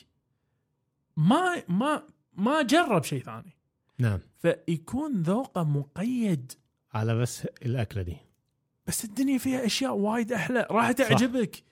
ما 1.17 1.63
ما 1.69 2.03
ما 2.33 2.63
جرب 2.63 3.05
شيء 3.05 3.23
ثاني. 3.23 3.57
نعم. 3.99 4.21
فيكون 4.39 5.23
ذوقه 5.23 5.65
مقيد. 5.65 6.53
على 6.93 7.15
بس 7.19 7.47
الأكلة 7.47 8.03
دي. 8.03 8.17
بس 8.87 9.05
الدنيا 9.05 9.39
فيها 9.39 9.67
أشياء 9.67 9.95
وايد 9.97 10.33
أحلى. 10.33 10.67
راح 10.71 10.93
تعجبك. 10.93 11.63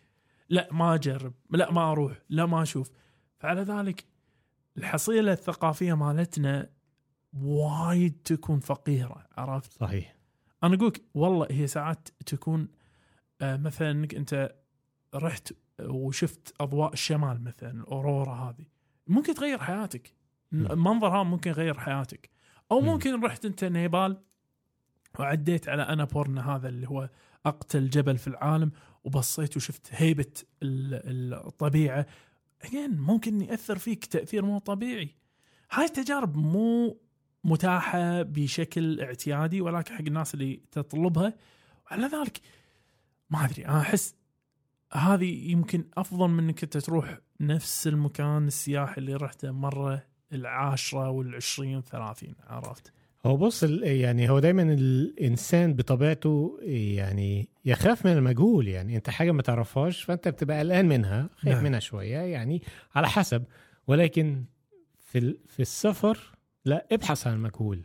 لا 0.50 0.68
ما 0.72 0.94
أجرب 0.94 1.32
لا 1.50 1.72
ما 1.72 1.92
أروح 1.92 2.22
لا 2.28 2.46
ما 2.46 2.62
أشوف. 2.62 2.90
فعلى 3.38 3.62
ذلك 3.62 4.04
الحصيلة 4.76 5.32
الثقافية 5.32 5.94
مالتنا 5.94 6.70
وايد 7.32 8.22
تكون 8.24 8.60
فقيرة 8.60 9.26
عرفت؟ 9.36 9.72
صحيح. 9.72 10.16
أنا 10.64 10.74
أقولك 10.74 11.02
والله 11.14 11.46
هي 11.50 11.66
ساعات 11.66 12.08
تكون 12.26 12.68
آه، 13.40 13.56
مثلا 13.56 13.90
إنك 13.90 14.14
أنت 14.14 14.54
رحت 15.14 15.52
وشفت 15.80 16.54
أضواء 16.60 16.92
الشمال 16.92 17.44
مثلا 17.44 17.70
الأورورا 17.70 18.34
هذه. 18.34 18.66
ممكن 19.06 19.34
تغير 19.34 19.58
حياتك. 19.58 20.14
المنظر 20.52 21.08
هذا 21.08 21.22
ممكن 21.22 21.50
يغير 21.50 21.78
حياتك. 21.78 22.30
أو 22.72 22.80
مم. 22.80 22.86
ممكن 22.86 23.24
رحت 23.24 23.44
أنت 23.44 23.64
نيبال 23.64 24.22
وعديت 25.18 25.68
على 25.68 25.82
انابورنا 25.82 26.56
هذا 26.56 26.68
اللي 26.68 26.88
هو 26.88 27.10
أقتل 27.46 27.90
جبل 27.90 28.18
في 28.18 28.26
العالم 28.26 28.72
وبصيت 29.04 29.56
وشفت 29.56 29.88
هيبة 29.90 30.32
ال- 30.62 31.34
الطبيعة. 31.46 32.06
Again 32.64 32.90
ممكن 32.90 33.40
ياثر 33.40 33.78
فيك 33.78 34.04
تأثير 34.04 34.44
مو 34.44 34.58
طبيعي. 34.58 35.08
هاي 35.72 35.84
التجارب 35.84 36.36
مو 36.36 37.00
متاحة 37.44 38.22
بشكل 38.22 39.00
اعتيادي 39.00 39.60
ولكن 39.60 39.94
حق 39.94 40.00
الناس 40.00 40.34
اللي 40.34 40.60
تطلبها. 40.72 41.34
وعلى 41.86 42.06
ذلك 42.06 42.40
ما 43.30 43.44
أدري 43.44 43.66
أنا 43.66 43.80
أحس 43.80 44.14
هذه 44.92 45.50
يمكن 45.50 45.84
أفضل 45.96 46.28
من 46.28 46.44
إنك 46.44 46.62
أنت 46.62 46.76
تروح 46.76 47.18
نفس 47.40 47.86
المكان 47.86 48.46
السياحي 48.46 48.98
اللي 48.98 49.14
رحته 49.14 49.50
مرة 49.50 50.02
العاشرة 50.32 51.10
والعشرين 51.10 51.76
والثلاثين 51.76 52.34
عرفت؟ 52.46 52.92
هو 53.26 53.36
بص 53.36 53.62
يعني 53.82 54.30
هو 54.30 54.38
دايما 54.38 54.62
الإنسان 54.62 55.74
بطبيعته 55.74 56.58
يعني 56.62 57.48
يخاف 57.64 58.06
من 58.06 58.12
المجهول 58.12 58.68
يعني 58.68 58.96
أنت 58.96 59.10
حاجة 59.10 59.32
ما 59.32 59.42
تعرفهاش 59.42 60.02
فأنت 60.02 60.28
بتبقى 60.28 60.58
قلقان 60.58 60.88
منها 60.88 61.30
خايف 61.36 61.54
نعم. 61.54 61.64
منها 61.64 61.80
شوية 61.80 62.16
يعني 62.18 62.62
على 62.94 63.08
حسب 63.08 63.44
ولكن 63.86 64.44
في 64.98 65.36
في 65.48 65.60
السفر 65.60 66.18
لا 66.64 66.86
ابحث 66.92 67.26
عن 67.26 67.34
المجهول. 67.34 67.84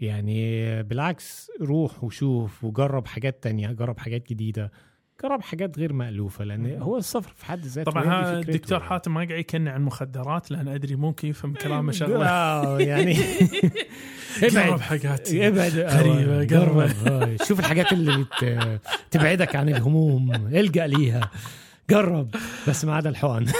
يعني 0.00 0.82
بالعكس 0.82 1.50
روح 1.60 2.04
وشوف 2.04 2.64
وجرب 2.64 3.06
حاجات 3.06 3.42
تانية 3.42 3.72
جرب 3.72 3.98
حاجات 3.98 4.28
جديدة 4.28 4.72
جرب 5.22 5.42
حاجات 5.42 5.78
غير 5.78 5.92
مألوفة 5.92 6.44
لأن 6.44 6.82
هو 6.82 6.96
السفر 6.98 7.32
في 7.36 7.44
حد 7.46 7.60
ذاته 7.66 7.90
طبعا 7.90 8.02
فكرته 8.04 8.38
الدكتور 8.38 8.78
يعني. 8.78 8.90
حاتم 8.90 9.14
ما 9.14 9.20
قاعد 9.20 9.40
يكني 9.40 9.70
عن 9.70 9.80
المخدرات 9.80 10.50
لأن 10.50 10.68
أدري 10.68 10.96
ممكن 10.96 11.28
يفهم 11.28 11.54
كلامه 11.54 11.92
شغله. 11.92 12.28
آه، 12.28 12.78
يعني. 12.78 13.14
قرب 14.42 14.56
ابعد 14.56 14.80
حاجات 14.80 15.34
ابعد. 15.34 15.78
آه، 15.78 16.44
قرب. 16.44 16.78
آه، 17.06 17.36
شوف 17.44 17.60
الحاجات 17.60 17.92
اللي. 17.92 18.26
تبعدك 19.10 19.56
عن 19.56 19.68
الهموم. 19.68 20.32
الجأ 20.46 20.86
ليها. 20.86 21.30
جرب 21.90 22.34
بس 22.68 22.84
ما 22.84 22.94
عدا 22.96 23.10
الحقن. 23.10 23.46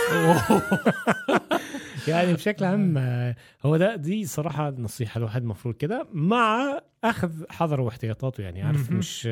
يعني 2.08 2.34
بشكل 2.34 2.64
عام 2.64 2.98
آه، 2.98 3.36
هو 3.66 3.76
ده 3.76 3.96
دي 3.96 4.26
صراحة 4.26 4.70
نصيحة 4.70 5.18
الواحد 5.18 5.42
المفروض 5.42 5.74
كده 5.74 6.06
مع 6.12 6.80
أخذ 7.04 7.30
حذره 7.50 7.82
واحتياطاته. 7.82 8.42
يعني 8.42 8.62
عارف. 8.62 8.90
مش 8.90 9.28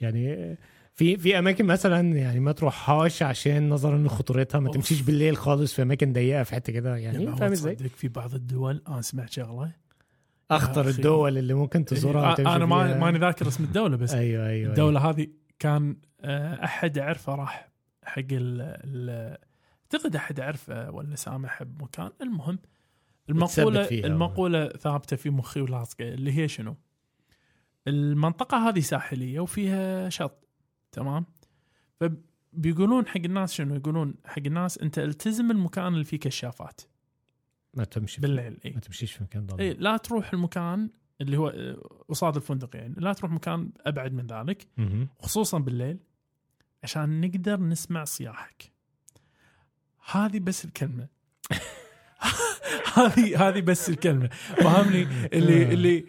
يعني 0.00 0.56
في 1.00 1.16
في 1.16 1.38
أماكن 1.38 1.66
مثلا 1.66 2.16
يعني 2.16 2.40
ما 2.40 2.52
تروحهاش 2.52 3.22
عشان 3.22 3.68
نظرا 3.68 3.98
لخطورتها 3.98 4.58
ما. 4.60 4.70
تمشيش 4.70 5.00
بالليل 5.02 5.36
خالص 5.36 5.74
في 5.74 5.82
أماكن 5.82 6.12
ضيقة 6.12 6.42
في 6.42 6.54
حتة 6.54 6.72
كده 6.72 6.96
يعني 6.96 7.24
يعني 7.24 7.36
فاهم 7.36 7.52
إزاي؟ 7.52 7.76
في 7.76 8.08
بعض 8.08 8.34
الدول 8.34 8.82
أنا 8.88 9.02
سمعت 9.02 9.30
شغلة 9.30 9.72
أخطر 10.50 10.80
أخي. 10.80 10.90
الدول 10.90 11.38
اللي 11.38 11.54
ممكن 11.54 11.84
تزورها 11.84 12.28
آه، 12.28 12.32
وتمشي 12.32 12.56
أنا 12.56 12.66
ما. 12.66 12.98
ماني 12.98 13.18
ذاكر 13.18 13.48
اسم 13.48 13.64
الدولة 13.64 13.96
بس 13.96 14.14
أيوه 14.14 14.46
أيوه 14.48 14.70
الدولة 14.70 15.10
هذه 15.10 15.26
كان 15.58 15.96
آه، 16.20 16.64
أحد 16.64 16.98
اعرفه 16.98 17.34
راح 17.34 17.70
حق 18.04 18.18
ال 18.18 18.60
ال- 18.84 19.38
أعتقد 19.94 20.16
أحد 20.16 20.40
اعرفه 20.40 20.90
ولا 20.90 21.16
سامح 21.16 21.62
بمكان 21.62 22.10
المهم 22.22 22.58
المقولة. 23.30 23.88
المقولة 23.90 24.68
ثابتة 24.68 25.16
في 25.16 25.30
مخي 25.30 25.60
ولاصقة 25.60 26.08
اللي 26.08 26.38
هي 26.38 26.48
شنو؟ 26.48 26.76
المنطقة 27.88 28.68
هذه 28.68 28.80
ساحلية 28.80 29.40
وفيها 29.40 30.08
شط 30.08 30.46
تمام؟ 30.92 31.24
فبيقولون 32.00 33.06
حق 33.06 33.20
الناس 33.24 33.52
شنو؟ 33.52 33.74
يقولون 33.74 34.14
حق 34.24 34.42
الناس 34.46 34.78
أنت 34.78 34.98
التزم 34.98 35.50
المكان 35.50 35.86
اللي 35.94 36.04
فيه 36.04 36.18
كشافات 36.18 36.80
ما 37.74 37.84
تمشي 37.84 38.20
بالليل 38.20 38.58
إي 38.64 38.70
ما 38.70 38.80
تمشيش 38.80 39.12
في 39.12 39.22
مكان 39.22 39.46
ضلمة 39.46 39.60
إي 39.62 39.74
لا 39.74 39.96
تروح 39.96 40.32
المكان 40.32 40.90
اللي 41.20 41.36
هو 41.36 41.48
آه، 41.48 42.04
قصاد 42.08 42.36
الفندق 42.36 42.76
يعني 42.76 42.94
لا 42.98 43.12
تروح 43.12 43.32
مكان 43.32 43.70
أبعد 43.80 44.12
من 44.12 44.26
ذلك. 44.26 44.68
خصوصا 45.18 45.58
بالليل 45.58 45.98
عشان 46.82 47.20
نقدر 47.20 47.60
نسمع 47.60 48.04
صياحك 48.04 48.72
هذه 50.10 50.38
بس 50.38 50.64
الكلمة 50.64 51.08
هذه 52.96 53.48
هذه 53.48 53.60
بس 53.60 53.88
الكلمة 53.88 54.28
فهمني 54.56 55.02
اللي 55.32 55.62
آه. 55.66 55.72
اللي 55.72 56.06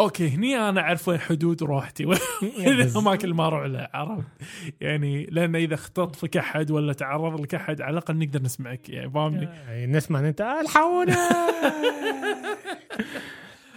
أوكي 0.00 0.28
هني 0.28 0.56
أنا 0.56 0.80
اعرف 0.80 1.08
وين 1.08 1.18
حدود 1.18 1.62
روحتي. 1.62 2.06
وين 2.58 2.80
الاماكن 2.80 3.24
اللي 3.24 3.34
ما 3.34 3.46
أروح 3.46 3.64
لها 3.64 3.90
عرفت؟ 3.94 4.26
يعني 4.80 5.26
لأن 5.26 5.56
إذا 5.56 5.74
اختطفك 5.74 6.36
أحد 6.36 6.70
ولا 6.70 6.92
تعرض 6.92 7.40
لك 7.40 7.54
أحد 7.54 7.80
على 7.80 7.92
الأقل 7.92 8.18
نقدر 8.18 8.42
نسمعك 8.42 8.88
يعني 8.88 9.10
فاهمني؟ 9.10 9.48
يعني 9.68 9.86
نسمع 9.86 10.18
إن 10.18 10.24
أنت 10.24 10.40
الحقونا. 10.40 11.16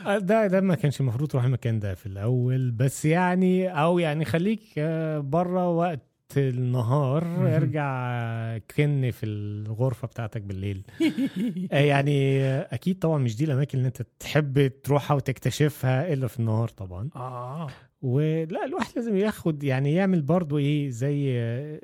ده 0.17 0.47
ده 0.47 0.61
ما 0.61 0.75
كانش 0.75 1.01
المفروض 1.01 1.29
تروح 1.29 1.43
المكان 1.43 1.79
ده 1.79 1.95
في 1.95 2.05
الأول 2.05 2.71
بس 2.71 3.05
يعني 3.05 3.81
أو 3.81 3.99
يعني 3.99 4.25
خليك 4.25 4.79
بره 5.19 5.69
وقت 5.69 6.10
النهار. 6.39 7.55
ارجع 7.55 8.57
كن 8.57 9.11
في 9.11 9.25
الغرفة 9.25 10.07
بتاعتك 10.07 10.41
بالليل. 10.41 10.83
آه، 11.71 11.79
يعني 11.79 12.43
أكيد 12.59 12.99
طبعا 12.99 13.17
مش 13.17 13.35
دي 13.37 13.43
الأماكن 13.43 13.77
اللي 13.77 13.87
أنت 13.87 14.01
تحب 14.19 14.67
تروحها 14.83 15.15
وتكتشفها 15.17 16.13
إلا 16.13 16.27
في 16.27 16.39
النهار 16.39 16.67
طبعا. 16.67 17.09
آه. 17.15 17.67
ولا 18.01 18.65
الواحد 18.65 18.91
لازم 18.95 19.17
ياخد 19.17 19.63
يعني 19.63 19.93
يعمل 19.93 20.21
برضو 20.21 20.57
إيه 20.57 20.89
زي 20.89 21.33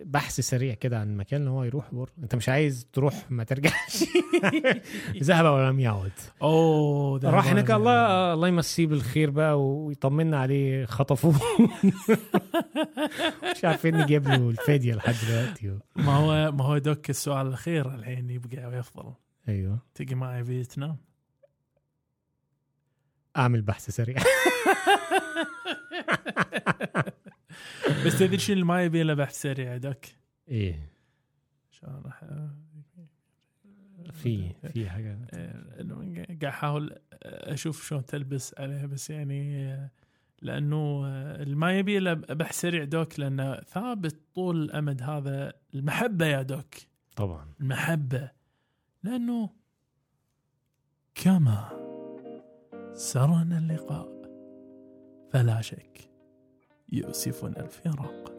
بحث 0.04 0.40
سريع 0.40 0.74
كده 0.74 1.00
عن 1.00 1.10
المكان 1.10 1.40
اللي 1.42 1.52
هو 1.52 1.64
يروح 1.64 1.94
برضه 1.94 2.12
أنت 2.24 2.36
مش 2.36 2.50
عايز 2.50 2.88
تروح 2.94 3.32
ما 3.32 3.44
ترجعش. 3.44 4.04
ذهب 5.24 5.46
ولم 5.46 5.80
يعد. 5.80 6.12
أوه 6.42 7.20
ده 7.20 7.30
راح 7.30 7.48
هناك 7.48 7.72
الله. 7.72 8.34
الله 8.34 8.48
يمسيه 8.48 8.88
بالخير 8.88 9.30
بقى 9.30 9.62
ويطمنا 9.66 10.40
عليه 10.40 10.86
خطفوه 10.86 11.36
مش 13.56 13.66
عارفين 13.66 13.98
نجيب 13.98 14.28
له 14.28 14.50
الفديه 14.50 14.94
لحد 14.94 15.16
دلوقتي. 15.30 15.80
ما 15.96 16.12
هو 16.16 16.52
ما 16.52 16.64
هو 16.64 16.78
دوك 16.78 17.10
السؤال 17.10 17.48
الأخير 17.48 17.96
الحين 17.96 18.30
يبقى 18.30 18.66
ويفضل. 18.66 19.14
أيوه. 19.50 19.80
تجي 19.96 20.16
معي 20.16 20.44
فيتنام؟ 20.44 20.98
أعمل 23.38 23.62
بحث 23.62 23.90
سريع. 23.90 24.18
بس 28.06 28.20
تدري 28.20 28.38
شنو 28.38 28.54
اللي 28.54 28.66
ما 28.66 28.84
يبي 28.84 29.04
له 29.04 29.14
بحث 29.14 29.42
سريع 29.42 29.78
دوك؟ 29.78 30.06
إيه. 30.48 30.90
عشان 31.72 32.02
راح 32.06 32.24
في 34.12 34.54
في 34.74 34.90
حاجة. 34.90 35.20
إنه 35.80 36.16
قاعد 36.16 36.44
أحاول 36.44 37.00
أشوف 37.24 37.88
شلون 37.88 38.06
تلبس 38.06 38.56
عليها 38.60 38.86
بس 38.86 39.10
يعني 39.10 39.90
لأنه 40.42 41.02
ما 41.46 41.80
يبي 41.80 42.00
له 42.00 42.14
بحث 42.14 42.60
سريع 42.62 42.84
دوك 42.84 43.20
لأنه 43.20 43.60
ثابت 43.60 44.20
طول 44.36 44.62
الأمد 44.62 45.02
هذا 45.02 45.54
المحبة 45.74 46.26
يا 46.26 46.42
دوك. 46.42 46.76
طبعا. 47.16 47.54
المحبة. 47.60 48.32
لأنه 49.04 49.50
كما 51.16 51.70
سرنا 52.94 53.58
اللقاء. 53.58 54.17
فلا 55.30 55.62
شك. 55.62 56.10
يؤسفنا 56.92 57.60
الفراق. 57.60 58.34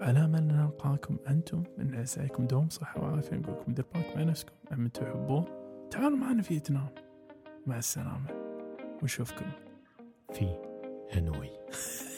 على 0.00 0.24
أمل 0.24 0.42
نلقاكم 0.42 1.16
أنتم 1.28 1.62
من 1.78 1.94
عساكم 1.94 2.46
دوم 2.46 2.68
صحة 2.68 3.02
وعافية. 3.02 3.36
نقول 3.36 3.56
لكم 3.56 3.72
دير 3.72 3.84
بالكم 3.94 4.18
على 4.18 4.24
نفسكم. 4.24 4.52
أما 4.72 4.88
تحبون؟ 4.88 5.44
تعالوا 5.90 6.18
معنا 6.18 6.42
في 6.42 6.48
فيتنام. 6.48 6.88
مع 7.66 7.78
السلامة. 7.78 8.26
ونشوفكم 9.02 9.46
في 10.32 10.54
هنوي 11.12 11.50